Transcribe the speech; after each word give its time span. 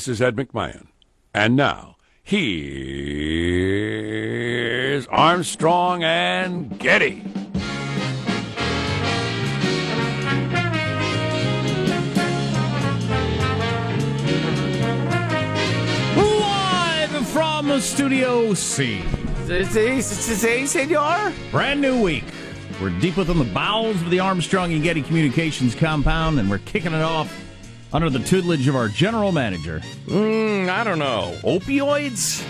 This 0.00 0.08
is 0.08 0.22
Ed 0.22 0.34
McMahon. 0.36 0.86
And 1.34 1.56
now, 1.56 1.96
here's 2.22 2.56
Armstrong 5.08 6.02
and 6.02 6.78
Getty. 6.78 7.22
Live 16.16 17.26
from 17.28 17.78
Studio 17.80 18.54
C. 18.54 19.02
Senor. 20.66 21.32
Brand 21.50 21.82
new 21.82 22.02
week. 22.02 22.24
We're 22.80 22.88
deep 23.00 23.18
within 23.18 23.38
the 23.38 23.44
bowels 23.44 24.00
of 24.00 24.08
the 24.08 24.20
Armstrong 24.20 24.72
and 24.72 24.82
Getty 24.82 25.02
Communications 25.02 25.74
compound, 25.74 26.40
and 26.40 26.48
we're 26.48 26.56
kicking 26.60 26.94
it 26.94 27.02
off 27.02 27.49
under 27.92 28.10
the 28.10 28.18
tutelage 28.20 28.68
of 28.68 28.76
our 28.76 28.88
general 28.88 29.32
manager. 29.32 29.80
Mm, 30.06 30.68
I 30.68 30.84
don't 30.84 30.98
know. 30.98 31.36
Opioids? 31.42 32.42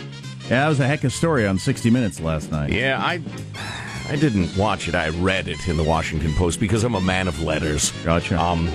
Yeah, 0.45 0.63
that 0.63 0.69
was 0.69 0.81
a 0.81 0.87
heck 0.87 1.01
of 1.01 1.07
a 1.07 1.11
story 1.11 1.47
on 1.47 1.59
60 1.59 1.91
Minutes 1.91 2.21
last 2.21 2.51
night. 2.51 2.73
Yeah, 2.73 2.99
I 3.01 3.23
I 4.09 4.17
didn't 4.17 4.57
watch 4.57 4.89
it. 4.89 4.95
I 4.97 5.11
read 5.11 5.47
it 5.47 5.69
in 5.69 5.77
the 5.77 5.85
Washington 5.85 6.35
Post 6.35 6.59
because 6.59 6.83
I'm 6.83 6.97
a 6.97 7.01
man 7.01 7.29
of 7.29 7.41
letters. 7.43 7.93
Gotcha. 8.05 8.41
Um, 8.41 8.69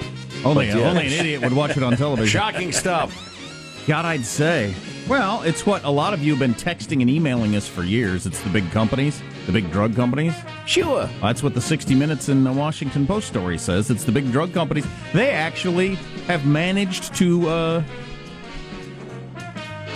only, 0.45 0.67
but, 0.67 0.77
yeah. 0.77 0.89
only 0.89 1.07
an 1.07 1.11
idiot 1.11 1.41
would 1.41 1.53
watch 1.53 1.75
it 1.75 1.83
on 1.83 1.97
television. 1.97 2.27
shocking 2.39 2.71
stuff. 2.71 3.83
God, 3.85 4.05
I'd 4.05 4.25
say. 4.25 4.73
Well, 5.09 5.41
it's 5.43 5.65
what 5.65 5.83
a 5.83 5.89
lot 5.89 6.13
of 6.13 6.23
you 6.23 6.31
have 6.31 6.39
been 6.39 6.55
texting 6.55 7.01
and 7.01 7.09
emailing 7.09 7.55
us 7.55 7.67
for 7.67 7.83
years. 7.83 8.25
It's 8.25 8.41
the 8.41 8.49
big 8.49 8.71
companies, 8.71 9.21
the 9.45 9.51
big 9.51 9.71
drug 9.71 9.95
companies. 9.95 10.33
Sure. 10.65 11.07
That's 11.21 11.43
what 11.43 11.53
the 11.53 11.61
60 11.61 11.95
Minutes 11.95 12.29
in 12.29 12.43
the 12.43 12.51
Washington 12.51 13.05
Post 13.05 13.27
story 13.27 13.57
says. 13.57 13.89
It's 13.91 14.03
the 14.03 14.11
big 14.11 14.31
drug 14.31 14.53
companies. 14.53 14.85
They 15.13 15.29
actually 15.31 15.95
have 16.27 16.45
managed 16.45 17.13
to 17.15 17.47
uh, 17.49 17.83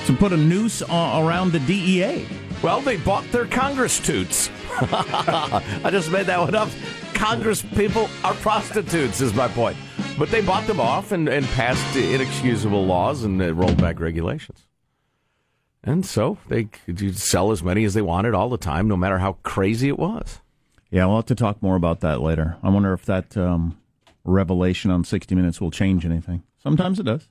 to 0.05 0.13
put 0.13 0.31
a 0.33 0.37
noose 0.37 0.81
a- 0.81 0.85
around 1.23 1.51
the 1.51 1.59
DEA. 1.59 2.27
Well, 2.61 2.81
they 2.81 2.97
bought 2.97 3.29
their 3.31 3.45
Congress 3.45 3.99
toots. 3.99 4.49
I 4.81 5.89
just 5.91 6.11
made 6.11 6.25
that 6.27 6.39
one 6.39 6.55
up. 6.55 6.69
Congress 7.13 7.61
people 7.61 8.09
are 8.23 8.33
prostitutes, 8.35 9.21
is 9.21 9.33
my 9.33 9.47
point. 9.47 9.77
But 10.17 10.29
they 10.31 10.41
bought 10.41 10.67
them 10.67 10.79
off 10.79 11.11
and, 11.11 11.27
and 11.29 11.45
passed 11.47 11.95
inexcusable 11.95 12.85
laws 12.85 13.23
and 13.23 13.41
uh, 13.41 13.53
rolled 13.53 13.77
back 13.77 13.99
regulations. 13.99 14.65
And 15.83 16.05
so 16.05 16.37
they 16.47 16.65
could 16.65 17.17
sell 17.17 17.51
as 17.51 17.63
many 17.63 17.83
as 17.85 17.93
they 17.93 18.01
wanted 18.01 18.33
all 18.33 18.49
the 18.49 18.57
time, 18.57 18.87
no 18.87 18.97
matter 18.97 19.19
how 19.19 19.33
crazy 19.43 19.87
it 19.87 19.97
was. 19.97 20.41
Yeah, 20.91 21.05
we'll 21.05 21.17
have 21.17 21.25
to 21.27 21.35
talk 21.35 21.61
more 21.61 21.75
about 21.75 22.01
that 22.01 22.21
later. 22.21 22.57
I 22.63 22.69
wonder 22.69 22.93
if 22.93 23.05
that 23.05 23.37
um, 23.37 23.77
revelation 24.23 24.91
on 24.91 25.03
60 25.03 25.35
Minutes 25.35 25.61
will 25.61 25.71
change 25.71 26.05
anything. 26.05 26.43
Sometimes 26.61 26.99
it 26.99 27.03
does. 27.03 27.27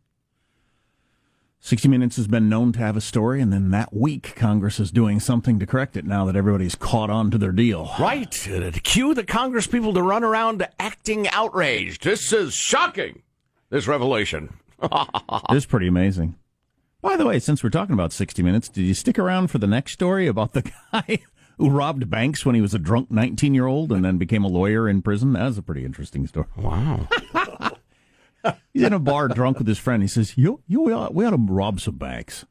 60 1.60 1.88
Minutes 1.88 2.16
has 2.16 2.28
been 2.28 2.48
known 2.48 2.72
to 2.72 2.78
have 2.78 2.96
a 2.96 3.00
story, 3.00 3.40
and 3.40 3.52
then 3.52 3.70
that 3.72 3.92
week, 3.92 4.36
Congress 4.36 4.78
is 4.78 4.92
doing 4.92 5.18
something 5.18 5.58
to 5.58 5.66
correct 5.66 5.96
it 5.96 6.04
now 6.04 6.24
that 6.24 6.36
everybody's 6.36 6.76
caught 6.76 7.10
on 7.10 7.32
to 7.32 7.38
their 7.38 7.52
deal. 7.52 7.90
Right. 7.98 8.48
Uh, 8.48 8.70
cue 8.84 9.12
the 9.12 9.24
Congress 9.24 9.66
people 9.66 9.92
to 9.94 10.02
run 10.02 10.22
around 10.22 10.66
acting 10.78 11.26
outraged. 11.28 12.04
This 12.04 12.32
is 12.32 12.54
shocking, 12.54 13.22
this 13.70 13.88
revelation. 13.88 14.54
this 14.80 15.58
is 15.58 15.66
pretty 15.66 15.88
amazing. 15.88 16.36
By 17.08 17.16
the 17.16 17.24
way, 17.24 17.38
since 17.38 17.64
we're 17.64 17.70
talking 17.70 17.94
about 17.94 18.12
60 18.12 18.42
Minutes, 18.42 18.68
did 18.68 18.82
you 18.82 18.92
stick 18.92 19.18
around 19.18 19.46
for 19.48 19.56
the 19.56 19.66
next 19.66 19.92
story 19.92 20.26
about 20.26 20.52
the 20.52 20.70
guy 20.92 21.20
who 21.56 21.70
robbed 21.70 22.10
banks 22.10 22.44
when 22.44 22.54
he 22.54 22.60
was 22.60 22.74
a 22.74 22.78
drunk 22.78 23.10
19 23.10 23.54
year 23.54 23.64
old 23.64 23.92
and 23.92 24.04
then 24.04 24.18
became 24.18 24.44
a 24.44 24.48
lawyer 24.48 24.86
in 24.86 25.00
prison? 25.00 25.32
That 25.32 25.44
was 25.44 25.56
a 25.56 25.62
pretty 25.62 25.86
interesting 25.86 26.26
story. 26.26 26.48
Wow. 26.58 27.08
He's 28.74 28.82
in 28.82 28.92
a 28.92 28.98
bar 28.98 29.28
drunk 29.28 29.56
with 29.56 29.66
his 29.66 29.78
friend. 29.78 30.02
He 30.02 30.08
says, 30.08 30.36
"You, 30.36 30.60
you, 30.66 30.82
we 30.82 30.92
ought, 30.92 31.14
we 31.14 31.24
ought 31.24 31.30
to 31.30 31.38
rob 31.38 31.80
some 31.80 31.96
banks." 31.96 32.44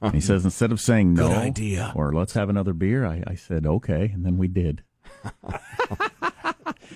And 0.00 0.14
he 0.14 0.20
says, 0.20 0.44
instead 0.44 0.70
of 0.70 0.80
saying 0.80 1.14
no 1.14 1.28
Good 1.28 1.36
idea. 1.36 1.92
or 1.96 2.12
let's 2.12 2.34
have 2.34 2.48
another 2.48 2.72
beer, 2.72 3.04
I, 3.04 3.24
I 3.26 3.34
said 3.34 3.66
okay, 3.66 4.12
and 4.14 4.24
then 4.24 4.38
we 4.38 4.46
did. 4.46 4.84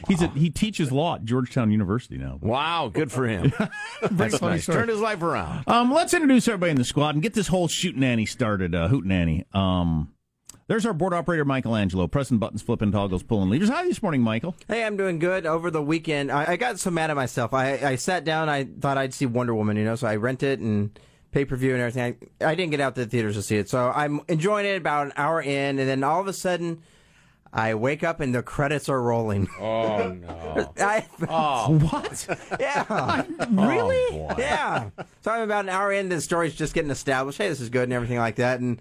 He's 0.09 0.23
a, 0.23 0.29
he 0.29 0.51
teaches 0.51 0.93
law 0.93 1.17
at 1.17 1.25
Georgetown 1.25 1.71
University 1.71 2.19
now. 2.19 2.39
Wow, 2.41 2.91
good 2.93 3.11
for 3.11 3.27
him. 3.27 3.53
That's 4.11 4.39
funny 4.39 4.55
nice. 4.55 4.65
story. 4.65 4.79
Turned 4.79 4.91
his 4.91 5.01
life 5.01 5.23
around. 5.23 5.65
Um, 5.67 5.93
let's 5.93 6.15
introduce 6.15 6.47
everybody 6.49 6.71
in 6.71 6.77
the 6.77 6.85
squad 6.85 7.15
and 7.15 7.23
get 7.23 7.35
this 7.35 7.49
whole 7.49 7.69
shoot 7.69 7.97
nanny 7.97 8.27
started. 8.27 8.75
Uh, 8.75 8.89
hoot 8.89 9.05
nanny. 9.05 9.45
Um, 9.53 10.13
there's 10.69 10.85
our 10.85 10.93
board 10.93 11.15
operator 11.15 11.45
Michelangelo, 11.45 12.09
pressing 12.09 12.39
buttons, 12.39 12.61
flipping 12.61 12.91
toggles, 12.91 13.23
pulling 13.23 13.51
levers. 13.51 13.69
Hi 13.69 13.85
this 13.85 14.03
morning, 14.03 14.21
Michael. 14.23 14.57
Hey, 14.67 14.85
I'm 14.85 14.97
doing 14.97 15.21
good. 15.21 15.47
Over 15.47 15.71
the 15.71 15.83
weekend, 15.83 16.33
I, 16.33 16.53
I 16.53 16.57
got 16.57 16.81
so 16.81 16.91
mad 16.91 17.11
at 17.11 17.17
myself. 17.17 17.55
I, 17.55 17.75
I 17.79 17.95
sat 17.95 18.25
down. 18.25 18.49
I 18.49 18.65
thought 18.65 18.99
I'd 18.99 19.15
see 19.15 19.27
Wonder 19.27 19.55
Woman, 19.55 19.77
you 19.77 19.85
know, 19.85 19.95
so 19.95 20.09
I 20.09 20.17
rented 20.17 20.59
it 20.59 20.61
and 20.61 20.99
pay 21.31 21.45
per 21.45 21.55
view 21.55 21.73
and 21.73 21.81
everything. 21.81 22.17
I, 22.41 22.45
I 22.45 22.55
didn't 22.57 22.73
get 22.73 22.81
out 22.81 22.97
to 22.97 23.05
the 23.05 23.11
theaters 23.11 23.37
to 23.37 23.43
see 23.43 23.59
it, 23.59 23.69
so 23.69 23.93
I'm 23.95 24.23
enjoying 24.29 24.67
it 24.67 24.77
about 24.77 25.07
an 25.07 25.13
hour 25.17 25.41
in, 25.41 25.79
and 25.79 25.89
then 25.89 26.03
all 26.03 26.21
of 26.21 26.27
a 26.27 26.33
sudden, 26.33 26.83
I 27.53 27.75
wake 27.75 28.05
up 28.05 28.21
and 28.21 28.35
the 28.35 28.43
credits 28.43 28.89
are 28.89 29.01
rolling. 29.01 29.49
Oh, 29.61 30.09
no. 30.13 30.73
I, 30.79 31.07
oh. 31.29 31.79
What? 31.79 32.59
yeah, 32.61 33.25
really? 33.51 34.21
Oh, 34.21 34.35
yeah. 34.39 34.91
So 35.23 35.31
I'm 35.31 35.43
about 35.43 35.65
an 35.65 35.71
hour 35.71 35.93
in. 35.93 36.09
The 36.09 36.21
story's 36.21 36.55
just 36.55 36.75
getting 36.75 36.91
established. 36.91 37.39
Hey, 37.39 37.49
this 37.49 37.61
is 37.61 37.71
good 37.71 37.85
and 37.85 37.93
everything 37.93 38.19
like 38.19 38.37
that, 38.37 38.61
and. 38.61 38.81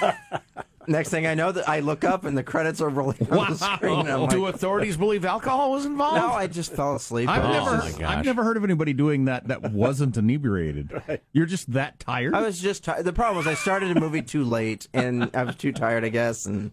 Next 0.90 1.08
thing 1.10 1.26
I 1.26 1.34
know, 1.34 1.52
that 1.52 1.68
I 1.68 1.80
look 1.80 2.02
up 2.02 2.24
and 2.24 2.36
the 2.36 2.42
credits 2.42 2.80
are 2.80 2.88
rolling 2.88 3.28
on 3.30 3.50
the 3.52 3.56
screen. 3.56 4.00
and 4.00 4.08
I'm 4.10 4.28
Do 4.28 4.46
authorities 4.46 4.96
believe 4.96 5.24
alcohol 5.24 5.70
was 5.70 5.86
involved? 5.86 6.16
no, 6.16 6.32
I 6.32 6.46
just 6.48 6.72
fell 6.72 6.96
asleep. 6.96 7.28
I've 7.28 7.44
Oh, 7.44 7.52
never. 7.52 8.04
I've 8.04 8.24
never 8.24 8.42
heard 8.42 8.56
of 8.56 8.64
anybody 8.64 8.92
doing 8.92 9.26
that 9.26 9.46
that 9.48 9.62
wasn't 9.72 10.16
inebriated. 10.16 10.90
You're 11.32 11.46
just 11.46 11.72
that 11.74 12.00
tired. 12.00 12.34
I 12.34 12.42
was 12.42 12.60
just 12.60 12.82
tired. 12.84 13.04
The 13.04 13.12
problem 13.12 13.36
was 13.36 13.46
I 13.46 13.54
started 13.54 13.96
a 13.96 14.00
movie 14.00 14.22
too 14.22 14.42
late, 14.44 14.88
and 14.92 15.30
I 15.32 15.44
was 15.44 15.54
too 15.56 15.70
tired, 15.72 16.04
I 16.04 16.08
guess. 16.08 16.44
And 16.46 16.72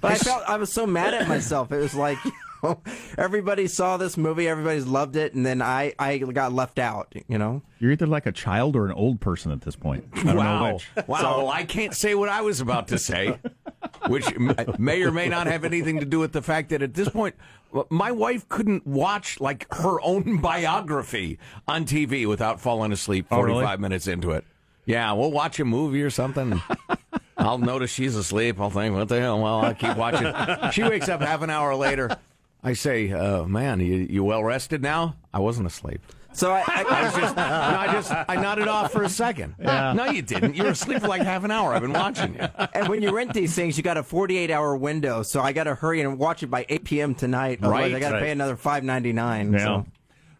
but 0.00 0.12
I 0.12 0.14
felt 0.18 0.42
I 0.48 0.56
was 0.56 0.72
so 0.72 0.86
mad 0.86 1.12
at 1.14 1.28
myself. 1.28 1.72
It 1.72 1.78
was 1.78 1.94
like 1.94 2.16
you 2.24 2.32
know, 2.68 2.82
everybody 3.18 3.66
saw 3.68 3.96
this 3.96 4.16
movie, 4.16 4.48
everybody's 4.48 4.86
loved 4.86 5.16
it, 5.16 5.34
and 5.34 5.44
then 5.46 5.62
I 5.62 5.94
I 5.98 6.18
got 6.18 6.52
left 6.52 6.78
out. 6.78 7.12
You 7.28 7.38
know, 7.38 7.62
You're 7.78 7.92
either 7.92 8.06
like 8.06 8.26
a 8.26 8.32
child 8.32 8.76
or 8.76 8.86
an 8.86 8.92
old 8.92 9.20
person 9.20 9.52
at 9.52 9.60
this 9.62 9.76
point. 9.76 10.04
I 10.14 10.22
don't 10.24 10.34
know 10.36 10.40
Wow. 10.40 10.72
which. 10.74 10.88
Wow. 11.06 11.20
well, 11.38 11.48
I 11.50 11.64
can't 11.64 11.94
say 11.94 12.14
what 12.14 12.28
I 12.28 12.40
was 12.42 12.60
about 12.60 12.88
to 12.88 12.98
say, 12.98 13.38
which 14.08 14.26
may 14.78 15.02
or 15.02 15.10
may 15.10 15.28
not 15.28 15.46
have 15.46 15.64
anything 15.64 16.00
to 16.00 16.06
do 16.06 16.18
with 16.18 16.32
the 16.32 16.42
fact 16.42 16.70
that 16.70 16.82
at 16.82 16.94
this 16.94 17.08
point, 17.08 17.34
my 17.90 18.10
wife 18.12 18.48
couldn't 18.48 18.86
watch 18.86 19.40
like 19.40 19.66
her 19.74 20.00
own 20.00 20.36
biography 20.40 21.38
on 21.68 21.84
TV 21.84 22.26
without 22.26 22.60
falling 22.60 22.92
asleep 22.92 23.26
Oh, 23.30 23.36
45 23.36 23.62
really? 23.62 23.76
minutes 23.78 24.06
into 24.06 24.30
it. 24.32 24.44
Yeah, 24.84 25.12
we'll 25.12 25.32
watch 25.32 25.58
a 25.58 25.64
movie 25.64 26.02
or 26.02 26.10
something. 26.10 26.62
I'll 27.36 27.58
notice 27.58 27.90
she's 27.90 28.14
asleep. 28.14 28.60
I'll 28.60 28.70
think, 28.70 28.94
what 28.94 29.08
the 29.08 29.20
hell? 29.20 29.40
Well, 29.42 29.60
I'll 29.62 29.74
keep 29.74 29.96
watching. 29.96 30.32
She 30.70 30.82
wakes 30.84 31.08
up 31.08 31.20
half 31.20 31.42
an 31.42 31.50
hour 31.50 31.74
later. 31.74 32.16
I 32.66 32.72
say, 32.74 33.12
uh, 33.12 33.44
man, 33.44 33.80
you, 33.80 34.06
you 34.10 34.24
well 34.24 34.42
rested 34.42 34.82
now? 34.82 35.16
I 35.32 35.38
wasn't 35.38 35.66
asleep. 35.68 36.00
so 36.32 36.50
I, 36.52 36.64
I 36.66 36.84
I, 36.88 37.02
was 37.04 37.14
just, 37.14 37.36
no, 37.36 37.42
I 37.42 37.92
just, 37.92 38.12
I 38.28 38.36
nodded 38.36 38.66
off 38.68 38.90
for 38.92 39.02
a 39.04 39.08
second. 39.08 39.54
No, 39.58 40.06
you 40.10 40.20
didn't. 40.20 40.56
You 40.56 40.64
were 40.64 40.70
asleep 40.70 41.00
for 41.00 41.08
like 41.08 41.22
half 41.22 41.44
an 41.44 41.50
hour. 41.52 41.72
I've 41.72 41.82
been 41.82 41.92
watching 41.92 42.34
you. 42.34 42.48
and 42.74 42.88
when 42.88 43.02
you 43.02 43.14
rent 43.14 43.32
these 43.34 43.54
things, 43.54 43.76
you 43.76 43.84
got 43.84 43.96
a 43.96 44.02
48 44.02 44.50
hour 44.50 44.76
window. 44.76 45.22
So 45.22 45.40
I 45.40 45.52
got 45.52 45.64
to 45.64 45.74
hurry 45.76 46.00
and 46.00 46.18
watch 46.18 46.42
it 46.42 46.48
by 46.48 46.66
8 46.68 46.84
p.m. 46.84 47.14
tonight. 47.14 47.60
Otherwise, 47.62 47.92
Right, 47.92 47.94
I 47.94 48.00
got 48.00 48.08
to 48.08 48.14
right. 48.16 48.22
pay 48.24 48.30
another 48.32 48.56
5.99. 48.56 49.52
Yeah. 49.52 49.58
So. 49.64 49.86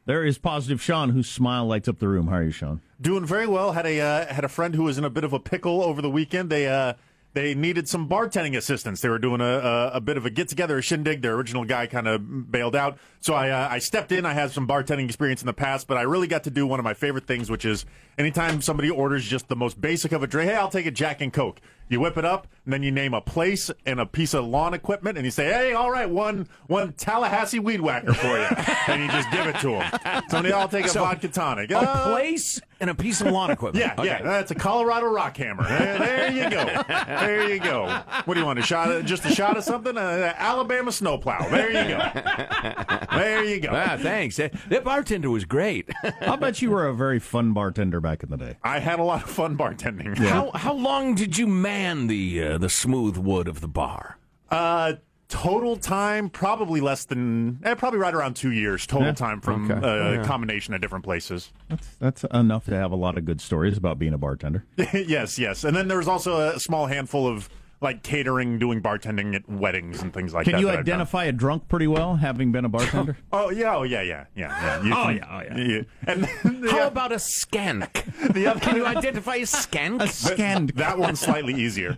There 0.07 0.25
is 0.25 0.39
positive 0.39 0.81
Sean, 0.83 1.11
whose 1.11 1.29
smile 1.29 1.67
lights 1.67 1.89
up 1.89 1.99
the 1.99 2.09
room. 2.09 2.27
How 2.29 2.37
are 2.37 2.43
you, 2.45 2.51
Sean? 2.51 2.81
Doing 3.01 3.25
very 3.25 3.47
well. 3.47 3.73
Had 3.73 3.87
a 3.87 4.01
uh, 4.01 4.33
had 4.33 4.45
a 4.45 4.49
friend 4.49 4.75
who 4.75 4.85
was 4.85 4.99
in 4.99 5.05
a 5.05 5.11
bit 5.11 5.25
of 5.25 5.33
a 5.33 5.41
pickle 5.41 5.83
over 5.83 6.01
the 6.01 6.09
weekend. 6.11 6.49
They 6.49 6.67
uh, 6.69 6.95
they 7.37 7.55
needed 7.55 7.87
some 7.87 8.09
bartending 8.09 8.57
assistance. 8.57 9.03
They 9.03 9.11
were 9.11 9.19
doing 9.19 9.43
a, 9.43 9.45
a, 9.45 9.91
a 9.97 10.01
bit 10.01 10.17
of 10.17 10.25
a 10.25 10.31
get 10.31 10.49
together, 10.49 10.79
a 10.79 10.83
shindig. 10.83 11.21
Their 11.21 11.35
original 11.35 11.67
guy 11.67 11.87
kind 11.87 12.09
of 12.09 12.51
bailed 12.51 12.75
out, 12.75 12.97
so 13.21 13.35
I 13.35 13.51
uh, 13.51 13.69
I 13.71 13.79
stepped 13.79 14.11
in. 14.11 14.25
I 14.25 14.33
had 14.33 14.53
some 14.53 14.67
bartending 14.67 15.05
experience 15.05 15.43
in 15.43 15.47
the 15.47 15.53
past, 15.53 15.87
but 15.87 15.99
I 15.99 16.03
really 16.03 16.29
got 16.29 16.45
to 16.45 16.51
do 16.51 16.67
one 16.67 16.81
of 16.81 16.85
my 16.85 16.95
favorite 16.95 17.27
things, 17.27 17.51
which 17.51 17.67
is 17.67 17.85
anytime 18.17 18.63
somebody 18.63 18.89
orders 18.89 19.23
just 19.27 19.49
the 19.49 19.57
most 19.57 19.79
basic 19.79 20.13
of 20.13 20.23
a 20.23 20.27
drink. 20.27 20.51
Hey, 20.51 20.57
I'll 20.57 20.71
take 20.71 20.87
a 20.87 20.91
Jack 20.91 21.21
and 21.21 21.31
Coke. 21.31 21.61
You 21.89 22.01
whip 22.01 22.17
it 22.19 22.25
up, 22.25 22.49
and 22.65 22.73
then 22.73 22.83
you 22.83 22.91
name 22.91 23.15
a 23.15 23.21
place 23.21 23.71
and 23.85 24.01
a 24.01 24.07
piece 24.07 24.35
of 24.35 24.45
lawn 24.45 24.75
equipment, 24.75 25.17
and 25.19 25.25
you 25.25 25.31
say, 25.31 25.45
"Hey, 25.47 25.73
all 25.73 25.91
right, 25.91 26.11
one 26.11 26.49
one 26.67 26.93
Tallahassee 26.95 27.61
weed 27.61 27.81
whacker 27.81 28.13
for 28.13 28.27
you," 28.39 28.45
and 28.89 29.03
you 29.03 29.09
just 29.09 29.31
give 29.31 29.47
it 29.47 29.57
to 29.61 29.69
them. 29.69 30.23
Somebody, 30.29 30.53
I'll 30.53 30.69
take 30.69 30.87
a 30.87 30.89
So, 30.89 31.01
vodka 31.05 31.29
tonic. 31.29 31.71
A 31.71 31.79
Uh, 31.79 32.09
place 32.11 32.61
and 32.81 32.91
a 32.91 32.95
piece 32.95 33.21
of 33.21 33.29
lawn 33.29 33.51
equipment. 33.51 33.85
yeah, 33.85 33.95
Okay. 33.97 34.07
yeah, 34.09 34.23
that's 34.23 34.51
a 34.51 34.55
Colorado 34.57 35.07
rock 35.07 35.37
hammer. 35.37 35.63
There, 35.67 35.99
there 35.99 36.31
you 36.33 36.51
go. 36.51 36.83
There 37.07 37.49
you 37.55 37.61
go. 37.61 37.87
What 38.25 38.35
do 38.35 38.41
you 38.41 38.47
want? 38.47 38.59
A 38.59 38.63
shot? 38.63 38.91
Of, 38.91 39.05
just 39.07 39.25
a 39.25 39.31
shot 39.35 39.57
of 39.57 39.63
something? 39.65 39.97
Uh, 39.97 40.35
Alabama 40.37 40.91
snowplow. 40.93 41.49
There 41.49 41.69
you 41.71 41.97
go. 41.97 41.99
There 43.17 43.45
you 43.45 43.61
go. 43.61 43.71
Ah, 43.73 43.97
thanks. 43.99 44.37
That, 44.37 44.53
that 44.69 44.85
bartender 44.85 45.31
was 45.31 45.45
great. 45.45 45.89
I'll 46.23 46.37
bet 46.37 46.61
you 46.61 46.71
were 46.71 46.87
a 46.87 46.95
very 46.95 47.19
fun 47.19 47.53
bartender 47.53 48.01
back 48.01 48.23
in 48.23 48.31
the 48.31 48.37
day. 48.37 48.57
I 48.63 48.79
had 48.81 48.99
a 48.99 49.03
lot 49.05 49.23
of 49.23 49.31
fun 49.31 49.57
bartending. 49.57 50.17
How 50.19 50.51
how 50.53 50.75
long 50.75 51.15
did 51.15 51.37
you 51.39 51.47
man 51.77 52.07
the 52.07 52.43
uh, 52.43 52.59
the 52.59 52.69
smooth 52.69 53.17
wood 53.17 53.49
of 53.49 53.61
the 53.61 53.69
bar? 53.69 54.19
Uh, 54.51 54.95
total 55.29 55.77
time, 55.77 56.31
probably 56.31 56.81
less 56.81 57.05
than, 57.05 57.59
eh, 57.65 57.75
probably 57.75 57.99
right 57.99 58.15
around 58.15 58.35
two 58.37 58.53
years 58.53 58.87
total 58.87 59.09
Yeah. 59.09 59.13
time 59.15 59.41
from 59.41 59.71
Okay. 59.71 60.21
a 60.21 60.25
combination 60.25 60.73
of 60.73 60.81
different 60.81 61.05
places. 61.05 61.53
That's 61.69 61.89
that's 61.97 62.25
enough 62.33 62.65
to 62.67 62.77
have 62.77 62.93
a 62.93 62.97
lot 62.97 63.19
of 63.19 63.25
good 63.25 63.41
stories 63.41 63.77
about 63.77 63.99
being 63.99 64.15
a 64.15 64.19
bartender. 64.19 64.65
yes, 64.93 65.39
yes. 65.39 65.65
And 65.65 65.77
then 65.77 65.89
there 65.89 65.99
was 65.99 66.09
also 66.09 66.41
a 66.55 66.61
small 66.61 66.87
handful 66.87 67.27
of 67.27 67.49
like 67.81 68.03
catering, 68.03 68.59
doing 68.59 68.81
bartending 68.81 69.35
at 69.35 69.49
weddings 69.49 70.03
and 70.03 70.13
things 70.13 70.33
like 70.33 70.45
Can 70.45 70.53
that. 70.53 70.59
Can 70.59 70.67
you 70.67 70.73
that 70.73 70.79
identify 70.79 71.25
a 71.25 71.33
drunk 71.33 71.69
pretty 71.69 71.87
well, 71.87 72.17
having 72.17 72.53
been 72.53 72.65
a 72.65 72.69
bartender? 72.69 73.17
Oh 73.33 73.51
yeah, 73.51 73.77
oh 73.77 73.83
yeah, 73.83 74.03
yeah, 74.03 74.25
yeah, 74.35 74.49
yeah. 74.49 74.83
You 74.83 74.95
Oh, 74.95 75.09
yeah, 75.09 75.27
oh, 75.31 75.63
yeah. 75.63 75.83
And 76.07 76.25
then 76.25 76.61
the, 76.63 76.71
How 76.71 76.87
about 76.87 77.13
a 77.13 77.17
skank? 77.17 78.33
the 78.33 78.47
other, 78.47 78.61
Can 78.61 78.77
you 78.77 78.87
identify 78.87 79.37
a 79.37 79.43
skank? 79.43 80.01
a 80.03 80.09
scanned. 80.09 80.71
that 80.71 80.99
one's 80.99 81.21
slightly 81.21 81.55
easier. 81.55 81.97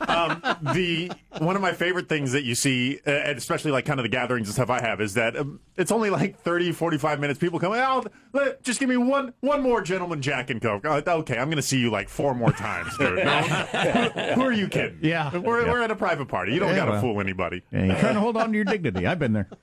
Um, 0.00 0.40
the 0.74 1.10
one 1.38 1.56
of 1.56 1.62
my 1.62 1.72
favorite 1.72 2.08
things 2.08 2.32
that 2.32 2.44
you 2.44 2.54
see, 2.54 3.00
uh, 3.06 3.10
and 3.10 3.38
especially 3.38 3.72
like 3.72 3.84
kind 3.86 3.98
of 3.98 4.04
the 4.04 4.08
gatherings 4.08 4.48
and 4.48 4.54
stuff 4.54 4.70
I 4.70 4.80
have, 4.80 5.00
is 5.00 5.14
that 5.14 5.36
um, 5.36 5.60
it's 5.76 5.90
only 5.90 6.10
like 6.10 6.38
30, 6.40 6.72
45 6.72 7.20
minutes. 7.20 7.38
People 7.38 7.58
come, 7.58 7.72
oh, 7.72 8.04
let, 8.32 8.62
just 8.62 8.78
give 8.78 8.88
me 8.88 8.96
one 8.96 9.34
one 9.40 9.62
more 9.62 9.80
gentleman 9.80 10.22
Jack 10.22 10.50
and 10.50 10.60
Coke. 10.62 10.84
Uh, 10.84 11.02
okay, 11.06 11.38
I'm 11.38 11.48
going 11.48 11.56
to 11.56 11.62
see 11.62 11.78
you 11.78 11.90
like 11.90 12.08
four 12.08 12.34
more 12.34 12.52
times, 12.52 12.96
dude. 12.98 13.24
No, 13.24 13.40
who, 13.40 14.20
who 14.34 14.42
are 14.42 14.52
you 14.52 14.68
kidding? 14.68 14.98
Yeah. 15.08 15.36
we're, 15.36 15.64
Yeah. 15.64 15.72
we're 15.72 15.82
at 15.82 15.90
a 15.90 15.96
private 15.96 16.28
party. 16.28 16.52
You 16.52 16.60
don't 16.60 16.70
Yeah, 16.70 16.76
got 16.76 16.84
to 16.86 16.90
well. 16.92 17.00
fool 17.00 17.20
anybody. 17.20 17.62
Yeah, 17.72 17.84
you're 17.86 17.96
trying 17.96 18.14
to 18.14 18.20
hold 18.20 18.36
on 18.36 18.50
to 18.50 18.54
your 18.54 18.64
dignity. 18.64 19.06
I've 19.06 19.18
been 19.18 19.32
there. 19.32 19.48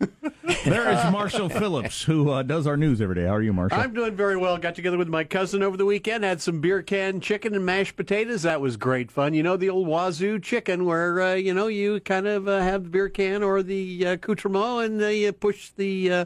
There 0.63 0.92
is 0.92 1.12
Marshall 1.12 1.50
Phillips, 1.50 2.03
who 2.03 2.30
uh, 2.30 2.42
does 2.44 2.65
our 2.68 2.77
news 2.77 3.00
every 3.01 3.15
day. 3.15 3.24
How 3.25 3.36
are 3.36 3.42
you, 3.42 3.53
Marshall? 3.53 3.80
I'm 3.80 3.94
doing 3.94 4.15
very 4.15 4.36
well. 4.38 4.57
Got 4.57 4.75
together 4.75 4.97
with 4.97 5.07
my 5.07 5.24
cousin 5.24 5.62
over 5.63 5.75
the 5.77 5.86
weekend, 5.86 6.24
had 6.24 6.42
some 6.42 6.59
beer 6.62 6.81
can 6.83 7.19
chicken 7.19 7.53
and 7.56 7.65
mashed 7.65 7.95
potatoes. 7.95 8.44
That 8.44 8.62
was 8.62 8.77
great 8.77 9.12
fun. 9.12 9.33
You 9.36 9.42
know 9.44 9.57
the 9.57 9.69
old 9.69 9.88
wazoo 9.88 10.39
chicken 10.39 10.86
where 10.86 11.21
uh, 11.21 11.33
you 11.33 11.53
know 11.53 11.68
you 11.68 12.00
kind 12.00 12.27
of 12.27 12.48
uh, 12.48 12.59
have 12.62 12.83
the 12.83 12.89
beer 12.89 13.09
can 13.09 13.41
or 13.44 13.62
the 13.63 14.06
uh, 14.07 14.12
accoutrement 14.13 14.86
and 14.86 15.01
uh, 15.03 15.07
you 15.07 15.31
push 15.33 15.69
the 15.77 16.12
uh, 16.12 16.25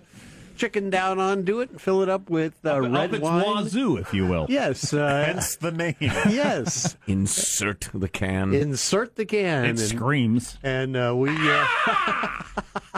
chicken 0.59 0.89
down 0.89 1.19
onto 1.19 1.61
it 1.61 1.71
and 1.71 1.81
fill 1.81 2.01
it 2.03 2.09
up 2.09 2.29
with 2.29 2.53
uh, 2.65 2.71
Up 2.75 2.91
red 2.91 3.13
its 3.13 3.23
wine. 3.23 3.43
wazoo, 3.45 3.97
if 3.97 4.13
you 4.13 4.27
will. 4.27 4.45
Yes, 4.49 4.93
uh, 4.93 5.23
Hence 5.25 5.55
the 5.55 5.71
name. 5.71 5.95
yes. 6.01 6.97
Insert 7.07 7.89
the 7.93 8.09
can. 8.09 8.53
Insert 8.53 9.15
the 9.15 9.25
can. 9.25 9.63
It 9.65 9.69
and- 9.69 9.79
screams. 9.79 10.57
and 10.61 10.95
uh, 10.97 11.13
we 11.15 11.29
uh, 11.31 11.65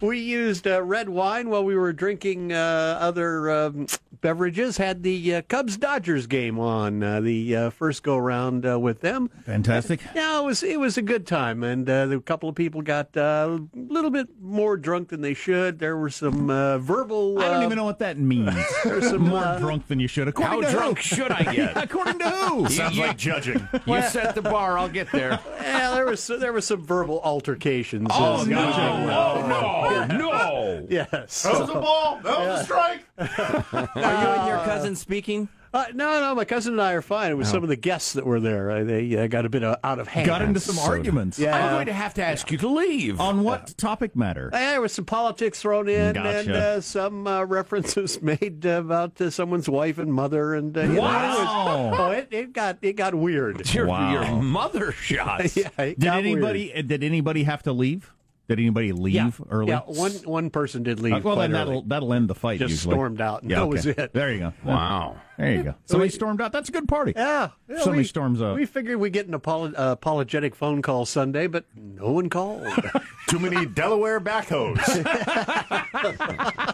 we 0.00 0.18
used 0.18 0.66
uh, 0.66 0.82
red 0.82 1.08
wine 1.08 1.50
while 1.50 1.64
we 1.64 1.76
were 1.76 1.92
drinking 1.92 2.52
uh, 2.52 2.98
other 3.00 3.50
um, 3.50 3.86
beverages. 4.20 4.76
Had 4.76 5.02
the 5.02 5.36
uh, 5.36 5.42
Cubs 5.42 5.76
Dodgers 5.76 6.26
game 6.26 6.58
on 6.58 7.02
uh, 7.02 7.20
the 7.20 7.56
uh, 7.56 7.70
first 7.70 8.02
go 8.02 8.16
round 8.16 8.66
uh, 8.66 8.78
with 8.78 9.00
them. 9.00 9.30
Fantastic. 9.44 10.00
Yeah, 10.14 10.40
it 10.40 10.44
was 10.44 10.62
it 10.62 10.80
was 10.80 10.96
a 10.96 11.02
good 11.02 11.26
time, 11.26 11.62
and 11.62 11.88
uh, 11.88 12.08
a 12.10 12.20
couple 12.20 12.48
of 12.48 12.54
people 12.54 12.82
got 12.82 13.16
uh, 13.16 13.58
a 13.58 13.68
little 13.76 14.10
bit 14.10 14.28
more 14.40 14.76
drunk 14.76 15.08
than 15.08 15.20
they 15.20 15.34
should. 15.34 15.78
There 15.78 15.96
were 15.96 16.10
some 16.10 16.50
uh, 16.50 16.78
verbal. 16.78 17.38
I 17.38 17.48
don't 17.48 17.62
uh, 17.62 17.66
even 17.66 17.76
know 17.76 17.84
what 17.84 17.98
that 18.00 18.18
means. 18.18 18.54
There's 18.84 19.08
some 19.10 19.28
More 19.28 19.44
uh, 19.44 19.58
drunk 19.58 19.88
than 19.88 20.00
you 20.00 20.08
should. 20.08 20.28
According 20.28 20.62
How 20.62 20.68
to 20.68 20.72
who? 20.72 20.78
drunk 20.78 20.98
should 21.00 21.32
I 21.32 21.54
get? 21.54 21.76
According 21.84 22.18
to 22.20 22.30
who? 22.30 22.68
Sounds 22.68 22.98
like 22.98 23.16
judging. 23.16 23.68
You 23.86 24.02
set 24.02 24.34
the 24.34 24.42
bar, 24.42 24.78
I'll 24.78 24.88
get 24.88 25.10
there. 25.12 25.38
yeah, 25.60 25.94
there 25.94 26.06
was 26.06 26.26
there 26.26 26.52
was 26.52 26.66
some 26.66 26.84
verbal 26.84 27.20
altercations. 27.22 28.08
Oh, 28.10 28.40
as- 28.42 28.46
no. 28.46 28.58
Oh, 28.58 29.46
no. 29.46 29.73
No. 29.82 30.86
Yes. 30.90 31.42
That 31.42 31.60
was 31.60 31.70
a 31.70 31.74
ball. 31.74 32.20
That 32.22 32.38
was 32.38 32.60
a 32.60 32.64
strike. 32.64 33.04
Are 33.18 33.88
you 33.94 34.02
and 34.04 34.48
your 34.48 34.58
cousin 34.64 34.96
speaking? 34.96 35.48
Uh, 35.72 35.86
no, 35.92 36.20
no, 36.20 36.34
my 36.36 36.44
cousin 36.44 36.74
and 36.74 36.80
I 36.82 36.92
are 36.92 37.02
fine. 37.02 37.32
It 37.32 37.34
was 37.34 37.48
some 37.48 37.64
of 37.64 37.68
the 37.68 37.74
guests 37.74 38.12
that 38.12 38.24
were 38.24 38.38
there. 38.38 38.70
Uh, 38.70 38.84
they 38.84 39.16
uh, 39.16 39.26
got 39.26 39.44
a 39.44 39.48
bit 39.48 39.64
uh, 39.64 39.76
out 39.82 39.98
of 39.98 40.06
hand. 40.06 40.26
Got 40.26 40.42
into 40.42 40.60
some 40.60 40.78
arguments. 40.78 41.36
Yeah. 41.36 41.56
I'm 41.56 41.72
going 41.74 41.86
to 41.86 41.92
have 41.92 42.14
to 42.14 42.24
ask 42.24 42.48
you 42.52 42.58
to 42.58 42.68
leave. 42.68 43.20
On 43.20 43.42
what 43.42 43.76
topic 43.76 44.14
matter? 44.14 44.50
Uh, 44.52 44.58
There 44.58 44.80
was 44.80 44.92
some 44.92 45.04
politics 45.04 45.60
thrown 45.62 45.88
in, 45.88 46.14
Gotcha. 46.14 46.38
and 46.38 46.50
uh, 46.52 46.80
some 46.80 47.26
uh, 47.26 47.44
references 47.44 48.22
made 48.22 48.64
uh, 48.64 48.78
about 48.84 49.20
uh, 49.20 49.30
someone's 49.30 49.68
wife 49.68 49.98
and 49.98 50.12
mother, 50.14 50.54
and 50.54 50.76
uh, 50.78 50.82
you 50.82 50.86
know, 50.86 50.94
it 50.94 50.98
was- 51.00 51.38
Wow. 51.44 51.94
oh, 51.98 52.10
it, 52.12 52.28
it 52.30 52.52
got 52.52 52.78
it 52.82 52.92
got 52.92 53.14
weird. 53.16 53.68
your, 53.74 53.86
Wow. 53.86 54.12
your 54.12 54.42
mother 54.42 54.92
shot. 54.92 55.56
yeah, 55.56 55.70
it 55.78 55.98
Did 55.98 56.04
got 56.04 56.18
anybody? 56.18 56.70
weird. 56.72 56.86
Did 56.88 57.02
anybody 57.02 57.42
have 57.44 57.64
to 57.64 57.72
leave? 57.72 58.12
Did 58.46 58.58
anybody 58.58 58.92
leave 58.92 59.14
Yeah, 59.14 59.30
early? 59.50 59.68
yeah. 59.70 59.80
One 59.86 60.12
one 60.24 60.50
person 60.50 60.82
did 60.82 61.00
leave. 61.00 61.14
Uh, 61.14 61.20
well, 61.24 61.34
quite 61.36 61.46
then 61.48 61.56
early. 61.56 61.64
that'll 61.66 61.82
that'll 61.82 62.12
end 62.12 62.28
the 62.28 62.34
fight. 62.34 62.58
Just 62.58 62.70
usually. 62.72 62.94
stormed 62.94 63.20
out, 63.22 63.40
and 63.42 63.50
Yeah, 63.50 63.56
that 63.60 63.62
okay. 63.62 63.70
was 63.72 63.86
it. 63.86 64.12
There 64.12 64.32
you 64.32 64.38
go. 64.40 64.52
Wow. 64.64 65.16
There 65.38 65.52
you 65.52 65.62
go. 65.64 65.74
Somebody 65.86 66.10
stormed 66.10 66.40
out. 66.42 66.52
That's 66.52 66.68
a 66.68 66.72
good 66.72 66.86
party. 66.86 67.14
Yeah, 67.16 67.48
yeah, 67.68 67.78
Somebody 67.78 68.02
we, 68.02 68.04
storms 68.04 68.40
out. 68.42 68.54
We 68.56 68.66
figured 68.66 69.00
we'd 69.00 69.12
get 69.14 69.26
an 69.26 69.32
apolo- 69.38 69.72
uh, 69.76 69.92
apologetic 69.92 70.54
phone 70.54 70.80
call 70.82 71.06
Sunday, 71.06 71.46
but 71.48 71.64
no 71.74 72.12
one 72.12 72.28
called. 72.30 72.66
Too 73.28 73.38
many 73.40 73.64
Delaware 73.66 74.20
backhoes. 74.20 74.78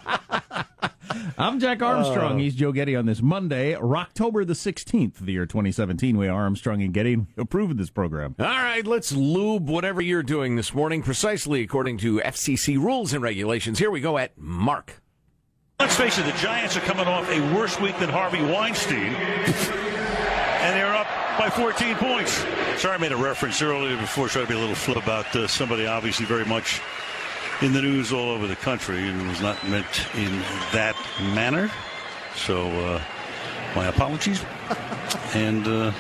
I'm 1.41 1.59
Jack 1.59 1.81
Armstrong. 1.81 2.39
He's 2.39 2.55
Joe 2.55 2.71
Getty 2.71 2.95
on 2.95 3.07
this 3.07 3.23
Monday, 3.23 3.75
October 3.75 4.45
the 4.45 4.53
16th, 4.53 5.15
the 5.21 5.33
year 5.33 5.47
2017. 5.47 6.19
We 6.19 6.29
are 6.29 6.43
Armstrong 6.43 6.83
and 6.83 6.93
Getty. 6.93 7.15
and 7.15 7.29
approve 7.39 7.71
of 7.71 7.79
this 7.79 7.89
program. 7.89 8.35
All 8.39 8.45
right, 8.45 8.87
let's 8.87 9.11
lube 9.13 9.67
whatever 9.67 10.03
you're 10.03 10.23
doing 10.23 10.57
this 10.57 10.75
morning 10.75 11.03
precisely 11.03 11.63
according 11.63 11.97
to 11.99 12.21
FCC 12.21 12.77
rules 12.77 13.15
and 13.15 13.23
regulations. 13.23 13.79
Here 13.79 13.91
we 13.91 14.03
go 14.03 14.19
at 14.19 14.37
Mark. 14.37 15.01
Let's 15.79 15.97
face 15.97 16.19
it, 16.19 16.27
the 16.27 16.33
Giants 16.33 16.77
are 16.77 16.81
coming 16.81 17.07
off 17.07 17.27
a 17.31 17.41
worse 17.55 17.81
week 17.81 17.99
than 17.99 18.11
Harvey 18.11 18.43
Weinstein, 18.43 19.15
and 19.15 20.77
they're 20.77 20.95
up 20.95 21.07
by 21.39 21.49
14 21.49 21.95
points. 21.95 22.33
Sorry, 22.77 22.97
I 22.97 22.99
made 22.99 23.13
a 23.13 23.17
reference 23.17 23.63
earlier 23.63 23.97
before, 23.97 24.29
trying 24.29 24.45
to 24.45 24.53
be 24.53 24.59
a 24.59 24.61
little 24.61 24.75
flip 24.75 25.03
about 25.03 25.35
uh, 25.35 25.47
somebody 25.47 25.87
obviously 25.87 26.27
very 26.27 26.45
much 26.45 26.83
in 27.63 27.73
the 27.73 27.83
news 27.83 28.13
all 28.13 28.31
over 28.31 28.47
the 28.47 28.57
country, 28.57 29.09
and 29.09 29.21
it 29.21 29.29
was 29.29 29.41
not 29.43 29.69
meant 29.69 30.07
in 30.15 30.31
that 30.73 30.97
manner. 31.35 31.71
So, 32.35 32.69
uh, 32.69 33.03
my 33.77 33.87
apologies, 33.89 34.43
and 35.35 35.67
uh, 35.67 35.93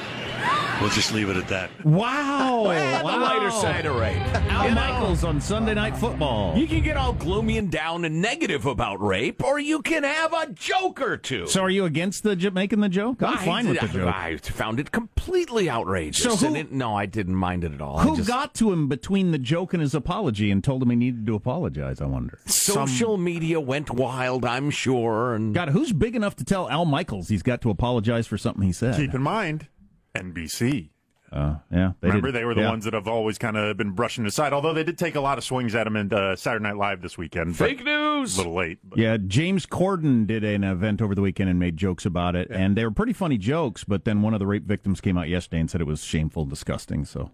we'll 0.80 0.90
just 0.90 1.12
leave 1.12 1.28
it 1.28 1.36
at 1.36 1.48
that. 1.48 1.70
Wow. 1.84 2.66
The 3.10 3.16
lighter 3.16 3.50
side 3.50 3.86
of 3.86 3.96
rape. 3.96 4.16
Al 4.50 4.68
You 4.68 4.74
know, 4.74 4.80
Michaels 4.80 5.24
on 5.24 5.40
Sunday 5.40 5.74
Night 5.74 5.96
Football. 5.96 6.56
You 6.56 6.66
can 6.66 6.82
get 6.82 6.96
all 6.96 7.12
gloomy 7.12 7.58
and 7.58 7.70
down 7.70 8.04
and 8.04 8.20
negative 8.22 8.66
about 8.66 9.00
rape, 9.00 9.42
or 9.42 9.58
you 9.58 9.82
can 9.82 10.04
have 10.04 10.32
a 10.32 10.50
joke 10.52 11.00
or 11.00 11.16
two. 11.16 11.46
so 11.46 11.62
are 11.62 11.70
you 11.70 11.84
against 11.84 12.22
the 12.22 12.36
making 12.54 12.80
the 12.80 12.88
joke? 12.88 13.22
I'm 13.22 13.38
I 13.38 13.44
fine 13.44 13.68
with 13.68 13.80
the 13.80 13.88
joke. 13.88 14.14
I 14.14 14.36
found 14.36 14.78
it 14.80 14.92
completely 14.92 15.68
outrageous. 15.70 16.22
So 16.22 16.36
who- 16.36 16.46
and 16.46 16.56
it, 16.56 16.72
no, 16.72 16.94
I 16.94 17.06
didn't 17.06 17.34
mind 17.34 17.64
it 17.64 17.72
at 17.72 17.80
all. 17.80 17.98
Who 18.00 18.16
just- 18.16 18.28
got 18.28 18.54
to 18.56 18.72
him 18.72 18.88
between 18.88 19.32
the 19.32 19.38
joke 19.38 19.72
and 19.74 19.80
his 19.80 19.94
apology 19.94 20.50
and 20.50 20.62
told 20.62 20.82
him 20.82 20.90
he 20.90 20.96
needed 20.96 21.26
to 21.26 21.34
apologize, 21.34 22.00
I 22.00 22.06
wonder? 22.06 22.38
social 22.46 23.16
media 23.16 23.60
went 23.60 23.90
wild, 23.90 24.44
I'm 24.44 24.70
sure, 24.70 25.34
and 25.34 25.54
God, 25.54 25.70
who's 25.70 25.92
big 25.92 26.14
enough 26.14 26.36
to 26.36 26.44
tell 26.44 26.68
Al 26.70 26.84
Michaels 26.84 27.28
he's 27.28 27.42
got 27.42 27.60
to 27.62 27.70
apologize 27.70 28.26
for 28.26 28.38
something 28.38 28.62
he 28.64 28.72
said? 28.72 28.96
Keep 28.96 29.14
in 29.14 29.22
mind, 29.22 29.66
NBC. 30.14 30.90
Uh, 31.32 31.58
yeah, 31.70 31.92
they 32.00 32.08
Remember, 32.08 32.28
did- 32.28 32.34
they 32.34 32.44
were 32.44 32.54
the 32.56 32.62
yeah. 32.62 32.70
ones 32.70 32.84
that 32.86 32.92
have 32.92 33.06
always 33.06 33.38
kind 33.38 33.56
of 33.56 33.76
been 33.76 33.92
brushing 33.92 34.26
aside. 34.26 34.52
Although 34.52 34.74
they 34.74 34.82
did 34.82 34.98
take 34.98 35.14
a 35.14 35.20
lot 35.20 35.38
of 35.38 35.44
swings 35.44 35.76
at 35.76 35.86
him 35.86 35.94
in 35.94 36.12
uh, 36.12 36.34
Saturday 36.34 36.64
Night 36.64 36.76
Live 36.76 37.02
this 37.02 37.16
weekend. 37.16 37.56
fake 37.56 37.84
news. 37.84 38.34
A 38.34 38.38
little 38.38 38.54
late. 38.54 38.78
But. 38.82 38.98
Yeah, 38.98 39.16
James 39.16 39.64
Corden 39.64 40.26
did 40.26 40.42
an 40.42 40.64
event 40.64 41.00
over 41.00 41.14
the 41.14 41.22
weekend 41.22 41.48
and 41.48 41.56
made 41.60 41.76
jokes 41.76 42.04
about 42.04 42.34
it, 42.34 42.50
and 42.50 42.76
they 42.76 42.84
were 42.84 42.90
pretty 42.90 43.12
funny 43.12 43.38
jokes. 43.38 43.84
But 43.84 44.04
then 44.04 44.22
one 44.22 44.34
of 44.34 44.40
the 44.40 44.46
rape 44.48 44.64
victims 44.66 45.00
came 45.00 45.16
out 45.16 45.28
yesterday 45.28 45.60
and 45.60 45.70
said 45.70 45.80
it 45.80 45.86
was 45.86 46.02
shameful, 46.02 46.42
and 46.42 46.50
disgusting. 46.50 47.04
So 47.04 47.30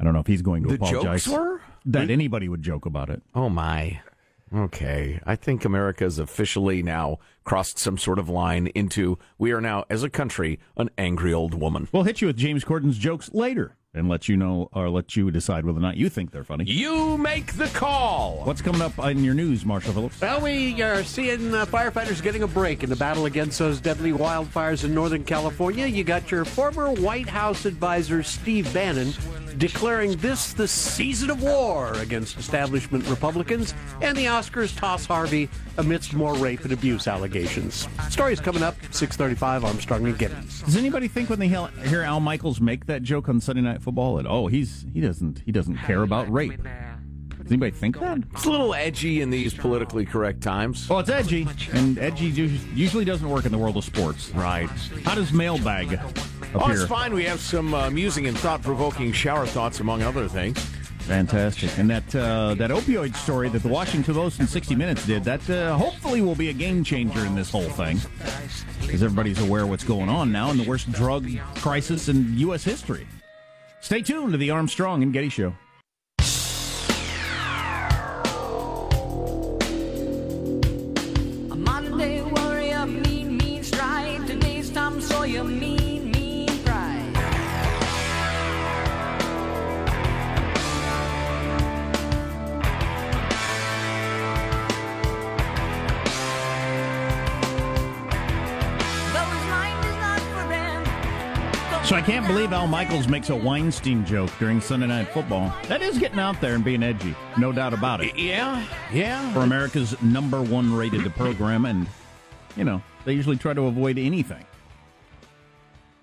I 0.00 0.04
don't 0.04 0.12
know 0.12 0.18
if 0.20 0.26
he's 0.26 0.42
going 0.42 0.64
to 0.64 0.70
The 0.70 0.74
apologize. 0.74 1.26
jokes 1.26 1.28
were? 1.38 1.60
that 1.84 2.10
anybody 2.10 2.48
would 2.48 2.62
joke 2.62 2.86
about 2.86 3.08
it. 3.08 3.22
Oh 3.36 3.48
my. 3.48 4.00
Okay. 4.54 5.20
I 5.26 5.36
think 5.36 5.64
America 5.64 5.86
America's 5.96 6.18
officially 6.18 6.82
now 6.82 7.18
crossed 7.44 7.78
some 7.78 7.96
sort 7.96 8.18
of 8.18 8.28
line 8.28 8.66
into 8.68 9.18
we 9.38 9.52
are 9.52 9.60
now, 9.60 9.84
as 9.88 10.02
a 10.02 10.10
country, 10.10 10.58
an 10.76 10.90
angry 10.98 11.32
old 11.32 11.54
woman. 11.54 11.88
We'll 11.92 12.02
hit 12.02 12.20
you 12.20 12.26
with 12.26 12.36
James 12.36 12.64
Corden's 12.64 12.98
jokes 12.98 13.30
later 13.32 13.76
and 13.96 14.08
let 14.08 14.28
you 14.28 14.36
know 14.36 14.68
or 14.72 14.88
let 14.88 15.16
you 15.16 15.30
decide 15.30 15.64
whether 15.64 15.78
or 15.78 15.82
not 15.82 15.96
you 15.96 16.08
think 16.08 16.30
they're 16.30 16.44
funny. 16.44 16.64
You 16.64 17.16
make 17.18 17.54
the 17.54 17.66
call. 17.68 18.42
What's 18.44 18.62
coming 18.62 18.82
up 18.82 18.98
in 18.98 19.24
your 19.24 19.34
news, 19.34 19.64
Marshall 19.64 19.92
Phillips? 19.92 20.20
Well, 20.20 20.40
we 20.40 20.80
are 20.82 21.02
seeing 21.02 21.54
uh, 21.54 21.66
firefighters 21.66 22.22
getting 22.22 22.42
a 22.42 22.48
break 22.48 22.82
in 22.82 22.90
the 22.90 22.96
battle 22.96 23.26
against 23.26 23.58
those 23.58 23.80
deadly 23.80 24.12
wildfires 24.12 24.84
in 24.84 24.94
Northern 24.94 25.24
California. 25.24 25.86
You 25.86 26.04
got 26.04 26.30
your 26.30 26.44
former 26.44 26.92
White 26.92 27.28
House 27.28 27.64
advisor, 27.64 28.22
Steve 28.22 28.72
Bannon, 28.72 29.12
declaring 29.58 30.16
this 30.18 30.52
the 30.52 30.68
season 30.68 31.30
of 31.30 31.42
war 31.42 31.92
against 31.94 32.38
establishment 32.38 33.06
Republicans, 33.08 33.74
and 34.02 34.16
the 34.16 34.26
Oscars 34.26 34.76
toss 34.76 35.06
Harvey 35.06 35.48
amidst 35.78 36.14
more 36.14 36.34
rape 36.34 36.62
and 36.62 36.72
abuse 36.72 37.06
allegations. 37.06 37.88
Stories 38.08 38.40
coming 38.40 38.62
up, 38.62 38.74
635 38.90 39.64
Armstrong 39.64 40.06
and 40.06 40.18
Getty. 40.18 40.34
Does 40.64 40.76
anybody 40.76 41.08
think 41.08 41.30
when 41.30 41.38
they 41.38 41.48
hear 41.48 41.66
hear 41.84 42.02
Al 42.02 42.20
Michaels 42.20 42.60
make 42.60 42.86
that 42.86 43.02
joke 43.02 43.28
on 43.28 43.40
Sunday 43.40 43.62
Night 43.62 43.82
Football 43.86 44.18
at 44.18 44.26
oh 44.26 44.48
he's 44.48 44.84
he 44.92 45.00
doesn't 45.00 45.42
he 45.46 45.52
doesn't 45.52 45.76
care 45.76 46.02
about 46.02 46.28
rape? 46.28 46.60
Does 46.60 47.52
anybody 47.52 47.70
think 47.70 48.00
that? 48.00 48.18
It's 48.32 48.44
a 48.44 48.50
little 48.50 48.74
edgy 48.74 49.20
in 49.20 49.30
these 49.30 49.54
politically 49.54 50.04
correct 50.04 50.40
times. 50.40 50.88
Well, 50.88 50.98
it's 50.98 51.08
edgy, 51.08 51.46
and 51.72 51.96
edgy 51.96 52.26
usually 52.26 53.04
doesn't 53.04 53.30
work 53.30 53.44
in 53.44 53.52
the 53.52 53.58
world 53.58 53.76
of 53.76 53.84
sports. 53.84 54.30
Right. 54.30 54.68
How 55.04 55.14
does 55.14 55.32
mailbag 55.32 55.92
appear? 55.92 56.12
Oh, 56.56 56.68
it's 56.68 56.84
fine. 56.86 57.14
We 57.14 57.22
have 57.26 57.38
some 57.38 57.74
uh, 57.74 57.86
amusing 57.86 58.26
and 58.26 58.36
thought 58.36 58.60
provoking 58.60 59.12
shower 59.12 59.46
thoughts, 59.46 59.78
among 59.78 60.02
other 60.02 60.26
things. 60.26 60.58
Fantastic. 60.58 61.78
And 61.78 61.88
that 61.88 62.12
uh, 62.16 62.54
that 62.54 62.72
opioid 62.72 63.14
story 63.14 63.48
that 63.50 63.62
the 63.62 63.68
Washington 63.68 64.14
Post 64.14 64.40
and 64.40 64.48
60 64.48 64.74
Minutes 64.74 65.06
did, 65.06 65.22
that 65.22 65.48
uh, 65.48 65.78
hopefully 65.78 66.22
will 66.22 66.34
be 66.34 66.48
a 66.48 66.52
game 66.52 66.82
changer 66.82 67.24
in 67.24 67.36
this 67.36 67.52
whole 67.52 67.70
thing. 67.70 68.00
Because 68.80 69.04
everybody's 69.04 69.40
aware 69.40 69.64
what's 69.64 69.84
going 69.84 70.08
on 70.08 70.32
now 70.32 70.50
in 70.50 70.56
the 70.56 70.64
worst 70.64 70.90
drug 70.90 71.30
crisis 71.54 72.08
in 72.08 72.36
U.S. 72.38 72.64
history. 72.64 73.06
Stay 73.86 74.02
tuned 74.02 74.32
to 74.32 74.36
the 74.36 74.50
Armstrong 74.50 75.04
and 75.04 75.12
Getty 75.12 75.28
Show. 75.28 75.54
Believe 102.36 102.52
Al 102.52 102.66
Michaels 102.66 103.08
makes 103.08 103.30
a 103.30 103.34
Weinstein 103.34 104.04
joke 104.04 104.30
during 104.38 104.60
Sunday 104.60 104.88
Night 104.88 105.08
Football. 105.08 105.54
That 105.68 105.80
is 105.80 105.96
getting 105.96 106.18
out 106.18 106.38
there 106.38 106.54
and 106.54 106.62
being 106.62 106.82
edgy, 106.82 107.14
no 107.38 107.50
doubt 107.50 107.72
about 107.72 108.04
it. 108.04 108.14
Yeah, 108.14 108.62
yeah. 108.92 109.32
For 109.32 109.40
America's 109.40 109.98
number 110.02 110.42
one 110.42 110.70
rated 110.70 111.10
program, 111.16 111.64
and 111.64 111.86
you 112.54 112.64
know 112.64 112.82
they 113.06 113.14
usually 113.14 113.38
try 113.38 113.54
to 113.54 113.62
avoid 113.62 113.96
anything, 113.96 114.44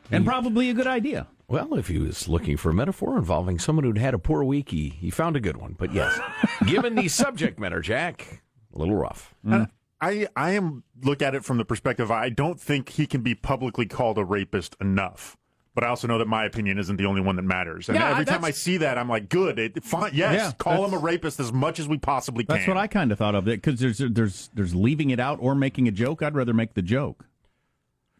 and 0.09 0.25
mm. 0.25 0.27
probably 0.27 0.71
a 0.71 0.73
good 0.73 0.87
idea. 0.87 1.27
Well, 1.47 1.75
if 1.75 1.87
he 1.87 1.99
was 1.99 2.27
looking 2.27 2.57
for 2.57 2.71
a 2.71 2.73
metaphor 2.73 3.15
involving 3.15 3.59
someone 3.59 3.85
who'd 3.85 3.99
had 3.99 4.15
a 4.15 4.19
poor 4.19 4.43
week, 4.43 4.71
he, 4.71 4.89
he 4.89 5.11
found 5.11 5.35
a 5.35 5.39
good 5.39 5.57
one. 5.57 5.75
But 5.77 5.93
yes, 5.93 6.19
given 6.65 6.95
the 6.95 7.09
subject 7.09 7.59
matter, 7.59 7.79
Jack, 7.79 8.41
a 8.73 8.79
little 8.79 8.95
rough. 8.95 9.35
Uh, 9.47 9.67
I 10.01 10.27
I 10.35 10.53
am 10.53 10.83
look 11.03 11.21
at 11.21 11.35
it 11.35 11.45
from 11.45 11.59
the 11.59 11.65
perspective 11.65 12.09
I 12.09 12.29
don't 12.29 12.59
think 12.59 12.89
he 12.89 13.05
can 13.05 13.21
be 13.21 13.35
publicly 13.35 13.85
called 13.85 14.17
a 14.17 14.25
rapist 14.25 14.75
enough. 14.81 15.37
But 15.75 15.83
I 15.83 15.87
also 15.87 16.07
know 16.07 16.19
that 16.19 16.27
my 16.27 16.45
opinion 16.45 16.77
isn't 16.77 16.97
the 16.97 17.05
only 17.05 17.21
one 17.21 17.35
that 17.37 17.43
matters. 17.43 17.89
And 17.89 17.97
Yeah, 17.97 18.11
every 18.11 18.25
time 18.25 18.45
I 18.45 18.51
see 18.51 18.77
that, 18.77 18.97
I'm 18.97 19.09
like, 19.09 19.27
good. 19.27 19.57
It, 19.57 19.83
fine, 19.83 20.11
yes, 20.13 20.35
Yeah, 20.35 20.51
call 20.51 20.85
him 20.85 20.93
a 20.93 20.99
rapist 20.99 21.39
as 21.39 21.51
much 21.51 21.79
as 21.79 21.87
we 21.87 21.97
possibly 21.97 22.43
can. 22.43 22.57
That's 22.57 22.67
what 22.67 22.77
I 22.77 22.85
kind 22.85 23.11
of 23.11 23.17
thought 23.17 23.33
of 23.33 23.47
it 23.47 23.61
because 23.61 23.79
there's 23.79 23.97
there's 23.97 24.49
there's 24.53 24.75
leaving 24.75 25.09
it 25.09 25.19
out 25.19 25.39
or 25.41 25.55
making 25.55 25.87
a 25.87 25.91
joke. 25.91 26.21
I'd 26.21 26.35
rather 26.35 26.53
make 26.53 26.75
the 26.75 26.83
joke. 26.83 27.25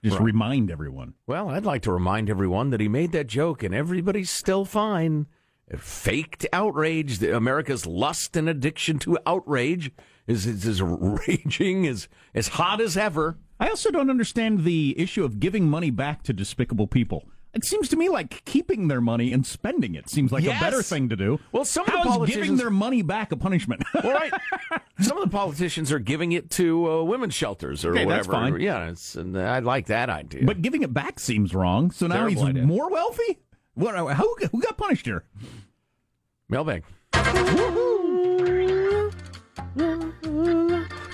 Just 0.04 0.20
remind 0.20 0.70
everyone. 0.70 1.14
Well, 1.28 1.50
I'd 1.50 1.64
like 1.64 1.82
to 1.84 1.92
remind 1.92 2.30
everyone 2.30 2.72
that 2.72 2.82
he 2.82 2.90
made 2.90 3.14
that 3.14 3.28
joke 3.28 3.64
and 3.64 3.74
everybody's 3.74 4.30
still 4.30 4.66
fine. 4.66 5.28
Faked 5.78 6.46
outrage, 6.52 7.24
America's 7.24 7.86
lust 7.86 8.36
and 8.36 8.50
addiction 8.50 9.00
to 9.00 9.18
outrage 9.26 9.92
is, 10.28 10.46
is, 10.46 10.66
is 10.66 10.82
raging, 10.82 11.86
is 11.86 12.10
as 12.36 12.50
hot 12.50 12.82
as 12.82 12.98
ever. 12.98 13.38
I 13.62 13.70
also 13.70 13.92
don't 13.92 14.10
understand 14.10 14.66
the 14.66 14.94
issue 15.00 15.24
of 15.24 15.40
giving 15.40 15.70
money 15.70 15.90
back 15.90 16.22
to 16.24 16.34
despicable 16.34 16.88
people. 16.88 17.24
It 17.54 17.64
seems 17.64 17.88
to 17.90 17.96
me 17.96 18.10
like 18.10 18.44
keeping 18.46 18.88
their 18.88 19.00
money 19.02 19.32
and 19.32 19.46
spending 19.46 19.94
it 19.94 20.10
seems 20.10 20.32
like 20.32 20.44
Yes. 20.44 20.60
a 20.60 20.64
better 20.64 20.82
thing 20.82 21.10
to 21.10 21.16
do. 21.16 21.40
Well, 21.52 21.66
some 21.66 21.86
of 21.86 21.92
the 22.04 22.10
How 22.10 22.24
is 22.24 22.30
giving 22.32 22.58
their 22.58 22.72
money 22.72 23.04
back 23.04 23.32
a 23.32 23.38
punishment? 23.38 23.84
All 24.04 24.12
right. 24.12 24.34
Some 25.00 25.18
of 25.18 25.24
the 25.24 25.30
politicians 25.30 25.92
are 25.92 26.00
giving 26.00 26.32
it 26.32 26.50
to 26.52 26.92
uh, 26.92 27.04
women's 27.04 27.36
shelters 27.36 27.86
or 27.86 27.92
Okay, 27.92 28.06
that's 28.06 28.28
whatever. 28.28 28.52
fine. 28.54 28.60
Yeah, 28.62 28.90
it's, 28.90 29.16
and 29.16 29.38
I 29.38 29.60
like 29.60 29.86
that 29.88 30.10
idea. 30.10 30.46
but 30.46 30.64
giving 30.64 30.82
it 30.82 30.94
back 30.94 31.20
seems 31.20 31.54
wrong. 31.54 31.92
So 31.92 32.08
now 32.08 32.16
Terrible 32.16 32.32
he's 32.46 32.50
idea. 32.50 32.64
more 32.64 32.90
wealthy. 32.90 33.40
What? 33.76 33.96
Who, 33.96 34.36
who 34.52 34.62
got 34.62 34.78
punished 34.78 35.06
here? 35.06 35.24
Mailbag. 36.50 36.84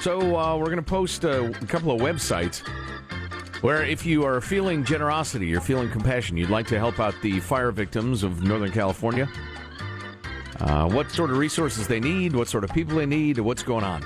So 0.01 0.37
uh, 0.37 0.55
we're 0.57 0.65
going 0.65 0.77
to 0.77 0.81
post 0.81 1.25
uh, 1.25 1.43
a 1.61 1.65
couple 1.65 1.91
of 1.91 1.99
websites 2.01 2.61
where 3.61 3.83
if 3.83 4.05
you 4.05 4.23
are 4.25 4.39
feeling 4.41 4.83
generosity, 4.83 5.47
you're 5.47 5.61
feeling 5.61 5.89
compassion, 5.89 6.37
you'd 6.37 6.49
like 6.49 6.67
to 6.67 6.77
help 6.77 6.99
out 6.99 7.13
the 7.21 7.39
fire 7.39 7.71
victims 7.71 8.23
of 8.23 8.43
Northern 8.43 8.71
California, 8.71 9.29
uh, 10.61 10.89
what 10.89 11.11
sort 11.11 11.31
of 11.31 11.37
resources 11.37 11.87
they 11.87 11.99
need, 11.99 12.35
what 12.35 12.47
sort 12.47 12.63
of 12.63 12.71
people 12.71 12.97
they 12.97 13.05
need, 13.05 13.37
what's 13.39 13.63
going 13.63 13.83
on. 13.83 14.03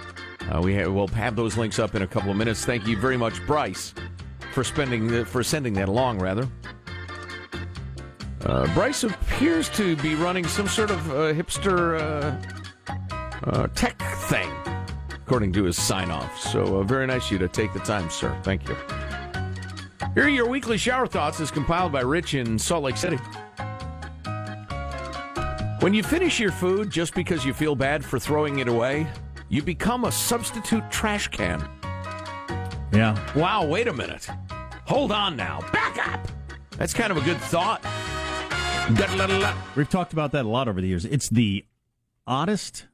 Uh, 0.52 0.62
we 0.62 0.76
ha- 0.76 0.90
we'll 0.90 1.08
have 1.08 1.36
those 1.36 1.58
links 1.58 1.80
up 1.80 1.96
in 1.96 2.02
a 2.02 2.08
couple 2.08 2.32
of 2.32 2.38
minutes. 2.38 2.66
Thank 2.66 2.88
you 2.88 2.98
very 2.98 3.18
much, 3.18 3.46
Bryce, 3.46 3.94
for 4.54 4.64
spending 4.64 5.08
the, 5.08 5.26
for 5.26 5.44
sending 5.44 5.74
that 5.74 5.88
along. 5.88 6.20
Rather, 6.20 6.48
uh, 8.46 8.72
Bryce 8.74 9.04
appears 9.04 9.70
to 9.70 9.96
be 9.98 10.16
running 10.16 10.46
some 10.46 10.68
sort 10.68 10.92
of 10.92 11.12
uh, 11.12 11.34
hipster 11.34 12.00
uh, 12.00 13.50
uh, 13.50 13.68
tech 13.68 14.02
thing, 14.28 14.52
according 15.14 15.54
to 15.54 15.64
his 15.64 15.82
sign 15.82 16.12
off. 16.12 16.40
So, 16.40 16.84
very 16.84 17.08
nice 17.08 17.28
of 17.28 17.34
you 17.34 17.38
to 17.40 17.48
take 17.48 17.74
the 17.74 17.80
time, 17.80 18.10
sir. 18.10 18.38
Thank 18.44 18.68
you. 18.68 18.76
Here 20.14 20.26
are 20.26 20.30
your 20.30 20.48
weekly 20.48 20.78
shower 20.78 21.08
thoughts, 21.08 21.40
as 21.40 21.50
compiled 21.50 21.92
by 21.92 22.02
Rich 22.02 22.36
in 22.36 22.60
Salt 22.60 22.84
Lake 22.84 22.98
City. 22.98 23.18
When 25.80 25.94
you 25.94 26.04
finish 26.04 26.40
your 26.40 26.52
food 26.52 26.92
just 26.92 27.16
because 27.16 27.44
you 27.44 27.54
feel 27.54 27.76
bad 27.76 28.06
for 28.06 28.20
throwing 28.20 28.60
it 28.60 28.68
away, 28.68 29.08
you 29.50 29.64
become 29.64 30.06
a 30.06 30.12
substitute 30.12 30.84
trash 30.92 31.28
can. 31.30 31.68
Yeah. 32.94 33.18
Wow, 33.36 33.66
wait 33.66 33.88
a 33.88 33.94
minute. 33.94 34.28
Hold 34.86 35.12
on 35.12 35.36
now. 35.36 35.62
Back 35.72 36.08
up. 36.08 36.28
That's 36.78 36.94
kind 36.94 37.12
of 37.12 37.18
a 37.18 37.22
good 37.22 37.38
thought. 37.38 37.84
We've 39.76 39.90
talked 39.90 40.14
about 40.14 40.32
that 40.34 40.46
a 40.46 40.48
lot 40.48 40.68
over 40.68 40.80
the 40.80 40.88
years. 40.88 41.06
It's 41.06 41.30
the 41.30 41.66
oddest, 42.28 42.88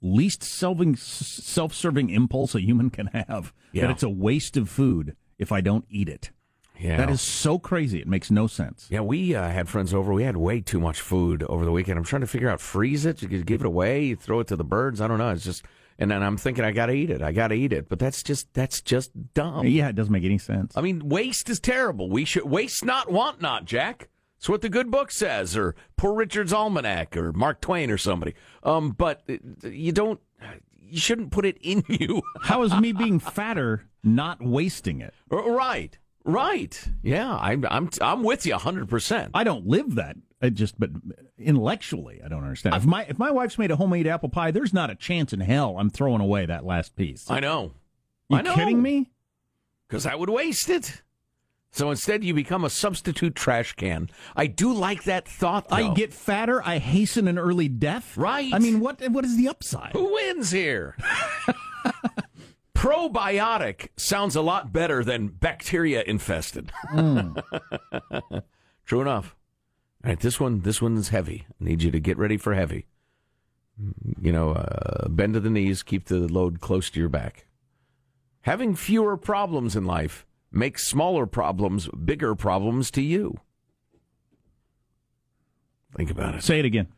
least 0.00 0.44
self-serving, 0.44 0.96
self-serving 0.96 2.10
impulse 2.10 2.54
a 2.54 2.60
human 2.60 2.90
can 2.90 3.08
have. 3.08 3.52
Yeah. 3.72 3.82
That 3.82 3.90
it's 3.90 4.02
a 4.02 4.08
waste 4.08 4.56
of 4.56 4.68
food 4.68 5.16
if 5.38 5.50
I 5.50 5.60
don't 5.60 5.84
eat 5.88 6.08
it. 6.08 6.30
Yeah. 6.82 6.96
That 6.96 7.10
is 7.10 7.20
so 7.20 7.58
crazy. 7.58 8.00
It 8.00 8.08
makes 8.08 8.30
no 8.30 8.46
sense. 8.48 8.88
Yeah, 8.90 9.00
we 9.00 9.34
uh, 9.34 9.48
had 9.48 9.68
friends 9.68 9.94
over. 9.94 10.12
We 10.12 10.24
had 10.24 10.36
way 10.36 10.60
too 10.60 10.80
much 10.80 11.00
food 11.00 11.44
over 11.44 11.64
the 11.64 11.70
weekend. 11.70 11.96
I'm 11.96 12.04
trying 12.04 12.22
to 12.22 12.26
figure 12.26 12.48
out 12.48 12.60
freeze 12.60 13.06
it, 13.06 13.22
you 13.22 13.28
give 13.28 13.60
it 13.60 13.66
away, 13.66 14.02
you 14.04 14.16
throw 14.16 14.40
it 14.40 14.48
to 14.48 14.56
the 14.56 14.64
birds. 14.64 15.00
I 15.00 15.06
don't 15.06 15.18
know. 15.18 15.30
It's 15.30 15.44
just, 15.44 15.64
and 15.98 16.10
then 16.10 16.22
I'm 16.22 16.36
thinking 16.36 16.64
I 16.64 16.72
got 16.72 16.86
to 16.86 16.92
eat 16.92 17.10
it. 17.10 17.22
I 17.22 17.30
got 17.30 17.48
to 17.48 17.54
eat 17.54 17.72
it. 17.72 17.88
But 17.88 18.00
that's 18.00 18.22
just 18.22 18.52
that's 18.52 18.80
just 18.80 19.12
dumb. 19.34 19.66
Yeah, 19.66 19.88
it 19.88 19.94
doesn't 19.94 20.12
make 20.12 20.24
any 20.24 20.38
sense. 20.38 20.76
I 20.76 20.80
mean, 20.80 21.08
waste 21.08 21.48
is 21.48 21.60
terrible. 21.60 22.10
We 22.10 22.24
should 22.24 22.50
waste 22.50 22.84
not, 22.84 23.10
want 23.10 23.40
not, 23.40 23.64
Jack. 23.64 24.08
It's 24.38 24.48
what 24.48 24.60
the 24.60 24.68
good 24.68 24.90
book 24.90 25.12
says, 25.12 25.56
or 25.56 25.76
Poor 25.96 26.14
Richard's 26.14 26.52
Almanac, 26.52 27.16
or 27.16 27.32
Mark 27.32 27.60
Twain, 27.60 27.92
or 27.92 27.98
somebody. 27.98 28.34
Um, 28.64 28.90
but 28.90 29.22
uh, 29.30 29.68
you 29.68 29.92
don't, 29.92 30.20
you 30.80 30.98
shouldn't 30.98 31.30
put 31.30 31.46
it 31.46 31.58
in 31.60 31.84
you. 31.88 32.22
How 32.42 32.64
is 32.64 32.74
me 32.74 32.92
being 32.92 33.20
fatter 33.20 33.86
not 34.02 34.42
wasting 34.42 35.00
it? 35.00 35.14
right, 35.30 35.96
right. 36.24 36.88
Yeah, 37.02 37.36
I'm, 37.36 37.64
I'm, 37.70 37.90
I'm 38.00 38.22
with 38.22 38.46
you 38.46 38.52
100. 38.52 38.88
percent 38.88 39.30
I 39.34 39.44
don't 39.44 39.66
live 39.66 39.94
that. 39.96 40.16
I 40.40 40.50
just, 40.50 40.78
but 40.78 40.90
intellectually, 41.38 42.20
I 42.24 42.28
don't 42.28 42.42
understand. 42.42 42.74
If 42.74 42.84
my 42.84 43.04
if 43.04 43.18
my 43.18 43.30
wife's 43.30 43.58
made 43.58 43.70
a 43.70 43.76
homemade 43.76 44.06
apple 44.08 44.28
pie, 44.28 44.50
there's 44.50 44.72
not 44.72 44.90
a 44.90 44.94
chance 44.96 45.32
in 45.32 45.40
hell 45.40 45.76
I'm 45.78 45.88
throwing 45.90 46.20
away 46.20 46.46
that 46.46 46.64
last 46.64 46.96
piece. 46.96 47.30
I 47.30 47.38
know. 47.40 47.74
you 48.28 48.38
I 48.38 48.42
know. 48.42 48.54
kidding 48.54 48.82
me? 48.82 49.10
because 49.92 50.06
I 50.06 50.14
would 50.14 50.30
waste 50.30 50.70
it. 50.70 51.02
So 51.70 51.90
instead, 51.90 52.24
you 52.24 52.32
become 52.34 52.64
a 52.64 52.70
substitute 52.70 53.34
trash 53.34 53.74
can. 53.74 54.08
I 54.34 54.46
do 54.46 54.72
like 54.72 55.04
that 55.04 55.28
thought. 55.28 55.68
Though. 55.68 55.76
I 55.76 55.94
get 55.94 56.12
fatter. 56.14 56.62
I 56.62 56.78
hasten 56.78 57.28
an 57.28 57.38
early 57.38 57.68
death. 57.68 58.16
Right. 58.16 58.52
I 58.52 58.58
mean, 58.58 58.80
what 58.80 59.00
what 59.10 59.24
is 59.24 59.36
the 59.36 59.48
upside? 59.48 59.92
who 59.92 60.12
wins 60.14 60.50
here. 60.50 60.96
Probiotic 62.82 63.90
sounds 63.96 64.34
a 64.34 64.42
lot 64.42 64.72
better 64.72 65.04
than 65.04 65.28
bacteria 65.28 66.02
infested. 66.02 66.72
True 68.86 69.00
enough. 69.00 69.36
All 70.04 70.08
right, 70.10 70.18
this 70.18 70.40
one, 70.40 70.62
this 70.62 70.82
one's 70.82 71.10
heavy. 71.10 71.46
I 71.48 71.64
need 71.64 71.84
you 71.84 71.92
to 71.92 72.00
get 72.00 72.18
ready 72.18 72.36
for 72.36 72.54
heavy. 72.54 72.86
You 74.20 74.32
know, 74.32 74.50
uh, 74.50 75.06
bend 75.06 75.34
to 75.34 75.40
the 75.40 75.48
knees, 75.48 75.84
keep 75.84 76.06
the 76.06 76.26
load 76.26 76.60
close 76.60 76.90
to 76.90 76.98
your 76.98 77.08
back. 77.08 77.46
Having 78.40 78.74
fewer 78.74 79.16
problems 79.16 79.76
in 79.76 79.84
life 79.84 80.26
makes 80.50 80.84
smaller 80.84 81.24
problems 81.24 81.86
bigger 81.86 82.34
problems 82.34 82.90
to 82.90 83.00
you. 83.00 83.38
Think 85.96 86.10
about 86.10 86.34
it. 86.34 86.42
Say 86.42 86.58
it 86.58 86.64
again. 86.64 86.88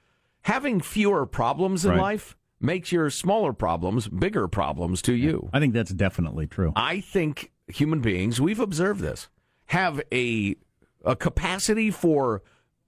Having 0.44 0.80
fewer 0.80 1.26
problems 1.26 1.84
in 1.84 1.90
Right. 1.90 2.00
life 2.00 2.38
makes 2.60 2.92
your 2.92 3.10
smaller 3.10 3.52
problems 3.52 4.08
bigger 4.08 4.48
problems 4.48 5.02
to 5.02 5.14
you. 5.14 5.48
I 5.52 5.60
think 5.60 5.74
that's 5.74 5.92
definitely 5.92 6.46
true. 6.46 6.72
I 6.76 7.00
think 7.00 7.52
human 7.68 8.00
beings, 8.00 8.40
we've 8.40 8.60
observed 8.60 9.00
this, 9.00 9.28
have 9.66 10.00
a 10.12 10.56
a 11.04 11.14
capacity 11.14 11.90
for 11.90 12.42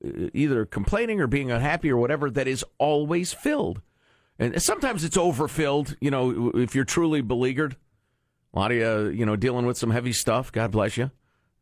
uh, 0.04 0.28
either 0.32 0.64
complaining 0.64 1.20
or 1.20 1.26
being 1.26 1.50
unhappy 1.50 1.90
or 1.90 1.96
whatever 1.98 2.30
that 2.30 2.48
is 2.48 2.64
always 2.78 3.32
filled. 3.32 3.82
And 4.38 4.60
sometimes 4.60 5.04
it's 5.04 5.16
overfilled, 5.16 5.96
you 6.00 6.10
know, 6.10 6.50
if 6.54 6.74
you're 6.74 6.84
truly 6.84 7.22
beleaguered. 7.22 7.76
A 8.52 8.58
lot 8.58 8.70
of 8.70 8.76
you, 8.76 9.08
you 9.08 9.26
know, 9.26 9.36
dealing 9.36 9.66
with 9.66 9.78
some 9.78 9.90
heavy 9.90 10.12
stuff. 10.12 10.52
God 10.52 10.70
bless 10.70 10.96
you. 10.96 11.10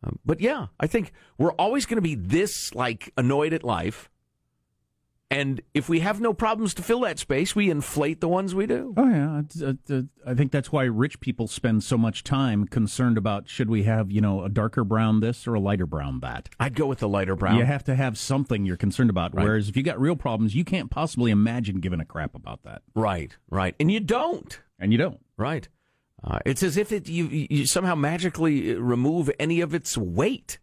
Um, 0.03 0.19
but 0.25 0.41
yeah, 0.41 0.67
I 0.79 0.87
think 0.87 1.13
we're 1.39 1.53
always 1.53 1.87
going 1.87 1.97
to 1.97 2.03
be 2.03 2.15
this 2.15 2.75
like 2.75 3.13
annoyed 3.17 3.53
at 3.53 3.65
life 3.65 4.11
And 5.31 5.63
if 5.73 5.89
we 5.89 6.01
have 6.01 6.21
no 6.21 6.33
problems 6.33 6.75
to 6.75 6.83
fill 6.83 7.01
that 7.01 7.19
space, 7.19 7.57
we 7.57 7.71
inflate 7.71 8.21
the 8.21 8.29
ones 8.29 8.55
we 8.55 8.67
do. 8.67 8.95
Oh 8.97 9.09
yeah, 9.09 9.43
uh, 9.67 9.73
uh, 9.93 10.03
I 10.27 10.35
think 10.35 10.53
that's 10.53 10.71
why 10.71 10.85
rich 10.85 11.19
people 11.19 11.49
spend 11.49 11.83
so 11.83 11.97
much 11.97 12.23
time 12.23 12.67
concerned 12.67 13.19
about 13.19 13.49
should 13.49 13.69
we 13.71 13.85
have 13.85 14.13
you 14.13 14.21
know 14.21 14.45
a 14.45 14.49
darker 14.49 14.85
brown 14.85 15.21
this 15.21 15.47
or 15.47 15.55
a 15.55 15.61
lighter 15.61 15.87
brown 15.87 16.21
that. 16.21 16.51
I'd 16.61 16.75
go 16.75 16.87
with 16.87 16.99
the 16.99 17.09
lighter 17.09 17.35
brown. 17.37 17.57
You 17.57 17.65
have 17.65 17.85
to 17.85 17.95
have 17.95 18.19
something 18.19 18.65
you're 18.65 18.77
concerned 18.77 19.11
about. 19.11 19.35
Right. 19.35 19.45
Whereas 19.45 19.69
if 19.69 19.77
you 19.77 19.83
got 19.83 19.99
real 20.01 20.15
problems, 20.17 20.55
you 20.55 20.65
can't 20.65 20.91
possibly 20.91 21.31
imagine 21.31 21.81
giving 21.81 22.01
a 22.01 22.05
crap 22.05 22.35
about 22.35 22.63
that, 22.65 22.83
Right, 22.95 23.37
right. 23.51 23.75
And 23.81 23.91
you 23.91 24.01
don't. 24.01 24.61
and 24.79 24.93
you 24.93 24.99
don't. 24.99 25.21
Right. 25.37 25.69
Uh, 26.23 26.39
it's 26.47 26.63
as 26.63 26.77
if 26.77 26.91
it, 26.93 27.09
you, 27.09 27.27
you 27.51 27.67
somehow 27.67 27.95
magically 27.95 28.75
remove 28.75 29.31
any 29.39 29.61
of 29.61 29.75
its 29.75 29.99
weight 29.99 30.59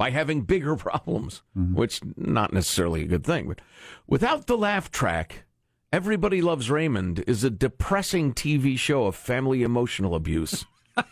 by 0.00 0.08
having 0.08 0.40
bigger 0.40 0.76
problems, 0.88 1.42
mm-hmm. 1.54 1.74
which 1.74 2.00
not 2.16 2.54
necessarily 2.54 3.02
a 3.02 3.06
good 3.06 3.22
thing. 3.22 3.48
But 3.48 3.60
without 4.06 4.46
the 4.46 4.56
laugh 4.56 4.90
track, 4.90 5.44
Everybody 5.92 6.40
Loves 6.40 6.70
Raymond 6.70 7.22
is 7.26 7.44
a 7.44 7.50
depressing 7.50 8.32
TV 8.32 8.78
show 8.78 9.04
of 9.04 9.14
family 9.14 9.62
emotional 9.62 10.14
abuse. 10.14 10.64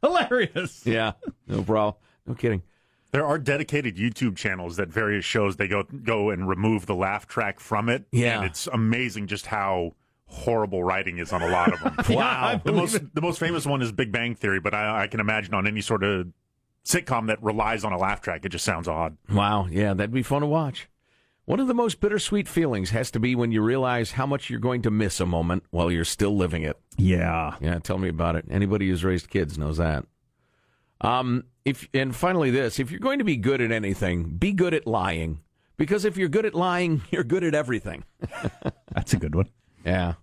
Hilarious. 0.00 0.86
yeah, 0.86 1.12
no 1.48 1.64
problem. 1.64 1.94
No 2.24 2.34
kidding. 2.34 2.62
There 3.10 3.26
are 3.26 3.38
dedicated 3.38 3.96
YouTube 3.96 4.36
channels 4.36 4.76
that 4.76 4.88
various 4.88 5.24
shows 5.24 5.56
they 5.56 5.66
go 5.66 5.82
go 5.82 6.30
and 6.30 6.48
remove 6.48 6.86
the 6.86 6.94
laugh 6.94 7.26
track 7.26 7.58
from 7.58 7.88
it. 7.88 8.04
Yeah. 8.12 8.36
and 8.36 8.46
it's 8.46 8.68
amazing 8.68 9.26
just 9.26 9.46
how 9.46 9.96
horrible 10.26 10.84
writing 10.84 11.18
is 11.18 11.32
on 11.32 11.42
a 11.42 11.48
lot 11.48 11.72
of 11.72 11.80
them. 11.80 11.96
Wow. 12.16 12.60
the 12.62 12.72
most 12.72 13.00
the 13.12 13.20
most 13.20 13.40
famous 13.40 13.66
one 13.66 13.82
is 13.82 13.90
Big 13.90 14.12
Bang 14.12 14.36
Theory, 14.36 14.60
but 14.60 14.72
I, 14.72 15.04
I 15.04 15.06
can 15.08 15.18
imagine 15.18 15.52
on 15.52 15.66
any 15.66 15.80
sort 15.80 16.04
of 16.04 16.28
sitcom 16.86 17.26
that 17.26 17.42
relies 17.42 17.84
on 17.84 17.92
a 17.92 17.98
laugh 17.98 18.20
track, 18.20 18.44
it 18.44 18.50
just 18.50 18.64
sounds 18.64 18.88
odd. 18.88 19.16
Wow, 19.30 19.66
yeah, 19.70 19.92
that'd 19.92 20.12
be 20.12 20.22
fun 20.22 20.40
to 20.42 20.46
watch. 20.46 20.88
One 21.44 21.60
of 21.60 21.68
the 21.68 21.74
most 21.74 22.00
bittersweet 22.00 22.48
feelings 22.48 22.90
has 22.90 23.10
to 23.12 23.20
be 23.20 23.36
when 23.36 23.52
you 23.52 23.62
realize 23.62 24.12
how 24.12 24.26
much 24.26 24.50
you're 24.50 24.58
going 24.58 24.82
to 24.82 24.90
miss 24.90 25.20
a 25.20 25.26
moment 25.26 25.62
while 25.70 25.92
you're 25.92 26.04
still 26.04 26.36
living 26.36 26.62
it. 26.62 26.76
Yeah. 26.96 27.54
Yeah, 27.60 27.78
tell 27.78 27.98
me 27.98 28.08
about 28.08 28.34
it. 28.34 28.46
Anybody 28.50 28.88
who's 28.88 29.04
raised 29.04 29.30
kids 29.30 29.56
knows 29.56 29.76
that. 29.76 30.04
Um, 31.00 31.44
if 31.64 31.88
and 31.94 32.16
finally 32.16 32.50
this, 32.50 32.80
if 32.80 32.90
you're 32.90 32.98
going 32.98 33.18
to 33.18 33.24
be 33.24 33.36
good 33.36 33.60
at 33.60 33.70
anything, 33.70 34.24
be 34.24 34.52
good 34.52 34.74
at 34.74 34.88
lying. 34.88 35.40
Because 35.76 36.04
if 36.04 36.16
you're 36.16 36.28
good 36.28 36.46
at 36.46 36.54
lying, 36.54 37.02
you're 37.10 37.22
good 37.22 37.44
at 37.44 37.54
everything. 37.54 38.04
That's 38.92 39.12
a 39.12 39.16
good 39.18 39.36
one. 39.36 39.48
Yeah. 39.84 40.14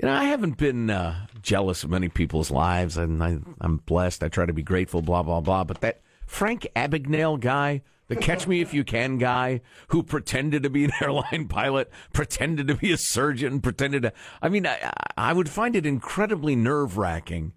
You 0.00 0.08
know, 0.08 0.14
I 0.14 0.24
haven't 0.24 0.56
been 0.56 0.88
uh, 0.88 1.26
jealous 1.42 1.84
of 1.84 1.90
many 1.90 2.08
people's 2.08 2.50
lives, 2.50 2.96
and 2.96 3.22
I, 3.22 3.38
I'm 3.60 3.76
blessed. 3.78 4.22
I 4.22 4.28
try 4.28 4.46
to 4.46 4.52
be 4.54 4.62
grateful, 4.62 5.02
blah, 5.02 5.22
blah, 5.22 5.40
blah. 5.40 5.64
But 5.64 5.82
that 5.82 6.00
Frank 6.26 6.66
Abagnale 6.74 7.38
guy, 7.38 7.82
the 8.08 8.16
Catch 8.16 8.46
Me 8.46 8.62
If 8.62 8.72
You 8.72 8.82
Can 8.82 9.18
guy, 9.18 9.60
who 9.88 10.02
pretended 10.02 10.62
to 10.62 10.70
be 10.70 10.84
an 10.84 10.92
airline 11.02 11.48
pilot, 11.48 11.90
pretended 12.14 12.68
to 12.68 12.76
be 12.76 12.92
a 12.92 12.96
surgeon, 12.96 13.60
pretended 13.60 14.04
to. 14.04 14.12
I 14.40 14.48
mean, 14.48 14.66
I, 14.66 14.90
I 15.18 15.34
would 15.34 15.50
find 15.50 15.76
it 15.76 15.84
incredibly 15.84 16.56
nerve 16.56 16.96
wracking, 16.96 17.52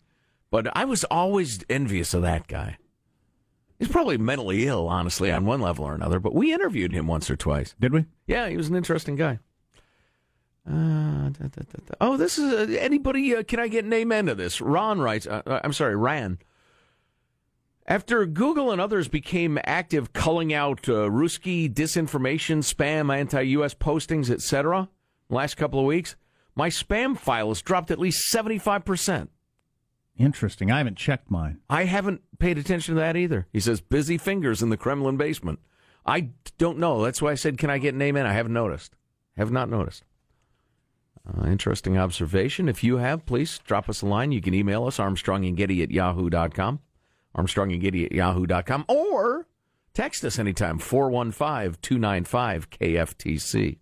but 0.52 0.68
I 0.76 0.84
was 0.84 1.06
always 1.06 1.64
envious 1.70 2.14
of 2.14 2.24
that 2.24 2.48
guy. 2.48 2.78
He's 3.80 3.88
probably 3.88 4.18
mentally 4.18 4.68
ill, 4.68 4.90
honestly, 4.90 5.32
on 5.32 5.46
one 5.46 5.62
level 5.62 5.86
or 5.86 5.96
another, 5.96 6.20
but 6.20 6.36
we 6.36 6.54
interviewed 6.54 6.92
him 6.92 7.08
once 7.08 7.30
or 7.30 7.38
twice. 7.38 7.74
Did 7.80 7.94
we? 7.94 8.06
Yeah, 8.28 8.50
he 8.50 8.58
was 8.58 8.68
an 8.68 8.76
interesting 8.76 9.16
guy. 9.16 9.40
Uh, 10.68 11.30
da, 11.30 11.48
da, 11.48 11.62
da. 11.62 11.96
Oh, 12.00 12.16
this 12.16 12.38
is 12.38 12.54
uh, 12.54 12.80
anybody. 12.80 13.36
Uh, 13.36 13.44
can 13.44 13.60
I 13.60 13.68
get 13.68 13.84
an 13.86 13.94
amen 13.94 14.28
to 14.28 14.36
this? 14.36 14.62
Ron 14.62 15.00
writes. 15.00 15.28
Uh, 15.28 15.42
uh, 15.46 15.60
I'm 15.64 15.74
sorry, 15.74 15.96
Ran. 15.96 16.40
After 17.86 18.26
Google 18.26 18.72
and 18.72 18.80
others 18.80 19.10
became 19.10 19.60
active 19.66 20.14
culling 20.14 20.54
out 20.54 20.88
uh, 20.88 21.10
Ruski 21.10 21.72
disinformation, 21.72 22.60
spam, 22.60 23.14
anti-U.S. 23.14 23.74
postings, 23.74 24.30
etc., 24.30 24.88
last 25.30 25.56
couple 25.56 25.82
of 25.82 25.86
weeks, 25.86 26.16
my 26.56 26.70
spam 26.70 27.18
file 27.18 27.50
has 27.50 27.62
dropped 27.62 27.92
at 27.92 28.00
least 28.00 28.30
75 28.30 28.86
percent. 28.86 29.32
Interesting. 30.18 30.72
I 30.72 30.78
haven't 30.78 30.98
checked 30.98 31.30
mine. 31.32 31.60
I 31.70 31.86
haven't 31.86 32.22
paid 32.38 32.58
attention 32.58 32.96
to 32.96 33.02
that 33.02 33.18
either. 33.18 33.48
He 33.52 33.60
says 33.60 33.82
busy 33.82 34.18
fingers 34.18 34.62
in 34.62 34.70
the 34.70 34.78
Kremlin 34.78 35.18
basement. 35.18 35.60
I 36.06 36.30
don't 36.58 36.78
know. 36.78 37.04
That's 37.04 37.22
why 37.22 37.32
I 37.32 37.36
said, 37.36 37.58
can 37.58 37.70
I 37.70 37.80
get 37.80 37.96
an 37.96 38.02
amen? 38.02 38.26
I 38.26 38.34
haven't 38.34 38.54
noticed. 38.54 38.96
Have 39.38 39.52
not 39.52 39.70
noticed. 39.70 40.04
Uh, 41.26 41.48
interesting 41.48 41.98
observation. 41.98 42.68
If 42.68 42.84
you 42.84 42.98
have, 42.98 43.26
please 43.26 43.60
drop 43.60 43.88
us 43.88 44.02
a 44.02 44.06
line. 44.06 44.32
You 44.32 44.42
can 44.42 44.54
email 44.54 44.86
us, 44.86 45.00
Armstrong 45.00 45.46
and 45.46 45.56
Getty 45.56 45.82
at 45.82 45.92
yahoo.com. 45.92 46.80
Armstrong 47.34 47.72
and 47.72 47.82
Getty 47.82 48.06
at 48.06 48.12
yahoo.com. 48.12 48.86
Or 48.90 49.48
text 49.94 50.26
us 50.26 50.38
anytime, 50.38 50.80
415 50.80 51.78
295 51.82 52.70
KFTC. 52.70 53.78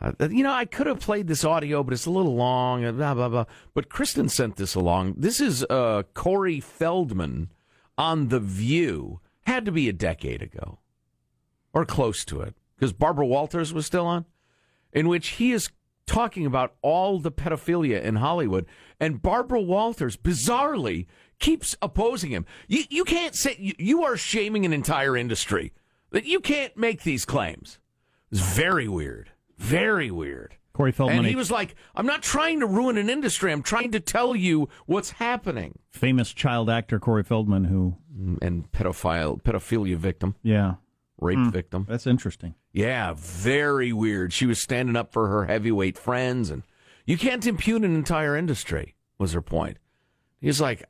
Uh, 0.00 0.12
you 0.30 0.42
know, 0.42 0.52
I 0.52 0.64
could 0.64 0.86
have 0.86 1.00
played 1.00 1.26
this 1.26 1.44
audio, 1.44 1.82
but 1.82 1.92
it's 1.92 2.06
a 2.06 2.10
little 2.10 2.36
long, 2.36 2.82
blah, 2.96 3.14
blah, 3.14 3.28
blah. 3.28 3.44
But 3.74 3.88
Kristen 3.88 4.28
sent 4.28 4.56
this 4.56 4.74
along. 4.74 5.16
This 5.18 5.40
is 5.40 5.64
uh, 5.64 6.04
Corey 6.14 6.60
Feldman 6.60 7.50
on 7.98 8.28
The 8.28 8.40
View. 8.40 9.20
Had 9.42 9.64
to 9.64 9.72
be 9.72 9.88
a 9.88 9.92
decade 9.92 10.42
ago, 10.42 10.78
or 11.72 11.84
close 11.84 12.24
to 12.26 12.40
it, 12.40 12.54
because 12.76 12.92
Barbara 12.92 13.26
Walters 13.26 13.72
was 13.72 13.84
still 13.84 14.06
on, 14.06 14.26
in 14.92 15.08
which 15.08 15.28
he 15.28 15.50
is 15.50 15.70
talking 16.10 16.44
about 16.44 16.74
all 16.82 17.20
the 17.20 17.30
pedophilia 17.30 18.02
in 18.02 18.16
Hollywood. 18.16 18.66
And 18.98 19.22
Barbara 19.22 19.60
Walters, 19.60 20.16
bizarrely, 20.16 21.06
keeps 21.38 21.76
opposing 21.80 22.32
him. 22.32 22.46
You, 22.66 22.82
you 22.90 23.04
can't 23.04 23.36
say, 23.36 23.54
you, 23.58 23.74
you 23.78 24.02
are 24.02 24.16
shaming 24.16 24.66
an 24.66 24.72
entire 24.72 25.16
industry. 25.16 25.72
That 26.10 26.26
you 26.26 26.40
can't 26.40 26.76
make 26.76 27.04
these 27.04 27.24
claims. 27.24 27.78
It's 28.32 28.40
very 28.40 28.88
weird. 28.88 29.30
Very 29.56 30.10
weird. 30.10 30.56
Corey 30.72 30.90
Feldman, 30.90 31.18
And 31.18 31.26
he 31.28 31.36
was 31.36 31.50
like, 31.50 31.76
I'm 31.94 32.06
not 32.06 32.22
trying 32.22 32.58
to 32.60 32.66
ruin 32.66 32.96
an 32.96 33.08
industry. 33.08 33.52
I'm 33.52 33.62
trying 33.62 33.92
to 33.92 34.00
tell 34.00 34.34
you 34.34 34.68
what's 34.86 35.10
happening. 35.10 35.78
famous 35.90 36.32
child 36.32 36.68
actor 36.68 36.98
Corey 36.98 37.22
Feldman, 37.22 37.64
who, 37.64 37.96
mm, 38.16 38.38
And 38.42 38.70
pedophile, 38.72 39.40
pedophilia 39.40 39.96
victim, 39.96 40.34
yeah, 40.42 40.74
rape 41.20 41.52
victim. 41.52 41.86
that's 41.88 42.06
interesting. 42.06 42.54
Yeah, 42.72 43.14
very 43.16 43.92
weird. 43.92 44.32
She 44.32 44.46
was 44.46 44.60
standing 44.60 44.96
up 44.96 45.12
for 45.12 45.28
her 45.28 45.46
heavyweight 45.46 45.98
friends, 45.98 46.50
and 46.50 46.62
you 47.06 47.16
can't 47.18 47.46
impugn 47.46 47.84
an 47.84 47.94
entire 47.94 48.36
industry, 48.36 48.94
was 49.18 49.32
her 49.32 49.42
point. 49.42 49.78
He's 50.40 50.60
like, 50.60 50.84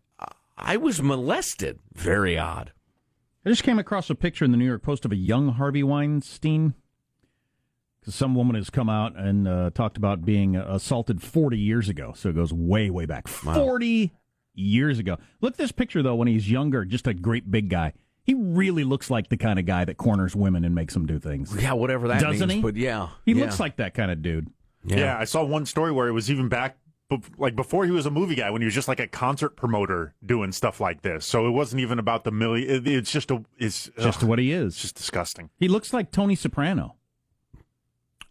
I 0.56 0.76
was 0.76 1.00
molested. 1.02 1.78
Very 1.94 2.38
odd. 2.38 2.72
I 3.44 3.48
just 3.48 3.62
came 3.62 3.78
across 3.78 4.10
a 4.10 4.14
picture 4.14 4.44
in 4.44 4.50
the 4.50 4.58
New 4.58 4.66
York 4.66 4.82
Post 4.82 5.04
of 5.04 5.12
a 5.12 5.16
young 5.16 5.48
Harvey 5.48 5.82
Weinstein. 5.82 6.74
Because 8.00 8.14
some 8.14 8.34
woman 8.34 8.56
has 8.56 8.70
come 8.70 8.88
out 8.88 9.16
and 9.16 9.48
uh, 9.48 9.70
talked 9.74 9.96
about 9.96 10.24
being 10.24 10.56
assaulted 10.56 11.22
40 11.22 11.58
years 11.58 11.88
ago. 11.88 12.12
So 12.14 12.28
it 12.30 12.34
goes 12.34 12.52
way, 12.52 12.90
way 12.90 13.06
back. 13.06 13.28
40 13.28 14.12
years 14.54 14.98
ago. 14.98 15.16
Look 15.40 15.54
at 15.54 15.58
this 15.58 15.72
picture, 15.72 16.02
though, 16.02 16.14
when 16.14 16.28
he's 16.28 16.50
younger, 16.50 16.84
just 16.84 17.06
a 17.06 17.14
great 17.14 17.50
big 17.50 17.68
guy. 17.68 17.92
He 18.30 18.34
really 18.36 18.84
looks 18.84 19.10
like 19.10 19.28
the 19.28 19.36
kind 19.36 19.58
of 19.58 19.66
guy 19.66 19.84
that 19.84 19.96
corners 19.96 20.36
women 20.36 20.64
and 20.64 20.72
makes 20.72 20.94
them 20.94 21.04
do 21.04 21.18
things. 21.18 21.52
Yeah, 21.60 21.72
whatever 21.72 22.06
that 22.06 22.20
Doesn't 22.20 22.46
means. 22.46 22.58
he? 22.58 22.62
But 22.62 22.76
yeah. 22.76 23.08
He 23.26 23.32
yeah. 23.32 23.42
looks 23.44 23.58
like 23.58 23.74
that 23.78 23.92
kind 23.92 24.08
of 24.08 24.22
dude. 24.22 24.48
Yeah. 24.84 25.18
I 25.18 25.24
saw 25.24 25.42
one 25.42 25.66
story 25.66 25.90
where 25.90 26.06
it 26.06 26.12
was 26.12 26.30
even 26.30 26.48
back, 26.48 26.76
bef- 27.10 27.28
like 27.38 27.56
before 27.56 27.86
he 27.86 27.90
was 27.90 28.06
a 28.06 28.10
movie 28.10 28.36
guy, 28.36 28.48
when 28.52 28.62
he 28.62 28.66
was 28.66 28.74
just 28.74 28.86
like 28.86 29.00
a 29.00 29.08
concert 29.08 29.56
promoter 29.56 30.14
doing 30.24 30.52
stuff 30.52 30.78
like 30.78 31.02
this. 31.02 31.26
So 31.26 31.48
it 31.48 31.50
wasn't 31.50 31.80
even 31.82 31.98
about 31.98 32.22
the 32.22 32.30
million. 32.30 32.70
It, 32.70 32.86
it's 32.86 33.10
just 33.10 33.32
a, 33.32 33.44
it's 33.58 33.90
Just 33.98 34.22
ugh, 34.22 34.28
what 34.28 34.38
he 34.38 34.52
it's 34.52 34.76
is. 34.76 34.80
just 34.82 34.94
disgusting. 34.94 35.50
He 35.58 35.66
looks 35.66 35.92
like 35.92 36.12
Tony 36.12 36.36
Soprano. 36.36 36.94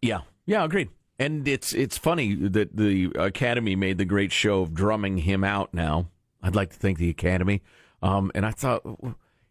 Yeah, 0.02 0.22
yeah, 0.46 0.64
agreed. 0.64 0.88
And 1.20 1.46
it's 1.46 1.74
it's 1.74 1.98
funny 1.98 2.36
that 2.36 2.78
the 2.78 3.12
Academy 3.16 3.76
made 3.76 3.98
the 3.98 4.06
great 4.06 4.32
show 4.32 4.62
of 4.62 4.74
drumming 4.74 5.18
him 5.18 5.44
out. 5.44 5.74
Now, 5.74 6.08
I'd 6.42 6.56
like 6.56 6.70
to 6.70 6.78
thank 6.78 7.00
the 7.00 7.10
Academy. 7.10 7.62
Um, 8.02 8.32
and 8.34 8.46
I 8.46 8.52
thought 8.52 8.84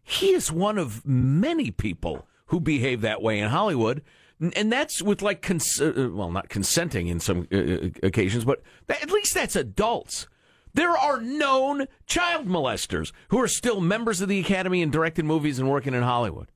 he 0.09 0.31
is 0.33 0.51
one 0.51 0.77
of 0.77 1.05
many 1.05 1.71
people 1.71 2.27
who 2.47 2.59
behave 2.59 3.01
that 3.01 3.21
way 3.21 3.39
in 3.39 3.49
Hollywood, 3.49 4.01
and 4.55 4.71
that's 4.71 5.01
with 5.01 5.21
like 5.21 5.41
cons- 5.41 5.79
uh, 5.79 6.09
well, 6.11 6.31
not 6.31 6.49
consenting 6.49 7.07
in 7.07 7.19
some 7.19 7.47
uh, 7.51 7.57
uh, 7.57 7.89
occasions, 8.03 8.43
but 8.43 8.61
that, 8.87 9.03
at 9.03 9.11
least 9.11 9.33
that's 9.33 9.55
adults. 9.55 10.27
There 10.73 10.97
are 10.97 11.19
known 11.19 11.87
child 12.05 12.47
molesters 12.47 13.11
who 13.29 13.39
are 13.39 13.47
still 13.47 13.81
members 13.81 14.21
of 14.21 14.29
the 14.29 14.39
Academy 14.39 14.81
and 14.81 14.91
directing 14.91 15.25
movies 15.27 15.59
and 15.59 15.69
working 15.69 15.93
in 15.93 16.03
Hollywood. 16.03 16.51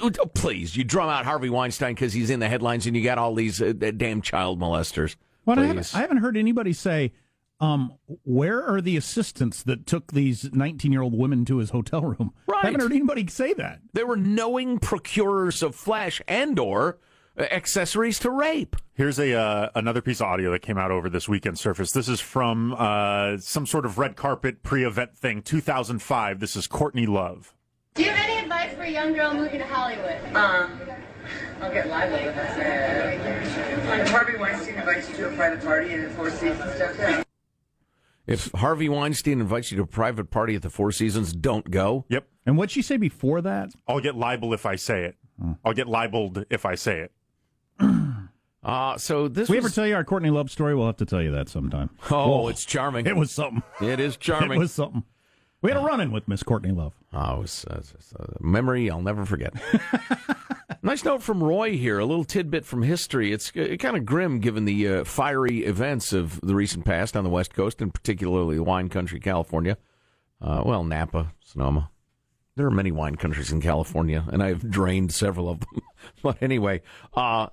Oh, 0.00 0.10
Please, 0.34 0.76
you 0.76 0.84
drum 0.84 1.10
out 1.10 1.26
Harvey 1.26 1.50
Weinstein 1.50 1.94
because 1.94 2.14
he's 2.14 2.30
in 2.30 2.40
the 2.40 2.48
headlines, 2.48 2.86
and 2.86 2.96
you 2.96 3.04
got 3.04 3.18
all 3.18 3.34
these 3.34 3.60
uh, 3.60 3.72
damn 3.72 4.22
child 4.22 4.58
molesters. 4.58 5.16
Well, 5.44 5.58
I 5.58 5.66
haven't, 5.66 5.94
I 5.94 6.00
haven't 6.00 6.18
heard 6.18 6.38
anybody 6.38 6.72
say, 6.72 7.12
um, 7.64 7.94
where 8.24 8.62
are 8.62 8.80
the 8.80 8.96
assistants 8.96 9.62
that 9.62 9.86
took 9.86 10.12
these 10.12 10.52
19 10.52 10.92
year 10.92 11.02
old 11.02 11.16
women 11.16 11.44
to 11.46 11.58
his 11.58 11.70
hotel 11.70 12.02
room? 12.02 12.32
Right. 12.46 12.64
I 12.64 12.66
haven't 12.66 12.80
heard 12.80 12.92
anybody 12.92 13.26
say 13.28 13.54
that. 13.54 13.80
There 13.92 14.06
were 14.06 14.16
knowing 14.16 14.78
procurers 14.78 15.62
of 15.62 15.74
flesh 15.74 16.20
and/or 16.28 16.98
uh, 17.38 17.44
accessories 17.44 18.18
to 18.20 18.30
rape. 18.30 18.76
Here's 18.92 19.18
a 19.18 19.32
uh, 19.34 19.70
another 19.74 20.02
piece 20.02 20.20
of 20.20 20.26
audio 20.26 20.50
that 20.52 20.60
came 20.60 20.78
out 20.78 20.90
over 20.90 21.08
this 21.08 21.28
weekend 21.28 21.58
surface. 21.58 21.92
This 21.92 22.08
is 22.08 22.20
from 22.20 22.74
uh, 22.76 23.38
some 23.38 23.66
sort 23.66 23.86
of 23.86 23.98
red 23.98 24.16
carpet 24.16 24.62
pre-event 24.62 25.16
thing, 25.16 25.42
2005. 25.42 26.40
This 26.40 26.56
is 26.56 26.66
Courtney 26.66 27.06
Love. 27.06 27.54
Do 27.94 28.02
you 28.02 28.10
have 28.10 28.28
any 28.28 28.42
advice 28.42 28.74
for 28.74 28.82
a 28.82 28.90
young 28.90 29.14
girl 29.14 29.34
moving 29.34 29.60
to 29.60 29.66
Hollywood? 29.66 30.18
Um, 30.34 30.80
I'll 31.60 31.72
get 31.72 31.88
libeled 31.88 32.20
if 32.20 32.36
I 32.36 32.56
say 32.56 33.16
it. 33.16 33.88
Like 33.88 34.08
Harvey 34.08 34.36
Weinstein 34.36 34.74
invites 34.74 35.08
you 35.08 35.16
to 35.16 35.28
a 35.28 35.36
private 35.36 35.64
party 35.64 35.92
and 35.94 36.12
Four 36.12 36.30
Seasons 36.30 36.78
downtown. 36.78 37.24
If 38.26 38.50
Harvey 38.52 38.88
Weinstein 38.88 39.40
invites 39.40 39.70
you 39.70 39.76
to 39.76 39.82
a 39.82 39.86
private 39.86 40.30
party 40.30 40.54
at 40.54 40.62
the 40.62 40.70
Four 40.70 40.92
Seasons, 40.92 41.32
don't 41.32 41.70
go. 41.70 42.06
Yep. 42.08 42.26
And 42.46 42.56
what'd 42.56 42.70
she 42.70 42.82
say 42.82 42.96
before 42.96 43.40
that? 43.42 43.70
I'll 43.86 44.00
get 44.00 44.14
libeled 44.14 44.54
if 44.54 44.64
I 44.66 44.76
say 44.76 45.04
it. 45.04 45.16
I'll 45.64 45.72
get 45.74 45.88
libeled 45.88 46.44
if 46.50 46.64
I 46.64 46.74
say 46.74 47.00
it. 47.00 47.12
Uh, 48.64 48.96
so 48.96 49.28
this 49.28 49.46
Did 49.48 49.52
we 49.52 49.56
was, 49.58 49.66
ever 49.66 49.74
tell 49.74 49.86
you 49.86 49.94
our 49.94 50.04
Courtney 50.04 50.30
Love 50.30 50.50
story? 50.50 50.74
We'll 50.74 50.86
have 50.86 50.96
to 50.96 51.04
tell 51.04 51.20
you 51.20 51.30
that 51.32 51.50
sometime. 51.50 51.90
Oh, 52.10 52.28
Whoa. 52.28 52.48
it's 52.48 52.64
charming. 52.64 53.06
It 53.06 53.14
was 53.14 53.30
something. 53.30 53.62
It 53.82 54.00
is 54.00 54.16
charming. 54.20 54.52
It 54.52 54.58
was 54.58 54.72
something. 54.72 55.02
We 55.64 55.70
had 55.70 55.80
a 55.80 55.82
run 55.82 56.02
in 56.02 56.12
with 56.12 56.28
Miss 56.28 56.42
Courtney 56.42 56.72
Love. 56.72 56.92
Oh, 57.14 57.36
it 57.36 57.40
was 57.40 57.64
uh, 57.70 57.80
it's 57.80 58.12
a 58.12 58.36
memory 58.38 58.90
I'll 58.90 59.00
never 59.00 59.24
forget. 59.24 59.54
nice 60.82 61.02
note 61.06 61.22
from 61.22 61.42
Roy 61.42 61.78
here. 61.78 61.98
A 61.98 62.04
little 62.04 62.26
tidbit 62.26 62.66
from 62.66 62.82
history. 62.82 63.32
It's 63.32 63.50
uh, 63.56 63.76
kind 63.78 63.96
of 63.96 64.04
grim 64.04 64.40
given 64.40 64.66
the 64.66 64.86
uh, 64.86 65.04
fiery 65.04 65.64
events 65.64 66.12
of 66.12 66.38
the 66.42 66.54
recent 66.54 66.84
past 66.84 67.16
on 67.16 67.24
the 67.24 67.30
West 67.30 67.54
Coast, 67.54 67.80
and 67.80 67.94
particularly 67.94 68.56
the 68.56 68.62
wine 68.62 68.90
country, 68.90 69.18
California. 69.18 69.78
Uh, 70.38 70.62
well, 70.66 70.84
Napa, 70.84 71.32
Sonoma. 71.42 71.88
There 72.56 72.66
are 72.66 72.70
many 72.70 72.92
wine 72.92 73.16
countries 73.16 73.50
in 73.50 73.62
California, 73.62 74.22
and 74.30 74.42
I've 74.42 74.70
drained 74.70 75.14
several 75.14 75.48
of 75.48 75.60
them. 75.60 75.80
but 76.22 76.42
anyway, 76.42 76.82
uh, 77.14 77.46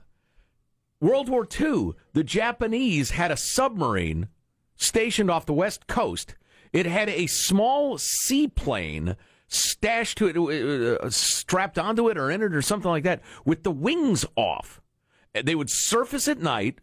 World 0.99 1.29
War 1.29 1.47
II, 1.47 1.93
the 2.11 2.25
Japanese 2.25 3.11
had 3.11 3.31
a 3.31 3.37
submarine 3.37 4.27
stationed 4.75 5.31
off 5.31 5.45
the 5.45 5.53
west 5.53 5.87
coast. 5.87 6.35
It 6.73 6.85
had 6.85 7.09
a 7.09 7.27
small 7.27 7.97
seaplane 7.97 9.15
stashed 9.47 10.17
to 10.19 10.27
it, 10.27 11.01
uh, 11.01 11.09
strapped 11.09 11.77
onto 11.77 12.09
it 12.09 12.17
or 12.17 12.31
in 12.31 12.41
it 12.41 12.53
or 12.53 12.61
something 12.61 12.89
like 12.89 13.03
that, 13.03 13.21
with 13.45 13.63
the 13.63 13.71
wings 13.71 14.25
off. 14.35 14.81
They 15.33 15.55
would 15.55 15.69
surface 15.69 16.27
at 16.27 16.39
night, 16.39 16.79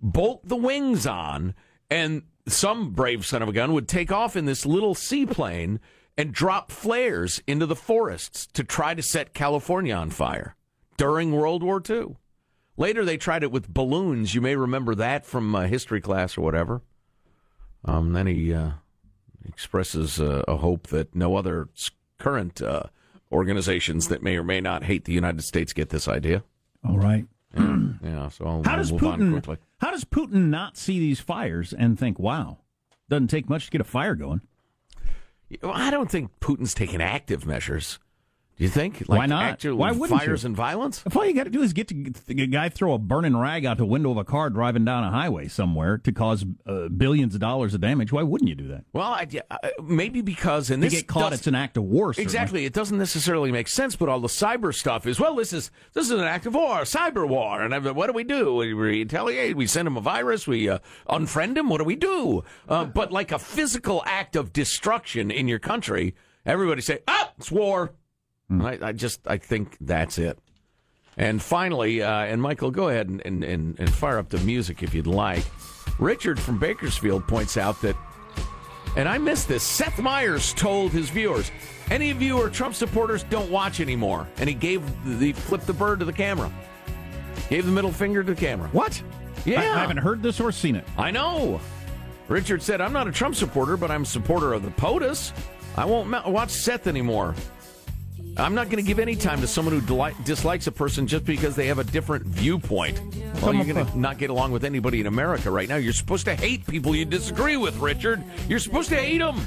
bolt 0.00 0.48
the 0.48 0.56
wings 0.56 1.06
on, 1.06 1.54
and 1.90 2.22
some 2.46 2.90
brave 2.90 3.24
son 3.24 3.42
of 3.42 3.48
a 3.48 3.52
gun 3.52 3.72
would 3.72 3.88
take 3.88 4.10
off 4.10 4.36
in 4.36 4.46
this 4.46 4.66
little 4.66 4.94
seaplane 4.94 5.80
and 6.16 6.32
drop 6.32 6.70
flares 6.70 7.42
into 7.46 7.66
the 7.66 7.76
forests 7.76 8.46
to 8.48 8.64
try 8.64 8.94
to 8.94 9.02
set 9.02 9.34
California 9.34 9.94
on 9.94 10.10
fire 10.10 10.56
during 10.96 11.32
World 11.32 11.62
War 11.62 11.82
II. 11.88 12.16
Later, 12.76 13.04
they 13.04 13.16
tried 13.16 13.42
it 13.42 13.52
with 13.52 13.72
balloons. 13.72 14.34
You 14.34 14.40
may 14.40 14.56
remember 14.56 14.94
that 14.94 15.26
from 15.26 15.54
uh, 15.54 15.66
history 15.66 16.00
class 16.00 16.36
or 16.36 16.40
whatever. 16.42 16.82
Um, 17.84 18.12
then 18.12 18.26
he 18.26 18.52
uh, 18.52 18.72
expresses 19.46 20.20
uh, 20.20 20.42
a 20.48 20.56
hope 20.56 20.88
that 20.88 21.14
no 21.14 21.36
other 21.36 21.68
current 22.18 22.60
uh, 22.62 22.84
organizations 23.30 24.08
that 24.08 24.22
may 24.22 24.36
or 24.36 24.44
may 24.44 24.60
not 24.60 24.84
hate 24.84 25.04
the 25.04 25.12
United 25.12 25.42
States 25.42 25.72
get 25.72 25.88
this 25.90 26.06
idea. 26.08 26.44
All 26.86 26.98
right. 26.98 27.26
Yeah, 27.56 28.28
so 28.30 28.46
I'll, 28.46 28.62
How 28.64 28.76
does 28.76 28.92
Putin? 28.92 29.32
quickly. 29.32 29.58
How 29.80 29.90
does 29.90 30.04
Putin 30.04 30.48
not 30.48 30.76
see 30.76 30.98
these 30.98 31.20
fires 31.20 31.72
and 31.72 31.98
think, 31.98 32.18
"Wow, 32.18 32.58
doesn't 33.08 33.28
take 33.28 33.48
much 33.48 33.66
to 33.66 33.70
get 33.70 33.80
a 33.80 33.84
fire 33.84 34.14
going"? 34.14 34.40
I 35.62 35.90
don't 35.90 36.10
think 36.10 36.30
Putin's 36.40 36.72
taking 36.74 37.02
active 37.02 37.44
measures. 37.44 37.98
Do 38.58 38.64
you 38.64 38.70
think? 38.70 39.00
Like 39.08 39.18
Why 39.18 39.26
not? 39.26 39.64
Why 39.64 39.92
wouldn't 39.92 40.20
fires 40.20 40.42
you? 40.42 40.48
and 40.48 40.56
violence? 40.56 41.02
If 41.06 41.16
all 41.16 41.24
you 41.26 41.32
got 41.34 41.44
to 41.44 41.50
do 41.50 41.62
is 41.62 41.72
get 41.72 41.88
to 41.88 41.94
get 41.94 42.38
a 42.38 42.46
guy 42.46 42.68
throw 42.68 42.92
a 42.92 42.98
burning 42.98 43.34
rag 43.36 43.64
out 43.64 43.78
the 43.78 43.86
window 43.86 44.10
of 44.10 44.18
a 44.18 44.24
car 44.24 44.50
driving 44.50 44.84
down 44.84 45.04
a 45.04 45.10
highway 45.10 45.48
somewhere 45.48 45.96
to 45.98 46.12
cause 46.12 46.44
uh, 46.66 46.88
billions 46.88 47.34
of 47.34 47.40
dollars 47.40 47.72
of 47.72 47.80
damage, 47.80 48.12
why 48.12 48.22
wouldn't 48.22 48.48
you 48.48 48.54
do 48.54 48.68
that? 48.68 48.84
Well, 48.92 49.06
I, 49.08 49.26
uh, 49.50 49.56
maybe 49.82 50.20
because 50.20 50.70
in 50.70 50.80
this 50.80 50.92
get 50.92 51.06
caught, 51.06 51.30
does- 51.30 51.40
it's 51.40 51.46
an 51.46 51.54
act 51.54 51.76
of 51.78 51.84
war. 51.84 52.12
certainly. 52.12 52.24
Exactly. 52.24 52.64
It 52.66 52.72
doesn't 52.74 52.98
necessarily 52.98 53.50
make 53.50 53.68
sense, 53.68 53.96
but 53.96 54.08
all 54.10 54.20
the 54.20 54.28
cyber 54.28 54.74
stuff 54.74 55.06
is 55.06 55.18
well. 55.18 55.34
This 55.34 55.52
is 55.54 55.70
this 55.94 56.04
is 56.04 56.10
an 56.12 56.20
act 56.20 56.44
of 56.46 56.54
war, 56.54 56.80
cyber 56.82 57.26
war, 57.26 57.62
and 57.62 57.74
I- 57.74 57.78
what 57.78 58.06
do 58.06 58.12
we 58.12 58.22
do? 58.24 58.54
We 58.56 58.74
retaliate. 58.74 59.56
We 59.56 59.66
send 59.66 59.88
him 59.88 59.96
a 59.96 60.00
virus. 60.02 60.46
We 60.46 60.68
uh, 60.68 60.78
unfriend 61.08 61.56
him. 61.56 61.68
What 61.70 61.78
do 61.78 61.84
we 61.84 61.96
do? 61.96 62.44
Uh, 62.68 62.84
but 62.84 63.10
like 63.10 63.32
a 63.32 63.38
physical 63.38 64.02
act 64.06 64.36
of 64.36 64.52
destruction 64.52 65.30
in 65.30 65.48
your 65.48 65.58
country, 65.58 66.14
everybody 66.44 66.82
say, 66.82 67.00
"Ah, 67.08 67.32
it's 67.38 67.50
war." 67.50 67.94
I, 68.60 68.78
I 68.82 68.92
just 68.92 69.20
I 69.26 69.38
think 69.38 69.76
that's 69.80 70.18
it. 70.18 70.38
And 71.16 71.42
finally, 71.42 72.02
uh, 72.02 72.10
and 72.10 72.40
Michael, 72.40 72.70
go 72.70 72.88
ahead 72.88 73.08
and, 73.08 73.20
and, 73.24 73.44
and, 73.44 73.78
and 73.78 73.92
fire 73.92 74.18
up 74.18 74.30
the 74.30 74.38
music 74.38 74.82
if 74.82 74.94
you'd 74.94 75.06
like. 75.06 75.44
Richard 75.98 76.40
from 76.40 76.58
Bakersfield 76.58 77.28
points 77.28 77.56
out 77.56 77.80
that 77.82 77.96
and 78.96 79.08
I 79.08 79.18
missed 79.18 79.48
this. 79.48 79.62
Seth 79.62 79.98
Meyers 79.98 80.52
told 80.52 80.92
his 80.92 81.08
viewers, 81.08 81.50
"Any 81.90 82.10
of 82.10 82.20
you 82.20 82.36
who 82.36 82.42
are 82.42 82.50
Trump 82.50 82.74
supporters, 82.74 83.24
don't 83.24 83.50
watch 83.50 83.80
anymore." 83.80 84.28
And 84.38 84.48
he 84.48 84.54
gave 84.54 84.82
the 85.18 85.32
flipped 85.32 85.66
the 85.66 85.72
bird 85.72 86.00
to 86.00 86.04
the 86.04 86.12
camera, 86.12 86.52
gave 87.48 87.64
the 87.64 87.72
middle 87.72 87.92
finger 87.92 88.22
to 88.22 88.34
the 88.34 88.40
camera. 88.40 88.68
What? 88.72 89.02
Yeah, 89.44 89.62
I, 89.62 89.76
I 89.76 89.78
haven't 89.80 89.96
heard 89.96 90.22
this 90.22 90.40
or 90.40 90.52
seen 90.52 90.76
it. 90.76 90.84
I 90.98 91.10
know. 91.10 91.60
Richard 92.28 92.62
said, 92.62 92.80
"I'm 92.80 92.92
not 92.92 93.08
a 93.08 93.12
Trump 93.12 93.34
supporter, 93.34 93.76
but 93.76 93.90
I'm 93.90 94.02
a 94.02 94.06
supporter 94.06 94.52
of 94.52 94.62
the 94.62 94.70
POTUS. 94.70 95.32
I 95.76 95.84
won't 95.86 96.10
watch 96.28 96.50
Seth 96.50 96.86
anymore. 96.86 97.34
I'm 98.36 98.54
not 98.54 98.70
going 98.70 98.82
to 98.82 98.86
give 98.86 98.98
any 98.98 99.14
time 99.14 99.40
to 99.42 99.46
someone 99.46 99.78
who 99.78 99.86
deli- 99.86 100.14
dislikes 100.24 100.66
a 100.66 100.72
person 100.72 101.06
just 101.06 101.24
because 101.24 101.54
they 101.54 101.66
have 101.66 101.78
a 101.78 101.84
different 101.84 102.24
viewpoint. 102.24 103.00
Well, 103.42 103.54
you're 103.54 103.64
going 103.64 103.86
to 103.86 103.98
not 103.98 104.18
get 104.18 104.30
along 104.30 104.52
with 104.52 104.64
anybody 104.64 105.00
in 105.00 105.06
America 105.06 105.50
right 105.50 105.68
now. 105.68 105.76
You're 105.76 105.92
supposed 105.92 106.24
to 106.26 106.34
hate 106.34 106.66
people 106.66 106.96
you 106.96 107.04
disagree 107.04 107.56
with, 107.56 107.76
Richard. 107.78 108.22
You're 108.48 108.58
supposed 108.58 108.88
to 108.90 108.96
hate 108.96 109.18
them." 109.18 109.40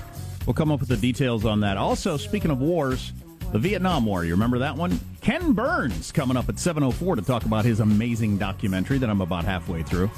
We'll 0.46 0.54
come 0.54 0.72
up 0.72 0.80
with 0.80 0.90
the 0.90 0.98
details 0.98 1.46
on 1.46 1.62
that. 1.62 1.78
Also, 1.78 2.18
speaking 2.18 2.52
of 2.52 2.60
wars, 2.60 3.12
the 3.52 3.58
Vietnam 3.58 4.06
War, 4.06 4.24
you 4.24 4.32
remember 4.32 4.60
that 4.60 4.76
one? 4.76 5.00
Ken 5.22 5.54
Burns 5.54 6.12
coming 6.12 6.38
up 6.38 6.50
at 6.50 6.56
7.04 6.56 7.16
to 7.16 7.22
talk 7.24 7.46
about 7.46 7.66
his 7.66 7.80
amazing 7.80 8.38
documentary 8.38 9.00
that 9.00 9.10
I'm 9.10 9.22
about 9.22 9.46
halfway 9.46 9.82
through. 9.82 10.12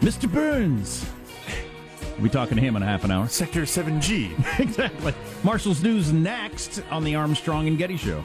Mr. 0.00 0.30
Burns. 0.30 1.06
We'll 2.16 2.24
be 2.24 2.30
talking 2.30 2.56
to 2.56 2.62
him 2.62 2.76
in 2.76 2.82
a 2.82 2.86
half 2.86 3.04
an 3.04 3.10
hour. 3.10 3.28
Sector 3.28 3.62
7G. 3.62 4.58
exactly. 4.60 5.12
Marshall's 5.42 5.82
News 5.82 6.12
next 6.12 6.82
on 6.90 7.04
the 7.04 7.14
Armstrong 7.14 7.68
and 7.68 7.76
Getty 7.76 7.98
Show. 7.98 8.24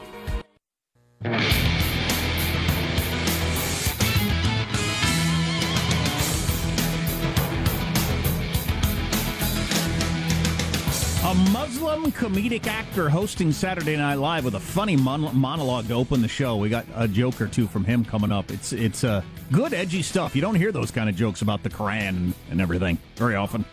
A 11.24 11.34
Muslim 11.52 12.12
comedic 12.14 12.68
actor 12.68 13.10
hosting 13.10 13.52
Saturday 13.52 13.98
Night 13.98 14.16
Live 14.16 14.46
with 14.46 14.56
a 14.56 14.60
funny 14.60 14.96
mon- 14.96 15.36
monologue 15.38 15.88
to 15.90 15.94
open 15.96 16.22
the 16.22 16.28
show. 16.30 16.56
We 16.56 16.70
got 16.70 16.86
a 16.96 17.10
joke 17.10 17.42
or 17.42 17.48
two 17.48 17.68
from 17.68 17.84
him 17.84 18.06
coming 18.06 18.32
up. 18.32 18.52
It's 18.52 18.72
it's 18.72 19.04
uh, 19.04 19.22
good, 19.52 19.74
edgy 19.74 20.02
stuff. 20.02 20.34
You 20.34 20.42
don't 20.42 20.56
hear 20.56 20.72
those 20.72 20.92
kind 20.92 21.10
of 21.10 21.16
jokes 21.16 21.42
about 21.42 21.64
the 21.64 21.70
Quran 21.70 22.10
and, 22.10 22.34
and 22.50 22.62
everything 22.62 22.98
very 23.18 23.36
often. 23.36 23.66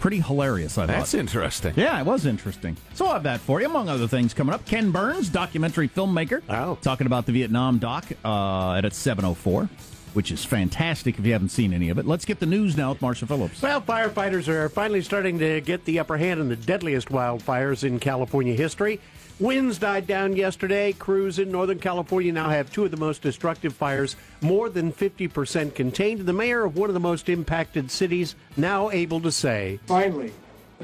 Pretty 0.00 0.20
hilarious, 0.20 0.78
I 0.78 0.86
thought. 0.86 0.96
That's 0.96 1.14
interesting. 1.14 1.74
Yeah, 1.76 2.00
it 2.00 2.06
was 2.06 2.24
interesting. 2.26 2.76
So 2.94 3.06
I'll 3.06 3.12
have 3.12 3.22
that 3.24 3.40
for 3.40 3.60
you, 3.60 3.66
among 3.66 3.88
other 3.90 4.08
things 4.08 4.32
coming 4.34 4.54
up. 4.54 4.64
Ken 4.64 4.90
Burns, 4.90 5.28
documentary 5.28 5.88
filmmaker, 5.88 6.42
Oh. 6.48 6.78
talking 6.80 7.06
about 7.06 7.26
the 7.26 7.32
Vietnam 7.32 7.78
doc 7.78 8.06
uh, 8.24 8.72
at 8.74 8.84
7.04, 8.84 9.68
which 10.14 10.32
is 10.32 10.42
fantastic 10.44 11.18
if 11.18 11.26
you 11.26 11.32
haven't 11.32 11.50
seen 11.50 11.74
any 11.74 11.90
of 11.90 11.98
it. 11.98 12.06
Let's 12.06 12.24
get 12.24 12.40
the 12.40 12.46
news 12.46 12.76
now 12.78 12.92
with 12.92 13.02
Marshall 13.02 13.28
Phillips. 13.28 13.60
Well, 13.60 13.82
firefighters 13.82 14.48
are 14.48 14.70
finally 14.70 15.02
starting 15.02 15.38
to 15.38 15.60
get 15.60 15.84
the 15.84 15.98
upper 15.98 16.16
hand 16.16 16.40
in 16.40 16.48
the 16.48 16.56
deadliest 16.56 17.08
wildfires 17.08 17.84
in 17.84 18.00
California 18.00 18.54
history. 18.54 19.00
Winds 19.40 19.78
died 19.78 20.06
down 20.06 20.36
yesterday. 20.36 20.92
Crews 20.92 21.38
in 21.38 21.50
Northern 21.50 21.78
California 21.78 22.30
now 22.30 22.50
have 22.50 22.70
two 22.70 22.84
of 22.84 22.90
the 22.90 22.98
most 22.98 23.22
destructive 23.22 23.74
fires, 23.74 24.14
more 24.42 24.68
than 24.68 24.92
50% 24.92 25.74
contained. 25.74 26.26
The 26.26 26.32
mayor 26.34 26.66
of 26.66 26.76
one 26.76 26.90
of 26.90 26.94
the 26.94 27.00
most 27.00 27.26
impacted 27.30 27.90
cities 27.90 28.34
now 28.58 28.90
able 28.90 29.18
to 29.22 29.32
say, 29.32 29.80
Finally, 29.86 30.34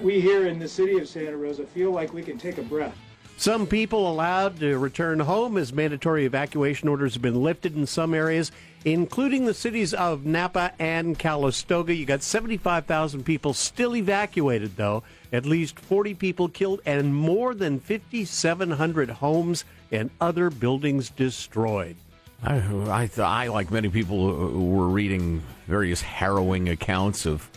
we 0.00 0.22
here 0.22 0.46
in 0.46 0.58
the 0.58 0.68
city 0.68 0.98
of 0.98 1.06
Santa 1.06 1.36
Rosa 1.36 1.66
feel 1.66 1.90
like 1.90 2.14
we 2.14 2.22
can 2.22 2.38
take 2.38 2.56
a 2.56 2.62
breath. 2.62 2.96
Some 3.36 3.66
people 3.66 4.10
allowed 4.10 4.58
to 4.60 4.78
return 4.78 5.20
home 5.20 5.58
as 5.58 5.70
mandatory 5.70 6.24
evacuation 6.24 6.88
orders 6.88 7.12
have 7.12 7.22
been 7.22 7.42
lifted 7.42 7.76
in 7.76 7.86
some 7.86 8.14
areas, 8.14 8.50
including 8.86 9.44
the 9.44 9.52
cities 9.52 9.92
of 9.92 10.24
Napa 10.24 10.72
and 10.78 11.18
Calistoga. 11.18 11.94
You 11.94 12.06
got 12.06 12.22
75,000 12.22 13.22
people 13.24 13.52
still 13.52 13.94
evacuated, 13.94 14.78
though. 14.78 15.02
At 15.32 15.44
least 15.46 15.78
40 15.78 16.14
people 16.14 16.48
killed 16.48 16.80
and 16.86 17.14
more 17.14 17.54
than 17.54 17.80
5,700 17.80 19.10
homes 19.10 19.64
and 19.92 20.10
other 20.20 20.50
buildings 20.50 21.10
destroyed. 21.10 21.96
I, 22.42 22.56
I, 22.90 23.06
th- 23.06 23.18
I, 23.18 23.48
like 23.48 23.70
many 23.70 23.88
people, 23.88 24.28
uh, 24.28 24.48
were 24.58 24.88
reading 24.88 25.42
various 25.66 26.02
harrowing 26.02 26.68
accounts 26.68 27.26
of 27.26 27.48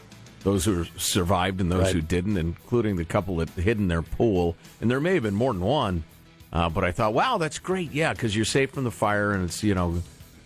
those 0.43 0.63
who 0.63 0.85
survived 0.97 1.59
and 1.59 1.69
those 1.71 1.83
Right. 1.83 1.95
who 1.95 2.01
didn't, 2.01 2.37
including 2.37 2.95
the 2.95 3.03
couple 3.05 3.35
that 3.37 3.49
hid 3.49 3.77
in 3.77 3.87
their 3.89 4.01
pool. 4.01 4.55
And 4.79 4.89
there 4.89 5.01
may 5.01 5.15
have 5.15 5.23
been 5.23 5.35
more 5.35 5.51
than 5.53 5.61
one. 5.61 6.03
Uh, 6.51 6.69
but 6.69 6.83
I 6.83 6.91
thought, 6.91 7.13
wow, 7.13 7.37
that's 7.37 7.59
great. 7.59 7.91
Yeah, 7.91 8.13
because 8.13 8.35
you're 8.35 8.45
safe 8.45 8.71
from 8.71 8.83
the 8.83 8.89
fire, 8.91 9.33
and 9.33 9.43
it's 9.45 9.61
you 9.63 9.75
know, 9.75 10.01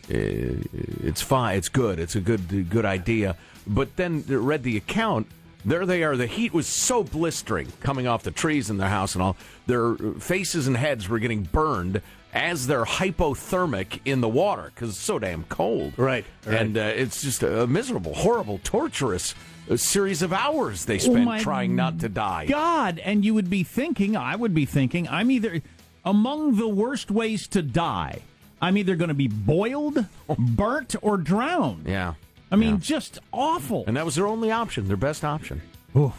it's 0.09 1.21
fine. 1.21 1.57
It's 1.57 1.69
good. 1.69 1.99
It's 1.99 2.15
a 2.15 2.19
good 2.21 2.69
good 2.69 2.85
idea. 2.85 3.37
But 3.65 3.95
then 3.95 4.23
read 4.27 4.63
the 4.63 4.75
account. 4.77 5.27
There 5.65 5.85
they 5.85 6.03
are. 6.03 6.17
The 6.17 6.27
heat 6.27 6.53
was 6.53 6.67
so 6.67 7.03
blistering 7.03 7.71
coming 7.81 8.07
off 8.07 8.23
the 8.23 8.31
trees 8.31 8.69
in 8.69 8.77
their 8.77 8.89
house 8.89 9.15
and 9.15 9.21
all. 9.23 9.37
Their 9.65 9.95
faces 10.19 10.67
and 10.67 10.75
heads 10.75 11.07
were 11.07 11.19
getting 11.19 11.43
burned, 11.43 12.01
as 12.33 12.67
they're 12.67 12.83
hypothermic 12.83 13.99
in 14.05 14.21
the 14.21 14.27
water 14.27 14.71
because 14.73 14.89
it's 14.89 14.97
so 14.97 15.19
damn 15.19 15.43
cold. 15.45 15.93
Right, 15.97 16.25
right. 16.45 16.57
And 16.61 16.77
uh, 16.77 16.81
it's 16.81 17.21
just 17.21 17.43
a 17.43 17.67
miserable, 17.67 18.13
horrible, 18.13 18.59
torturous 18.63 19.35
uh, 19.69 19.77
series 19.77 20.21
of 20.21 20.33
hours 20.33 20.85
they 20.85 20.95
Oh 20.95 20.99
spent 20.99 21.25
my 21.25 21.39
trying 21.39 21.75
not 21.75 21.99
to 21.99 22.09
die. 22.09 22.47
God, 22.47 22.99
and 22.99 23.23
you 23.23 23.33
would 23.33 23.49
be 23.49 23.63
thinking, 23.63 24.17
I 24.17 24.35
would 24.35 24.53
be 24.53 24.65
thinking, 24.65 25.07
I'm 25.07 25.31
either 25.31 25.61
among 26.03 26.57
the 26.57 26.67
worst 26.67 27.11
ways 27.11 27.47
to 27.49 27.61
die. 27.61 28.21
I'm 28.61 28.77
either 28.77 28.95
going 28.95 29.09
to 29.09 29.13
be 29.13 29.27
boiled, 29.27 30.05
burnt, 30.37 30.95
or 31.01 31.17
drowned. 31.17 31.85
Yeah. 31.87 32.13
I 32.53 32.55
mean, 32.55 32.73
Yeah. 32.73 32.77
just 32.81 33.19
awful. 33.31 33.83
And 33.87 33.97
that 33.97 34.05
was 34.05 34.13
their 34.15 34.27
only 34.27 34.51
option, 34.51 34.87
their 34.87 34.95
best 34.95 35.23
option. 35.23 35.61
Oof. 35.97 36.13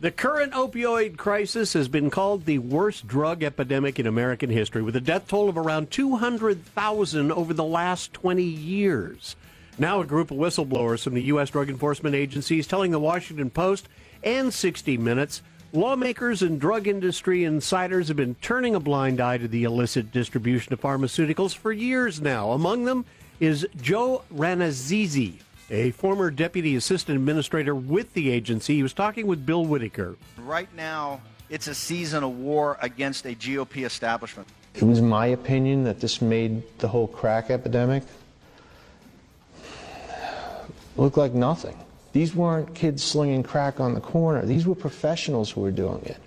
The 0.00 0.10
current 0.10 0.52
opioid 0.52 1.16
crisis 1.16 1.72
has 1.72 1.88
been 1.88 2.10
called 2.10 2.44
the 2.44 2.58
worst 2.58 3.08
drug 3.08 3.42
epidemic 3.42 3.98
in 3.98 4.06
American 4.06 4.50
history, 4.50 4.82
with 4.82 4.96
a 4.96 5.00
death 5.00 5.28
toll 5.28 5.48
of 5.48 5.56
around 5.56 5.90
200,000 5.90 7.32
over 7.32 7.54
the 7.54 7.64
last 7.64 8.12
20 8.12 8.42
years. 8.42 9.34
Now, 9.78 10.00
a 10.02 10.06
group 10.06 10.30
of 10.30 10.36
whistleblowers 10.36 11.02
from 11.04 11.14
the 11.14 11.22
U.S. 11.24 11.48
Drug 11.48 11.70
Enforcement 11.70 12.14
Agency 12.14 12.58
is 12.58 12.66
telling 12.66 12.90
the 12.90 13.00
Washington 13.00 13.48
Post 13.48 13.88
and 14.22 14.52
60 14.52 14.98
Minutes 14.98 15.40
lawmakers 15.72 16.42
and 16.42 16.60
drug 16.60 16.88
industry 16.88 17.44
insiders 17.44 18.08
have 18.08 18.16
been 18.16 18.34
turning 18.42 18.74
a 18.74 18.80
blind 18.80 19.20
eye 19.20 19.38
to 19.38 19.48
the 19.48 19.64
illicit 19.64 20.10
distribution 20.12 20.72
of 20.72 20.80
pharmaceuticals 20.80 21.54
for 21.54 21.72
years 21.72 22.20
now. 22.20 22.50
Among 22.50 22.84
them 22.84 23.04
is 23.40 23.66
Joe 23.80 24.22
Rannazzisi, 24.32 25.40
a 25.70 25.90
former 25.92 26.30
deputy 26.30 26.76
assistant 26.76 27.16
administrator 27.16 27.74
with 27.74 28.12
the 28.12 28.30
agency. 28.30 28.76
He 28.76 28.82
was 28.82 28.92
talking 28.92 29.26
with 29.26 29.46
Bill 29.46 29.64
Whitaker. 29.64 30.16
Right 30.38 30.68
now, 30.76 31.22
it's 31.48 31.66
a 31.66 31.74
season 31.74 32.22
of 32.22 32.38
war 32.38 32.78
against 32.82 33.24
a 33.24 33.34
GOP 33.34 33.84
establishment. 33.86 34.46
It 34.74 34.82
was 34.82 35.00
my 35.00 35.26
opinion 35.26 35.84
that 35.84 36.00
this 36.00 36.20
made 36.22 36.62
the 36.78 36.86
whole 36.86 37.08
crack 37.08 37.50
epidemic 37.50 38.04
look 40.96 41.16
like 41.16 41.32
nothing. 41.32 41.76
These 42.12 42.34
weren't 42.34 42.74
kids 42.74 43.02
slinging 43.02 43.42
crack 43.42 43.80
on 43.80 43.94
the 43.94 44.00
corner. 44.00 44.44
These 44.44 44.66
were 44.66 44.74
professionals 44.74 45.50
who 45.50 45.62
were 45.62 45.70
doing 45.70 46.02
it. 46.04 46.18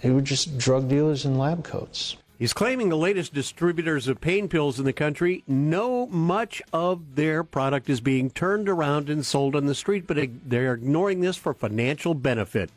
They 0.00 0.10
were 0.10 0.22
just 0.22 0.58
drug 0.58 0.88
dealers 0.88 1.24
in 1.24 1.38
lab 1.38 1.62
coats. 1.64 2.16
He's 2.36 2.52
claiming 2.52 2.88
the 2.88 2.96
latest 2.96 3.32
distributors 3.32 4.08
of 4.08 4.20
pain 4.20 4.48
pills 4.48 4.80
in 4.80 4.84
the 4.84 4.92
country 4.92 5.44
know 5.46 6.06
much 6.06 6.60
of 6.72 7.14
their 7.14 7.44
product 7.44 7.88
is 7.88 8.00
being 8.00 8.28
turned 8.28 8.68
around 8.68 9.08
and 9.08 9.24
sold 9.24 9.54
on 9.54 9.66
the 9.66 9.74
street, 9.74 10.08
but 10.08 10.18
they're 10.44 10.74
ignoring 10.74 11.20
this 11.20 11.36
for 11.36 11.54
financial 11.54 12.12
benefit. 12.12 12.70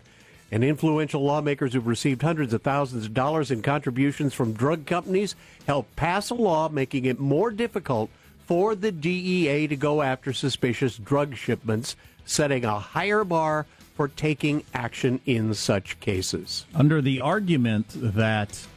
And 0.52 0.64
influential 0.64 1.24
lawmakers 1.24 1.74
who've 1.74 1.88
received 1.88 2.22
hundreds 2.22 2.54
of 2.54 2.62
thousands 2.62 3.08
of 3.08 3.16
dollars 3.16 3.50
in 3.50 3.64
contributions 3.64 4.36
from 4.36 4.54
drug 4.54 4.86
companies 4.86 5.36
helped 5.66 5.96
pass 5.96 6.30
a 6.30 6.36
law 6.36 6.70
making 6.70 7.06
it 7.06 7.20
more 7.20 7.50
difficult 7.50 8.12
for 8.46 8.76
the 8.76 8.92
DEA 8.92 9.68
to 9.68 9.76
go 9.76 10.04
after 10.04 10.34
suspicious 10.34 10.98
drug 10.98 11.36
shipments, 11.36 11.96
setting 12.26 12.64
a 12.64 12.80
higher 12.80 13.24
bar 13.24 13.66
for 13.96 14.08
taking 14.08 14.64
action 14.76 15.20
in 15.26 15.56
such 15.56 16.00
cases. 16.00 16.66
Under 16.76 17.02
the 17.02 17.20
argument 17.20 17.88
that 17.96 18.68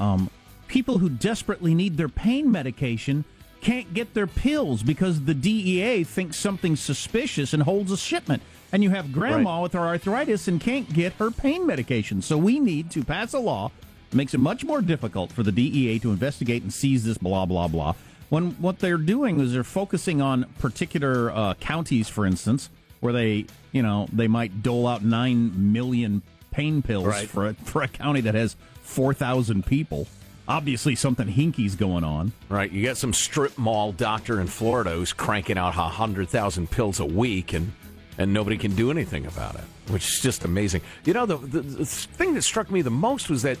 um, 0.00 0.30
people 0.66 0.98
who 0.98 1.08
desperately 1.08 1.74
need 1.74 1.96
their 1.96 2.08
pain 2.08 2.50
medication 2.50 3.24
can't 3.60 3.92
get 3.92 4.14
their 4.14 4.26
pills 4.26 4.82
because 4.82 5.24
the 5.24 5.34
DEA 5.34 6.02
thinks 6.04 6.36
something's 6.38 6.80
suspicious 6.80 7.52
and 7.52 7.62
holds 7.62 7.92
a 7.92 7.96
shipment. 7.96 8.42
And 8.72 8.82
you 8.82 8.90
have 8.90 9.12
grandma 9.12 9.60
with 9.62 9.74
her 9.74 9.80
arthritis 9.80 10.48
and 10.48 10.60
can't 10.60 10.90
get 10.92 11.12
her 11.14 11.30
pain 11.30 11.66
medication. 11.66 12.22
So 12.22 12.38
we 12.38 12.58
need 12.58 12.90
to 12.92 13.04
pass 13.04 13.34
a 13.34 13.38
law 13.38 13.70
that 14.08 14.16
makes 14.16 14.32
it 14.32 14.38
much 14.40 14.64
more 14.64 14.80
difficult 14.80 15.30
for 15.30 15.42
the 15.42 15.52
DEA 15.52 15.98
to 15.98 16.10
investigate 16.10 16.62
and 16.62 16.72
seize 16.72 17.04
this 17.04 17.18
blah, 17.18 17.44
blah, 17.44 17.68
blah. 17.68 17.94
When 18.30 18.52
what 18.52 18.78
they're 18.78 18.96
doing 18.96 19.40
is 19.40 19.52
they're 19.52 19.64
focusing 19.64 20.22
on 20.22 20.44
particular 20.58 21.30
uh, 21.32 21.54
counties, 21.54 22.08
for 22.08 22.24
instance, 22.24 22.70
where 23.00 23.12
they, 23.12 23.46
you 23.72 23.82
know, 23.82 24.06
they 24.12 24.28
might 24.28 24.62
dole 24.62 24.86
out 24.86 25.02
9 25.04 25.72
million 25.72 26.22
pain 26.50 26.80
pills 26.80 27.06
Right. 27.06 27.28
for, 27.28 27.48
a, 27.48 27.54
for 27.54 27.82
a 27.82 27.88
county 27.88 28.20
that 28.22 28.34
has 28.34 28.56
4,000 28.90 29.64
people. 29.64 30.06
Obviously, 30.48 30.96
something 30.96 31.28
hinky's 31.28 31.76
going 31.76 32.02
on. 32.02 32.32
Right, 32.48 32.70
you 32.70 32.84
got 32.84 32.96
some 32.96 33.12
strip 33.12 33.56
mall 33.56 33.92
doctor 33.92 34.40
in 34.40 34.48
Florida 34.48 34.90
who's 34.90 35.12
cranking 35.12 35.56
out 35.56 35.76
a 35.76 35.82
hundred 35.82 36.28
thousand 36.28 36.70
pills 36.70 36.98
a 36.98 37.06
week, 37.06 37.52
and 37.52 37.72
and 38.18 38.34
nobody 38.34 38.58
can 38.58 38.74
do 38.74 38.90
anything 38.90 39.26
about 39.26 39.54
it, 39.54 39.64
which 39.88 40.06
is 40.08 40.20
just 40.20 40.44
amazing. 40.44 40.82
You 41.04 41.14
know, 41.14 41.24
the, 41.24 41.36
the, 41.36 41.60
the 41.60 41.86
thing 41.86 42.34
that 42.34 42.42
struck 42.42 42.70
me 42.70 42.82
the 42.82 42.90
most 42.90 43.30
was 43.30 43.42
that 43.42 43.58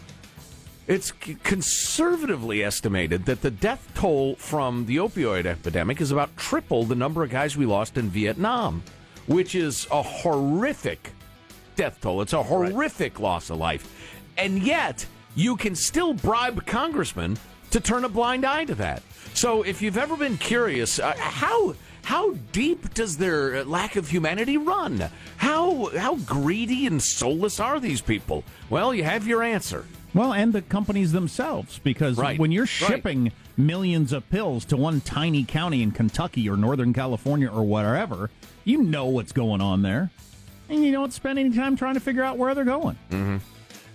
it's 0.88 1.12
conservatively 1.12 2.64
estimated 2.64 3.24
that 3.26 3.42
the 3.42 3.52
death 3.52 3.88
toll 3.94 4.34
from 4.34 4.86
the 4.86 4.96
opioid 4.96 5.46
epidemic 5.46 6.00
is 6.00 6.10
about 6.10 6.36
triple 6.36 6.82
the 6.84 6.96
number 6.96 7.22
of 7.22 7.30
guys 7.30 7.56
we 7.56 7.64
lost 7.64 7.96
in 7.96 8.10
Vietnam, 8.10 8.82
which 9.28 9.54
is 9.54 9.86
a 9.92 10.02
horrific 10.02 11.12
death 11.76 12.00
toll. 12.00 12.20
It's 12.20 12.32
a 12.32 12.42
horrific 12.42 13.20
loss 13.20 13.50
of 13.50 13.58
life. 13.58 14.16
And 14.36 14.60
yet, 14.62 15.06
you 15.34 15.56
can 15.56 15.74
still 15.74 16.14
bribe 16.14 16.66
congressmen 16.66 17.38
to 17.70 17.80
turn 17.80 18.04
a 18.04 18.08
blind 18.08 18.44
eye 18.44 18.64
to 18.64 18.74
that. 18.76 19.02
So, 19.34 19.62
if 19.62 19.80
you've 19.80 19.98
ever 19.98 20.16
been 20.16 20.36
curious, 20.38 20.98
uh, 20.98 21.14
how 21.16 21.74
how 22.02 22.32
deep 22.52 22.94
does 22.94 23.16
their 23.18 23.64
lack 23.64 23.94
of 23.96 24.08
humanity 24.08 24.56
run? 24.56 25.04
How 25.36 25.90
how 25.96 26.16
greedy 26.16 26.86
and 26.86 27.00
soulless 27.02 27.60
are 27.60 27.78
these 27.78 28.00
people? 28.00 28.42
Well, 28.70 28.92
you 28.94 29.04
have 29.04 29.26
your 29.26 29.42
answer. 29.42 29.84
Well, 30.12 30.32
and 30.32 30.52
the 30.52 30.62
companies 30.62 31.12
themselves, 31.12 31.78
because 31.78 32.16
Right, 32.18 32.36
when 32.38 32.50
you're 32.50 32.64
right. 32.64 32.68
shipping 32.68 33.30
millions 33.56 34.12
of 34.12 34.28
pills 34.28 34.64
to 34.64 34.76
one 34.76 35.00
tiny 35.02 35.44
county 35.44 35.82
in 35.84 35.92
Kentucky 35.92 36.48
or 36.50 36.56
Northern 36.56 36.92
California 36.92 37.48
or 37.48 37.62
whatever, 37.62 38.28
you 38.64 38.82
know 38.82 39.06
what's 39.06 39.30
going 39.30 39.60
on 39.60 39.82
there. 39.82 40.10
And 40.68 40.84
you 40.84 40.90
don't 40.90 41.12
spend 41.12 41.38
any 41.38 41.54
time 41.54 41.76
trying 41.76 41.94
to 41.94 42.00
figure 42.00 42.24
out 42.24 42.38
where 42.38 42.56
they're 42.56 42.64
going. 42.64 42.98
Mm-hmm. 43.10 43.36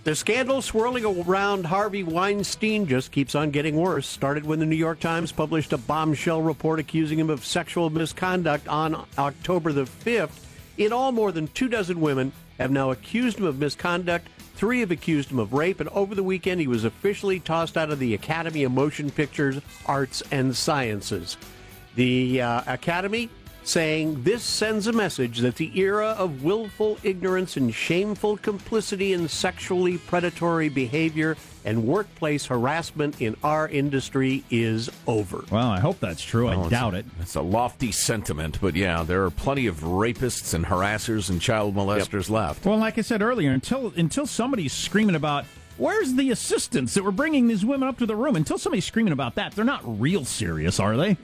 The 0.06 0.14
scandal 0.14 0.62
swirling 0.62 1.04
around 1.04 1.66
Harvey 1.66 2.04
Weinstein 2.04 2.86
just 2.86 3.10
keeps 3.10 3.34
on 3.34 3.50
getting 3.50 3.74
worse. 3.74 4.06
Started 4.06 4.46
when 4.46 4.60
the 4.60 4.64
New 4.64 4.76
York 4.76 5.00
Times 5.00 5.32
published 5.32 5.72
a 5.72 5.78
bombshell 5.78 6.42
report 6.42 6.78
accusing 6.78 7.18
him 7.18 7.28
of 7.28 7.44
sexual 7.44 7.90
misconduct 7.90 8.68
on 8.68 9.04
October 9.18 9.72
the 9.72 9.82
5th. 9.82 10.44
In 10.78 10.92
all, 10.92 11.10
more 11.10 11.32
than 11.32 11.48
two 11.48 11.68
dozen 11.68 12.00
women 12.00 12.30
have 12.60 12.70
now 12.70 12.92
accused 12.92 13.38
him 13.38 13.46
of 13.46 13.58
misconduct. 13.58 14.28
Three 14.54 14.78
have 14.78 14.92
accused 14.92 15.32
him 15.32 15.40
of 15.40 15.52
rape, 15.52 15.80
and 15.80 15.88
over 15.88 16.14
the 16.14 16.22
weekend 16.22 16.60
he 16.60 16.68
was 16.68 16.84
officially 16.84 17.40
tossed 17.40 17.76
out 17.76 17.90
of 17.90 17.98
the 17.98 18.14
Academy 18.14 18.62
of 18.62 18.70
Motion 18.70 19.10
Pictures, 19.10 19.60
Arts, 19.86 20.22
and 20.30 20.54
Sciences. 20.54 21.36
The 21.96 22.42
uh, 22.42 22.62
Academy 22.68 23.28
saying 23.66 24.22
this 24.22 24.44
sends 24.44 24.86
a 24.86 24.92
message 24.92 25.38
that 25.40 25.56
the 25.56 25.76
era 25.78 26.14
of 26.18 26.44
willful 26.44 26.96
ignorance 27.02 27.56
and 27.56 27.74
shameful 27.74 28.36
complicity 28.36 29.12
in 29.12 29.28
sexually 29.28 29.98
predatory 29.98 30.68
behavior 30.68 31.36
and 31.64 31.84
workplace 31.84 32.46
harassment 32.46 33.20
in 33.20 33.34
our 33.42 33.68
industry 33.68 34.44
is 34.52 34.88
over. 35.08 35.44
Well, 35.50 35.66
I 35.68 35.80
hope 35.80 35.98
that's 35.98 36.22
true. 36.22 36.46
I 36.46 36.50
Well, 36.56 36.66
it's- 36.66 36.70
doubt 36.80 36.94
it. 36.94 37.06
It's 37.20 37.34
a 37.34 37.40
lofty 37.42 37.90
sentiment, 37.90 38.58
but 38.60 38.76
yeah, 38.76 39.02
there 39.02 39.24
are 39.24 39.30
plenty 39.30 39.66
of 39.66 39.80
rapists 39.80 40.54
and 40.54 40.64
harassers 40.66 41.28
and 41.28 41.40
child 41.40 41.74
molesters 41.74 42.30
left. 42.30 42.64
Well, 42.64 42.78
like 42.78 42.98
I 42.98 43.02
said 43.02 43.20
earlier, 43.20 43.50
until 43.50 43.92
until 43.96 44.26
somebody's 44.26 44.72
screaming 44.72 45.16
about 45.16 45.44
where's 45.76 46.14
the 46.14 46.30
assistants 46.30 46.94
that 46.94 47.02
were 47.02 47.10
bringing 47.10 47.48
these 47.48 47.64
women 47.64 47.88
up 47.88 47.98
to 47.98 48.06
the 48.06 48.14
room, 48.14 48.36
until 48.36 48.58
somebody's 48.58 48.84
screaming 48.86 49.12
about 49.12 49.34
that, 49.34 49.52
they're 49.56 49.64
not 49.64 49.82
real 50.00 50.24
serious, 50.24 50.78
are 50.78 50.96
they? 50.96 51.10
I 51.10 51.16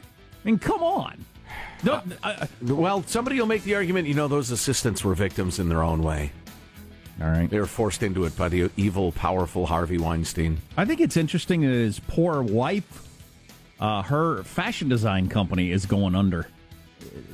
mean, 0.43 0.59
come 0.59 0.83
on. 0.83 1.25
I- 1.87 2.03
I- 2.23 2.49
Well, 2.63 3.03
somebody 3.07 3.39
will 3.39 3.47
make 3.47 3.65
the 3.65 3.75
argument, 3.75 4.09
you 4.09 4.15
know, 4.15 4.29
those 4.29 4.51
assistants 4.51 5.03
were 5.05 5.15
victims 5.15 5.59
in 5.59 5.69
their 5.69 5.83
own 5.83 6.03
way. 6.03 6.33
all 7.21 7.29
right. 7.29 7.49
They 7.49 7.59
were 7.61 7.67
forced 7.67 8.03
into 8.03 8.25
it 8.25 8.37
by 8.37 8.49
the 8.49 8.71
evil, 8.77 9.13
powerful 9.13 9.67
Harvey 9.67 9.99
Weinstein. 9.99 10.59
I 10.77 10.85
think 10.85 11.01
it's 11.01 11.17
interesting 11.17 11.61
that 11.63 11.69
his 11.69 12.01
poor 12.01 12.43
wife, 12.43 13.07
uh, 13.81 14.03
her 14.03 14.43
fashion 14.45 14.89
design 14.89 15.29
company 15.29 15.71
is 15.71 15.87
going 15.87 16.15
under. 16.15 16.49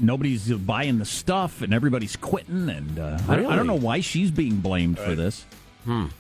Nobody's 0.01 0.51
buying 0.51 0.99
the 0.99 1.05
stuff, 1.05 1.63
and 1.63 1.73
everybody's 1.73 2.17
quitting. 2.17 2.69
And 2.69 2.99
uh, 2.99 3.19
I, 3.29 3.37
don't, 3.37 3.47
I 3.47 3.57
don't 3.57 3.67
know 3.67 3.75
why 3.75 4.01
she's 4.01 4.31
being 4.31 4.57
blamed 4.57 4.99
for 4.99 5.15
this. 5.15 5.45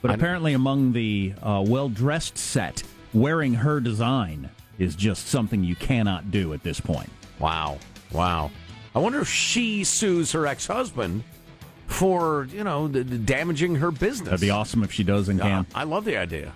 But 0.00 0.12
apparently, 0.12 0.52
among 0.54 0.92
the 0.92 1.34
uh, 1.42 1.62
well-dressed 1.66 2.38
set, 2.38 2.82
wearing 3.12 3.52
her 3.54 3.80
design 3.80 4.48
is 4.78 4.94
just 4.96 5.26
something 5.26 5.62
you 5.64 5.74
cannot 5.76 6.30
do 6.30 6.54
at 6.54 6.62
this 6.62 6.80
point. 6.80 7.10
Wow. 7.38 7.78
Wow. 8.12 8.50
I 8.94 8.98
wonder 9.00 9.20
if 9.20 9.28
she 9.28 9.84
sues 9.84 10.32
her 10.32 10.46
ex 10.46 10.66
husband 10.66 11.22
for, 11.86 12.46
you 12.52 12.64
know, 12.64 12.86
d- 12.88 13.02
d- 13.02 13.16
damaging 13.18 13.76
her 13.76 13.90
business. 13.90 14.28
That'd 14.28 14.40
be 14.40 14.50
awesome 14.50 14.82
if 14.82 14.92
she 14.92 15.04
does 15.04 15.28
and 15.30 15.40
Uh. 15.40 15.64
I 15.74 15.84
love 15.84 16.04
the 16.04 16.16
idea. 16.18 16.52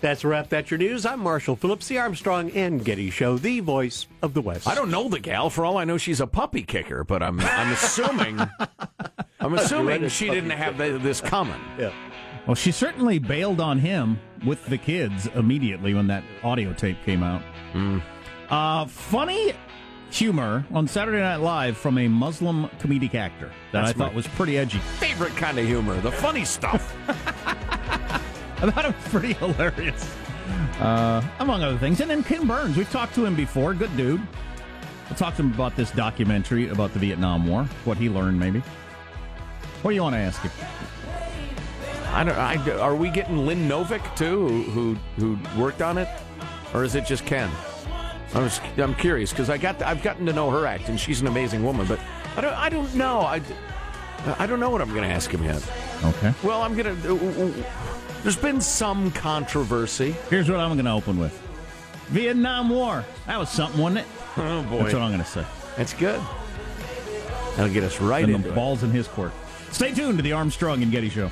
That's 0.00 0.22
a 0.22 0.28
wrap. 0.28 0.48
That's 0.48 0.70
your 0.70 0.78
news. 0.78 1.04
I'm 1.04 1.20
Marshall 1.20 1.56
Phillips, 1.56 1.88
the 1.88 1.98
Armstrong 1.98 2.50
and 2.52 2.84
Getty 2.84 3.10
Show, 3.10 3.36
the 3.36 3.60
voice 3.60 4.06
of 4.22 4.32
the 4.34 4.40
West. 4.40 4.68
I 4.68 4.74
don't 4.76 4.90
know 4.90 5.08
the 5.08 5.18
gal. 5.18 5.50
For 5.50 5.64
all 5.64 5.76
I 5.78 5.84
know, 5.84 5.96
she's 5.98 6.20
a 6.20 6.26
puppy 6.26 6.62
kicker, 6.62 7.02
but 7.02 7.22
I'm 7.22 7.40
I'm 7.40 7.72
assuming 7.72 8.38
I'm 9.40 9.54
assuming 9.54 10.08
she 10.08 10.28
didn't 10.30 10.50
have 10.50 10.76
th- 10.76 11.02
this 11.02 11.20
coming. 11.20 11.60
Yeah. 11.78 11.90
Well, 12.46 12.54
she 12.54 12.70
certainly 12.70 13.18
bailed 13.18 13.60
on 13.60 13.80
him 13.80 14.20
with 14.46 14.64
the 14.66 14.78
kids 14.78 15.26
immediately 15.34 15.94
when 15.94 16.06
that 16.08 16.22
audio 16.44 16.72
tape 16.72 16.98
came 17.04 17.24
out. 17.24 17.42
Uh, 18.48 18.86
funny 18.86 19.52
humor 20.10 20.64
on 20.72 20.86
Saturday 20.86 21.18
Night 21.18 21.36
Live 21.36 21.76
from 21.76 21.98
a 21.98 22.08
Muslim 22.08 22.68
comedic 22.78 23.14
actor 23.14 23.50
that 23.72 23.84
That's 23.84 23.90
I 23.90 23.92
thought 23.92 24.14
was 24.14 24.26
pretty 24.28 24.58
edgy. 24.58 24.78
Favorite 24.78 25.36
kind 25.36 25.58
of 25.58 25.66
humor, 25.66 26.00
the 26.00 26.12
funny 26.12 26.44
stuff. 26.44 26.94
I 28.58 28.70
thought 28.70 28.86
it 28.86 28.94
was 28.94 29.08
pretty 29.08 29.34
hilarious, 29.34 30.14
uh, 30.80 31.22
among 31.40 31.62
other 31.62 31.78
things. 31.78 32.00
And 32.00 32.10
then 32.10 32.22
Ken 32.22 32.46
Burns, 32.46 32.76
we've 32.76 32.90
talked 32.90 33.14
to 33.16 33.24
him 33.24 33.36
before. 33.36 33.74
Good 33.74 33.94
dude. 33.96 34.20
We'll 35.08 35.16
talk 35.16 35.36
to 35.36 35.42
him 35.42 35.52
about 35.52 35.76
this 35.76 35.90
documentary 35.90 36.68
about 36.68 36.92
the 36.92 36.98
Vietnam 36.98 37.46
War, 37.46 37.64
what 37.84 37.96
he 37.96 38.08
learned, 38.08 38.40
maybe. 38.40 38.60
What 39.82 39.90
do 39.90 39.94
you 39.94 40.02
want 40.02 40.14
to 40.14 40.20
ask 40.20 40.40
him? 40.40 40.50
I 42.12 42.24
don't. 42.24 42.36
I, 42.36 42.78
are 42.80 42.96
we 42.96 43.10
getting 43.10 43.44
Lynn 43.46 43.68
Novick 43.68 44.16
too, 44.16 44.48
who, 44.48 44.94
who 45.16 45.36
who 45.36 45.60
worked 45.60 45.82
on 45.82 45.98
it, 45.98 46.08
or 46.72 46.82
is 46.82 46.94
it 46.94 47.04
just 47.04 47.26
Ken? 47.26 47.50
I 48.34 48.40
was, 48.40 48.60
I'm 48.76 48.94
curious 48.94 49.30
because 49.30 49.48
I 49.50 49.56
got 49.58 49.80
I've 49.82 50.02
gotten 50.02 50.26
to 50.26 50.32
know 50.32 50.50
her 50.50 50.66
act, 50.66 50.88
and 50.88 50.98
she's 50.98 51.20
an 51.20 51.26
amazing 51.26 51.62
woman. 51.64 51.86
But 51.86 52.00
I 52.36 52.40
don't 52.40 52.54
I 52.54 52.68
don't 52.68 52.94
know. 52.94 53.20
I, 53.20 53.40
I 54.38 54.46
don't 54.46 54.60
know 54.60 54.70
what 54.70 54.80
I'm 54.82 54.90
going 54.90 55.08
to 55.08 55.14
ask 55.14 55.30
him 55.30 55.44
yet. 55.44 55.62
Okay. 56.04 56.34
Well, 56.42 56.62
I'm 56.62 56.76
going 56.76 57.00
to. 57.02 57.64
There's 58.22 58.36
been 58.36 58.60
some 58.60 59.10
controversy. 59.12 60.16
Here's 60.30 60.50
what 60.50 60.58
I'm 60.58 60.72
going 60.74 60.84
to 60.84 60.90
open 60.90 61.18
with 61.18 61.32
Vietnam 62.08 62.68
War. 62.70 63.04
That 63.26 63.38
was 63.38 63.48
something, 63.50 63.80
wasn't 63.80 64.00
it? 64.00 64.06
Oh 64.36 64.62
boy, 64.64 64.78
That's 64.82 64.94
what 64.94 65.02
I'm 65.02 65.10
going 65.12 65.22
to 65.22 65.24
say. 65.24 65.44
That's 65.76 65.94
good. 65.94 66.20
That'll 67.56 67.72
get 67.72 67.84
us 67.84 68.00
right 68.00 68.24
and 68.24 68.34
into 68.34 68.48
the 68.48 68.52
it. 68.52 68.56
ball's 68.56 68.82
in 68.82 68.90
his 68.90 69.06
court. 69.08 69.32
Stay 69.70 69.92
tuned 69.94 70.18
to 70.18 70.22
the 70.22 70.32
Armstrong 70.32 70.82
and 70.82 70.90
Getty 70.92 71.08
Show. 71.08 71.30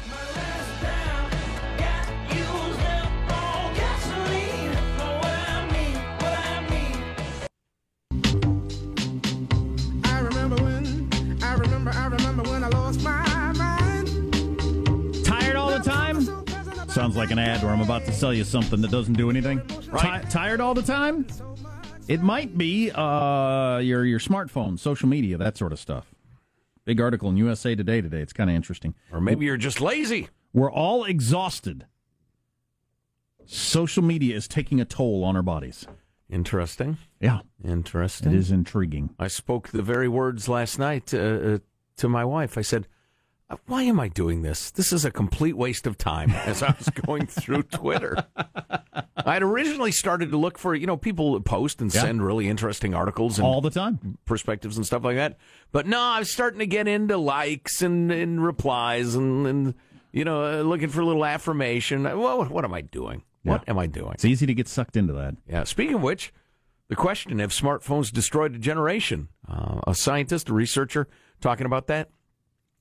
Ad 17.44 17.62
where 17.62 17.72
I'm 17.72 17.80
about 17.83 18.04
to 18.07 18.12
sell 18.12 18.33
you 18.33 18.42
something 18.42 18.80
that 18.80 18.90
doesn't 18.90 19.14
do 19.14 19.28
anything. 19.30 19.61
Right. 19.90 20.22
Ti- 20.22 20.30
tired 20.30 20.61
all 20.61 20.72
the 20.74 20.83
time? 20.83 21.26
It 22.09 22.22
might 22.22 22.57
be 22.57 22.90
uh, 22.90 23.78
your 23.78 24.04
your 24.04 24.18
smartphone, 24.18 24.78
social 24.78 25.09
media, 25.09 25.37
that 25.38 25.57
sort 25.57 25.72
of 25.72 25.78
stuff. 25.78 26.14
Big 26.85 27.00
article 27.00 27.28
in 27.30 27.37
USA 27.37 27.74
Today 27.74 28.00
today. 28.00 28.20
It's 28.20 28.33
kind 28.33 28.50
of 28.50 28.57
interesting. 28.57 28.94
Or 29.12 29.20
maybe 29.20 29.46
you're 29.46 29.57
just 29.57 29.80
lazy. 29.80 30.28
We're 30.52 30.72
all 30.72 31.04
exhausted. 31.04 31.87
Social 33.46 34.02
media 34.02 34.37
is 34.37 34.48
taking 34.48 34.80
a 34.80 34.85
toll 34.85 35.22
on 35.24 35.37
our 35.37 35.42
bodies. 35.42 35.87
Interesting. 36.30 36.96
Yeah, 37.20 37.40
Interesting. 37.62 38.33
it 38.33 38.37
is 38.38 38.50
intriguing. 38.50 39.11
I 39.18 39.28
spoke 39.28 39.68
the 39.68 39.83
very 39.83 40.09
words 40.09 40.48
last 40.48 40.78
night 40.78 41.12
uh, 41.12 41.18
uh, 41.18 41.59
to 41.98 42.09
my 42.09 42.24
wife. 42.24 42.57
I 42.57 42.62
said, 42.62 42.85
"Uh, 42.85 42.93
"Why 43.66 43.83
am 43.85 44.00
I 44.00 44.09
doing 44.09 44.42
this? 44.42 44.70
This 44.70 44.92
is 44.92 45.04
a 45.04 45.11
complete 45.11 45.57
waste 45.57 45.87
of 45.87 45.96
time." 45.98 46.30
As 46.46 46.62
I 46.62 46.74
was 46.78 46.88
going 46.88 47.26
through 47.26 47.62
Twitter, 47.64 48.16
I 49.16 49.35
had 49.35 49.42
originally 49.42 49.92
started 49.92 50.30
to 50.30 50.37
look 50.37 50.59
for 50.59 50.74
you 50.74 50.87
know 50.87 50.96
people 50.96 51.40
post 51.40 51.80
and 51.80 51.92
Yeah. 51.94 52.02
send 52.02 52.24
really 52.24 52.48
interesting 52.48 52.94
articles 52.94 53.38
and 53.38 53.46
All 53.46 53.61
the 53.61 53.70
time. 53.70 54.18
perspectives 54.24 54.76
and 54.76 54.85
stuff 54.87 55.04
like 55.04 55.16
that. 55.16 55.38
But 55.72 55.87
no, 55.87 56.00
I 56.00 56.18
was 56.20 56.30
starting 56.30 56.59
to 56.61 56.66
get 56.66 56.88
into 56.88 57.16
likes 57.16 57.83
and, 57.83 58.11
and 58.11 58.42
replies 58.44 59.14
and, 59.14 59.46
and 59.46 59.74
you 60.12 60.24
know 60.24 60.61
uh, 60.61 60.62
looking 60.62 60.88
for 60.88 61.00
a 61.00 61.07
little 61.07 61.24
affirmation. 61.24 62.04
Well, 62.04 62.38
what, 62.38 62.50
what 62.50 62.64
am 62.64 62.74
I 62.74 62.80
doing? 62.80 63.22
What 63.42 63.68
am 63.68 63.78
I 63.78 63.87
doing? 63.87 64.12
It's 64.14 64.24
easy 64.24 64.46
to 64.46 64.54
get 64.54 64.68
sucked 64.68 64.96
into 64.96 65.12
that. 65.14 65.35
Yeah. 65.46 65.64
Speaking 65.64 65.96
of 65.96 66.02
which, 66.02 66.33
the 66.88 66.96
question: 66.96 67.38
Have 67.40 67.50
smartphones 67.50 68.11
destroyed 68.11 68.54
a 68.54 68.59
generation? 68.59 69.28
Uh, 69.46 69.80
a 69.87 69.94
scientist, 69.94 70.48
a 70.48 70.54
researcher, 70.54 71.09
talking 71.42 71.66
about 71.66 71.87
that. 71.88 72.09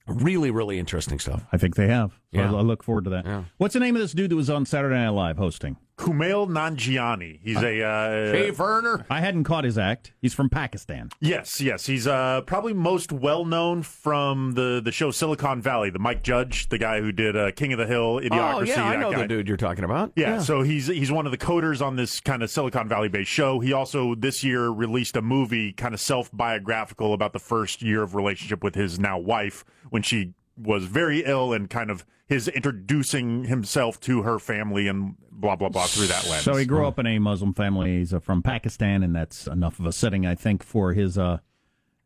Really, 0.08 0.52
really 0.52 0.80
interesting 0.80 1.20
stuff. 1.20 1.44
I 1.52 1.58
think 1.58 1.76
they 1.76 1.88
have. 1.88 2.20
So 2.34 2.40
Yeah. 2.42 2.52
I 2.54 2.58
I 2.58 2.62
look 2.62 2.84
forward 2.84 3.04
to 3.06 3.10
that. 3.12 3.26
Yeah. 3.26 3.44
What's 3.58 3.74
the 3.74 3.80
name 3.80 3.96
of 3.96 4.02
this 4.02 4.14
dude 4.14 4.32
that 4.32 4.36
was 4.36 4.50
on 4.50 4.66
Saturday 4.66 4.96
Night 4.96 5.10
Live 5.10 5.38
hosting? 5.38 5.78
Kumail 5.96 6.50
Nanjiani. 6.50 7.40
He's 7.44 7.58
a 7.62 7.84
uh, 7.84 8.32
Hey, 8.32 8.50
Werner. 8.50 9.06
I 9.12 9.20
hadn't 9.20 9.44
caught 9.44 9.64
his 9.64 9.78
act. 9.78 10.12
He's 10.24 10.34
from 10.34 10.50
Pakistan. 10.50 11.10
Yes, 11.22 11.62
yes. 11.62 11.86
He's 11.86 12.08
uh, 12.08 12.42
probably 12.48 12.74
most 12.74 13.12
well 13.12 13.46
known 13.46 13.84
from 13.84 14.54
the, 14.54 14.82
the 14.84 14.92
show 14.92 15.12
Silicon 15.12 15.62
Valley. 15.62 15.92
The 15.92 16.00
Mike 16.00 16.24
Judge, 16.24 16.68
the 16.70 16.80
guy 16.80 17.00
who 17.00 17.12
did 17.12 17.38
uh, 17.38 17.52
King 17.52 17.74
of 17.74 17.80
the 17.80 17.86
Hill, 17.86 18.20
Idiocracy. 18.20 18.32
Oh 18.32 18.62
yeah, 18.64 18.86
I 18.86 18.92
that 18.94 19.00
know 19.02 19.12
guy. 19.12 19.22
the 19.22 19.28
dude 19.28 19.48
you're 19.48 19.56
talking 19.56 19.84
about. 19.84 20.12
Yeah, 20.16 20.40
so 20.40 20.64
he's 20.64 20.88
he's 20.88 21.12
one 21.12 21.28
of 21.28 21.32
the 21.32 21.38
coders 21.38 21.80
on 21.86 21.96
this 21.96 22.20
kind 22.20 22.42
of 22.42 22.50
Silicon 22.50 22.90
Valley 22.90 23.08
based 23.10 23.30
show. 23.30 23.60
He 23.60 23.72
also 23.72 24.16
this 24.16 24.44
year 24.44 24.70
released 24.70 25.16
a 25.16 25.22
movie 25.22 25.74
kind 25.74 25.94
of 25.94 26.00
self 26.02 26.32
biographical 26.34 27.14
about 27.14 27.34
the 27.34 27.40
first 27.40 27.84
year 27.84 28.02
of 28.02 28.16
relationship 28.16 28.64
with 28.64 28.74
his 28.74 29.00
now 29.00 29.20
wife 29.20 29.64
when 29.92 30.02
she 30.02 30.34
was 30.58 30.86
very 30.86 31.24
ill 31.26 31.54
and 31.54 31.70
kind 31.70 31.90
of 31.90 32.06
his 32.28 32.48
introducing 32.48 33.46
himself 33.46 34.00
to 34.02 34.22
her 34.24 34.40
family 34.40 34.88
and 34.88 35.16
blah 35.32 35.56
blah 35.56 35.70
blah 35.70 35.86
through 35.86 36.08
that 36.08 36.28
lens. 36.30 36.44
So 36.44 36.56
he 36.56 36.66
grew 36.66 36.88
up 36.88 37.00
in 37.00 37.06
a 37.06 37.20
Muslim 37.20 37.54
family. 37.54 38.00
He's 38.00 38.14
uh, 38.14 38.20
from 38.20 38.42
Pakistan, 38.42 39.04
and 39.04 39.16
that's 39.16 39.48
enough 39.48 39.80
of 39.80 39.86
a 39.86 39.92
setting, 39.92 40.26
I 40.26 40.36
think, 40.36 40.64
for 40.64 40.94
his 40.94 41.18
uh, 41.18 41.40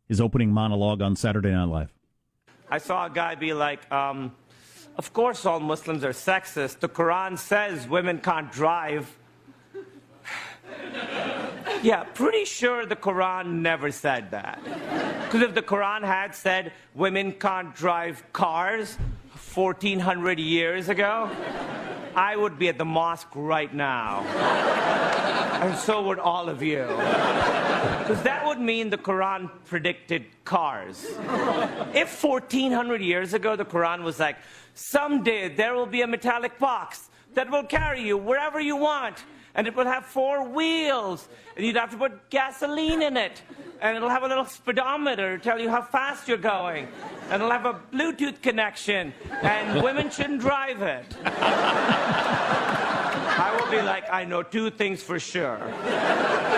his 0.08 0.20
opening 0.22 0.52
monologue 0.52 1.02
on 1.02 1.16
Saturday 1.16 1.52
Night 1.52 1.66
Live. 1.66 1.94
I 2.70 2.80
saw 2.80 3.06
a 3.06 3.10
guy 3.10 3.36
be 3.36 3.54
like, 3.54 3.90
um, 3.92 4.34
of 4.98 5.14
course 5.14 5.46
all 5.46 5.60
Muslims 5.60 6.04
are 6.04 6.12
sexist. 6.12 6.80
The 6.80 6.90
Quran 6.90 7.38
says 7.38 7.88
women 7.88 8.20
can't 8.20 8.52
drive. 8.52 9.18
Yeah, 11.84 12.04
pretty 12.04 12.46
sure 12.46 12.86
the 12.86 12.96
Quran 12.96 13.62
never 13.62 13.92
said 13.92 14.32
that. 14.32 14.64
Because 15.24 15.42
if 15.42 15.54
the 15.54 15.62
Quran 15.62 16.04
had 16.04 16.36
said 16.36 16.74
women 16.96 17.32
can't 17.34 17.76
drive 17.76 18.24
cars 18.34 18.98
1400 19.54 20.40
years 20.40 20.90
ago, 20.90 21.30
I 22.16 22.36
would 22.36 22.58
be 22.58 22.70
at 22.70 22.78
the 22.78 22.86
mosque 22.86 23.30
right 23.36 23.74
now. 23.74 24.22
and 25.62 25.78
so 25.78 26.04
would 26.04 26.20
all 26.20 26.50
of 26.50 26.62
you. 26.62 26.86
Because 28.00 28.22
that 28.24 28.46
would 28.46 28.60
mean 28.60 28.90
the 28.90 28.98
Quran 28.98 29.50
predicted 29.66 30.26
cars. 30.46 31.06
If 31.94 32.24
1400 32.24 33.02
years 33.02 33.34
ago 33.34 33.56
the 33.56 33.66
Quran 33.66 34.04
was 34.04 34.20
like, 34.20 34.38
someday 34.74 35.54
there 35.54 35.74
will 35.74 35.86
be 35.86 36.02
a 36.02 36.08
metallic 36.08 36.58
box 36.60 37.10
that 37.34 37.50
will 37.52 37.64
carry 37.64 38.02
you 38.02 38.18
wherever 38.18 38.60
you 38.60 38.76
want, 38.76 39.24
and 39.58 39.68
it 39.68 39.76
will 39.76 39.86
have 39.86 40.06
four 40.06 40.48
wheels, 40.48 41.28
and 41.56 41.66
you'd 41.66 41.76
have 41.76 41.92
to 41.92 41.98
put 41.98 42.30
gasoline 42.30 43.02
in 43.02 43.18
it, 43.18 43.42
and 43.82 43.98
it'll 43.98 44.08
have 44.08 44.24
a 44.24 44.28
little 44.28 44.46
speedometer 44.46 45.38
to 45.38 45.44
tell 45.44 45.60
you 45.60 45.68
how 45.70 45.82
fast 45.82 46.28
you're 46.28 46.38
going, 46.38 46.88
and 47.30 47.42
it'll 47.42 47.52
have 47.52 47.66
a 47.66 47.74
Bluetooth 47.92 48.40
connection, 48.42 49.12
and 49.42 49.84
women 49.84 50.10
shouldn't 50.12 50.40
drive 50.40 50.84
it. 50.84 51.06
I 53.40 53.60
will 53.60 53.70
be 53.72 53.82
like, 53.82 54.06
I 54.12 54.24
know 54.24 54.44
two 54.44 54.70
things 54.70 55.02
for 55.02 55.20
sure. 55.20 55.60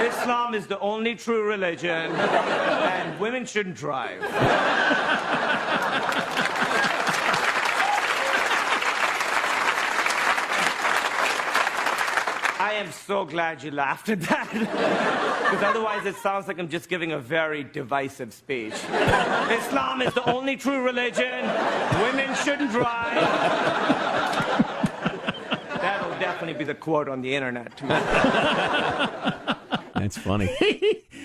Islam 0.02 0.54
is 0.54 0.68
the 0.68 0.80
only 0.80 1.16
true 1.16 1.48
religion, 1.48 2.12
and 2.12 3.20
women 3.20 3.46
shouldn't 3.46 3.76
drive. 3.76 4.22
Am 12.80 12.92
so 12.92 13.26
glad 13.26 13.64
you 13.64 13.72
laughed 13.72 14.10
at 14.10 14.22
that. 14.22 15.30
Because 15.50 15.64
otherwise, 15.64 16.06
it 16.06 16.16
sounds 16.18 16.48
like 16.48 16.60
I'm 16.60 16.70
just 16.70 16.90
giving 16.90 17.14
a 17.14 17.18
very 17.18 17.64
divisive 17.64 18.34
speech. 18.34 18.74
Islam 18.74 20.04
is 20.04 20.14
the 20.14 20.24
only 20.30 20.56
true 20.56 20.84
religion. 20.84 21.42
Women 22.04 22.36
shouldn't 22.36 22.70
drive. 22.70 23.16
That'll 25.82 26.12
definitely 26.20 26.54
be 26.54 26.66
the 26.66 26.76
quote 26.76 27.10
on 27.10 27.24
the 27.24 27.34
internet 27.34 27.76
tomorrow. 27.76 28.04
That's 29.96 30.20
funny. 30.20 30.50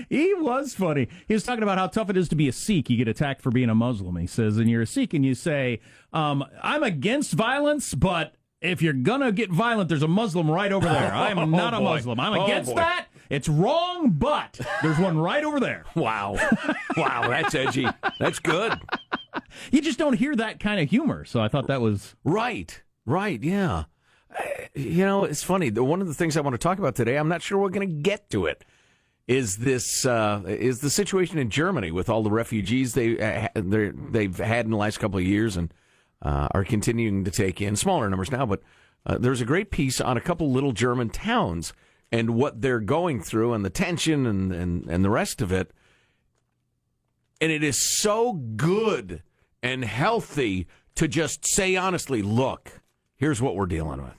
he 0.09 0.33
was 0.39 0.73
funny. 0.73 1.09
He 1.29 1.35
was 1.35 1.45
talking 1.45 1.63
about 1.63 1.77
how 1.77 1.89
tough 1.89 2.09
it 2.09 2.17
is 2.17 2.31
to 2.31 2.35
be 2.35 2.49
a 2.49 2.53
Sikh. 2.53 2.89
You 2.89 2.97
get 2.97 3.09
attacked 3.09 3.43
for 3.43 3.51
being 3.51 3.69
a 3.69 3.75
Muslim. 3.75 4.17
He 4.17 4.27
says, 4.27 4.57
and 4.57 4.71
you're 4.71 4.81
a 4.83 4.87
Sikh, 4.87 5.13
and 5.13 5.23
you 5.23 5.35
say, 5.35 5.81
um, 6.15 6.43
"I'm 6.63 6.83
against 6.83 7.35
violence, 7.35 7.95
but." 7.95 8.35
If 8.65 8.81
you're 8.83 8.93
gonna 8.95 9.31
get 9.31 9.51
violent, 9.51 9.89
there's 9.89 10.03
a 10.03 10.09
Muslim 10.09 10.51
right 10.51 10.73
over 10.73 10.87
there. 10.89 11.12
I 11.12 11.31
am 11.31 11.39
Oh, 11.39 11.45
not 11.45 11.75
a. 11.75 11.81
Muslim. 11.81 12.19
I'm 12.19 12.33
Oh, 12.33 12.45
against 12.45 12.71
boy. 12.71 12.77
that. 12.77 13.07
It's 13.31 13.49
wrong, 13.49 14.11
but 14.11 14.59
there's 14.83 14.99
one 14.99 15.19
right 15.19 15.45
over 15.45 15.61
there. 15.61 15.85
Wow. 15.95 16.37
Wow, 16.97 17.29
that's 17.29 17.55
edgy. 17.55 17.87
That's 18.19 18.39
good. 18.39 18.79
You 19.71 19.81
just 19.81 19.99
don't 19.99 20.12
hear 20.15 20.35
that 20.37 20.61
kind 20.61 20.81
of 20.81 20.89
humor. 20.91 21.25
So 21.25 21.41
I 21.41 21.49
thought 21.49 21.67
that 21.69 21.81
was 21.81 22.15
Right. 22.25 22.83
Right. 23.07 23.43
Yeah. 23.43 23.85
Uh, 24.31 24.43
You 24.75 25.05
know, 25.05 25.25
it's 25.25 25.43
funny. 25.43 25.71
One 25.71 26.01
of 26.01 26.07
the 26.09 26.15
things 26.15 26.37
I 26.37 26.41
want 26.41 26.55
to 26.55 26.59
talk 26.59 26.79
about 26.79 26.95
today, 26.95 27.17
I'm 27.17 27.29
not 27.29 27.43
sure 27.43 27.59
we're 27.59 27.69
going 27.71 27.89
to 27.89 27.95
get 27.95 28.31
to 28.31 28.47
it, 28.47 28.65
is 29.29 29.59
this 29.59 30.05
uh, 30.07 30.43
is 30.47 30.81
the 30.81 30.91
situation 30.91 31.39
in 31.39 31.49
Germany 31.51 31.91
with 31.91 32.09
all 32.09 32.23
the 32.23 32.31
refugees 32.31 32.95
they 32.95 33.19
uh, 33.19 33.49
they've 33.55 34.37
had 34.37 34.65
in 34.67 34.71
the 34.71 34.77
last 34.77 34.99
couple 35.01 35.19
of 35.19 35.25
years 35.25 35.57
and 35.57 35.73
uh, 36.25 36.49
are 36.53 36.64
continuing 36.64 37.25
to 37.25 37.31
take 37.31 37.61
in 37.61 37.77
smaller 37.77 38.09
numbers 38.09 38.33
now, 38.33 38.47
but 38.47 38.62
Uh, 39.07 39.18
there's 39.18 39.43
a 39.43 39.45
great 39.53 39.70
piece 39.70 40.01
on 40.01 40.16
a 40.16 40.20
couple 40.20 40.51
little 40.51 40.72
German 40.72 41.11
towns 41.11 41.75
and 42.11 42.31
what 42.31 42.62
they're 42.62 42.81
going 42.81 43.20
through 43.22 43.53
and 43.53 43.62
the 43.62 43.68
tension 43.68 44.25
and, 44.25 44.51
and, 44.51 44.89
and 44.89 45.05
the 45.05 45.11
rest 45.11 45.43
of 45.43 45.53
it. 45.53 45.72
And 47.39 47.53
it 47.53 47.62
is 47.62 47.77
so 47.77 48.33
good 48.33 49.22
and 49.62 49.85
healthy 49.85 50.66
to 50.95 51.07
just 51.07 51.45
say 51.45 51.77
honestly, 51.77 52.22
look, 52.22 52.81
here's 53.16 53.43
what 53.43 53.57
we're 53.57 53.66
dealing 53.66 54.03
with. 54.03 54.18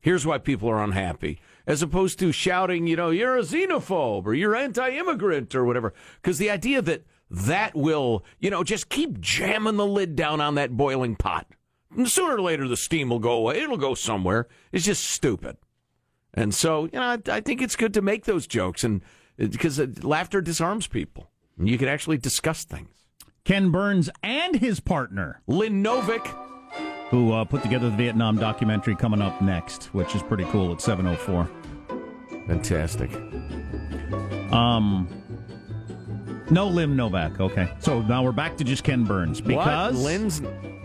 Here's 0.00 0.26
why 0.26 0.38
people 0.38 0.68
are 0.70 0.82
unhappy. 0.82 1.40
As 1.64 1.80
opposed 1.82 2.18
to 2.18 2.32
shouting, 2.32 2.88
you 2.88 2.96
know, 2.96 3.10
you're 3.10 3.38
a 3.38 3.42
xenophobe 3.42 4.26
or 4.26 4.34
you're 4.34 4.56
anti 4.56 4.90
immigrant 4.90 5.54
or 5.54 5.64
whatever. 5.64 5.94
Because 6.20 6.38
the 6.38 6.50
idea 6.50 6.82
that 6.82 7.04
that 7.30 7.74
will, 7.74 8.24
you 8.38 8.50
know, 8.50 8.62
just 8.62 8.88
keep 8.88 9.20
jamming 9.20 9.76
the 9.76 9.86
lid 9.86 10.16
down 10.16 10.40
on 10.40 10.54
that 10.54 10.76
boiling 10.76 11.16
pot. 11.16 11.46
And 11.96 12.08
sooner 12.08 12.36
or 12.36 12.42
later, 12.42 12.68
the 12.68 12.76
steam 12.76 13.08
will 13.08 13.18
go 13.18 13.32
away. 13.32 13.62
It'll 13.62 13.76
go 13.76 13.94
somewhere. 13.94 14.48
It's 14.72 14.84
just 14.84 15.04
stupid. 15.04 15.56
And 16.34 16.54
so, 16.54 16.84
you 16.84 16.90
know, 16.92 17.02
I, 17.02 17.18
I 17.28 17.40
think 17.40 17.62
it's 17.62 17.76
good 17.76 17.94
to 17.94 18.02
make 18.02 18.24
those 18.24 18.46
jokes 18.46 18.84
and 18.84 19.02
because 19.36 19.80
uh, 19.80 19.86
laughter 20.02 20.40
disarms 20.40 20.86
people. 20.86 21.30
You 21.58 21.78
can 21.78 21.88
actually 21.88 22.18
discuss 22.18 22.64
things. 22.64 22.90
Ken 23.44 23.70
Burns 23.70 24.10
and 24.22 24.56
his 24.56 24.80
partner, 24.80 25.40
Lynn 25.46 25.82
Novick, 25.82 26.26
who 27.10 27.32
uh, 27.32 27.44
put 27.44 27.62
together 27.62 27.88
the 27.88 27.96
Vietnam 27.96 28.36
documentary 28.36 28.96
coming 28.96 29.22
up 29.22 29.40
next, 29.40 29.94
which 29.94 30.14
is 30.14 30.22
pretty 30.22 30.44
cool 30.46 30.72
at 30.72 30.80
704. 30.80 31.48
Fantastic. 32.46 33.10
Um, 34.52 35.08
no 36.50 36.68
Lynn 36.68 36.96
Novick. 36.96 37.40
Okay, 37.40 37.72
so 37.80 38.02
now 38.02 38.22
we're 38.22 38.32
back 38.32 38.56
to 38.58 38.64
just 38.64 38.84
Ken 38.84 39.04
Burns 39.04 39.40
because 39.40 39.94
what? 39.96 40.04
Lynn's 40.04 40.40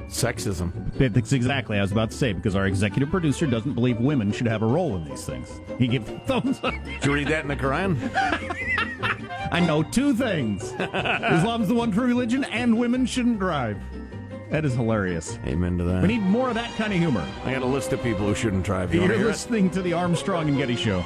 sexism. 0.07 0.71
That's 0.97 1.31
exactly 1.33 1.77
I 1.77 1.81
was 1.81 1.91
about 1.91 2.11
to 2.11 2.17
say 2.17 2.33
because 2.33 2.55
our 2.55 2.67
executive 2.67 3.09
producer 3.09 3.45
doesn't 3.47 3.73
believe 3.73 3.97
women 3.99 4.31
should 4.31 4.47
have 4.47 4.61
a 4.61 4.65
role 4.67 4.95
in 4.95 5.05
these 5.05 5.25
things. 5.25 5.61
He 5.77 5.87
gives 5.87 6.09
thumbs 6.25 6.59
up. 6.63 6.73
Did 6.83 7.05
you 7.05 7.13
read 7.13 7.27
that 7.27 7.43
in 7.43 7.47
the 7.47 7.55
Quran? 7.55 7.97
I 9.53 9.59
know 9.59 9.83
two 9.83 10.13
things: 10.13 10.71
Islam's 10.79 11.67
the 11.67 11.73
one 11.75 11.91
true 11.91 12.05
religion, 12.07 12.43
and 12.45 12.77
women 12.77 13.05
shouldn't 13.05 13.39
drive. 13.39 13.77
That 14.49 14.65
is 14.65 14.73
hilarious. 14.73 15.39
Amen 15.45 15.77
to 15.77 15.85
that. 15.85 16.01
We 16.01 16.09
need 16.09 16.23
more 16.23 16.49
of 16.49 16.55
that 16.55 16.75
kind 16.75 16.91
of 16.91 16.99
humor. 16.99 17.25
I 17.45 17.53
got 17.53 17.61
a 17.61 17.65
list 17.65 17.93
of 17.93 18.03
people 18.03 18.25
who 18.27 18.35
shouldn't 18.35 18.63
drive. 18.63 18.93
You 18.93 19.03
You're 19.03 19.13
it? 19.13 19.19
listening 19.25 19.69
to 19.71 19.81
the 19.81 19.93
Armstrong 19.93 20.49
and 20.49 20.57
Getty 20.57 20.75
Show. 20.75 21.03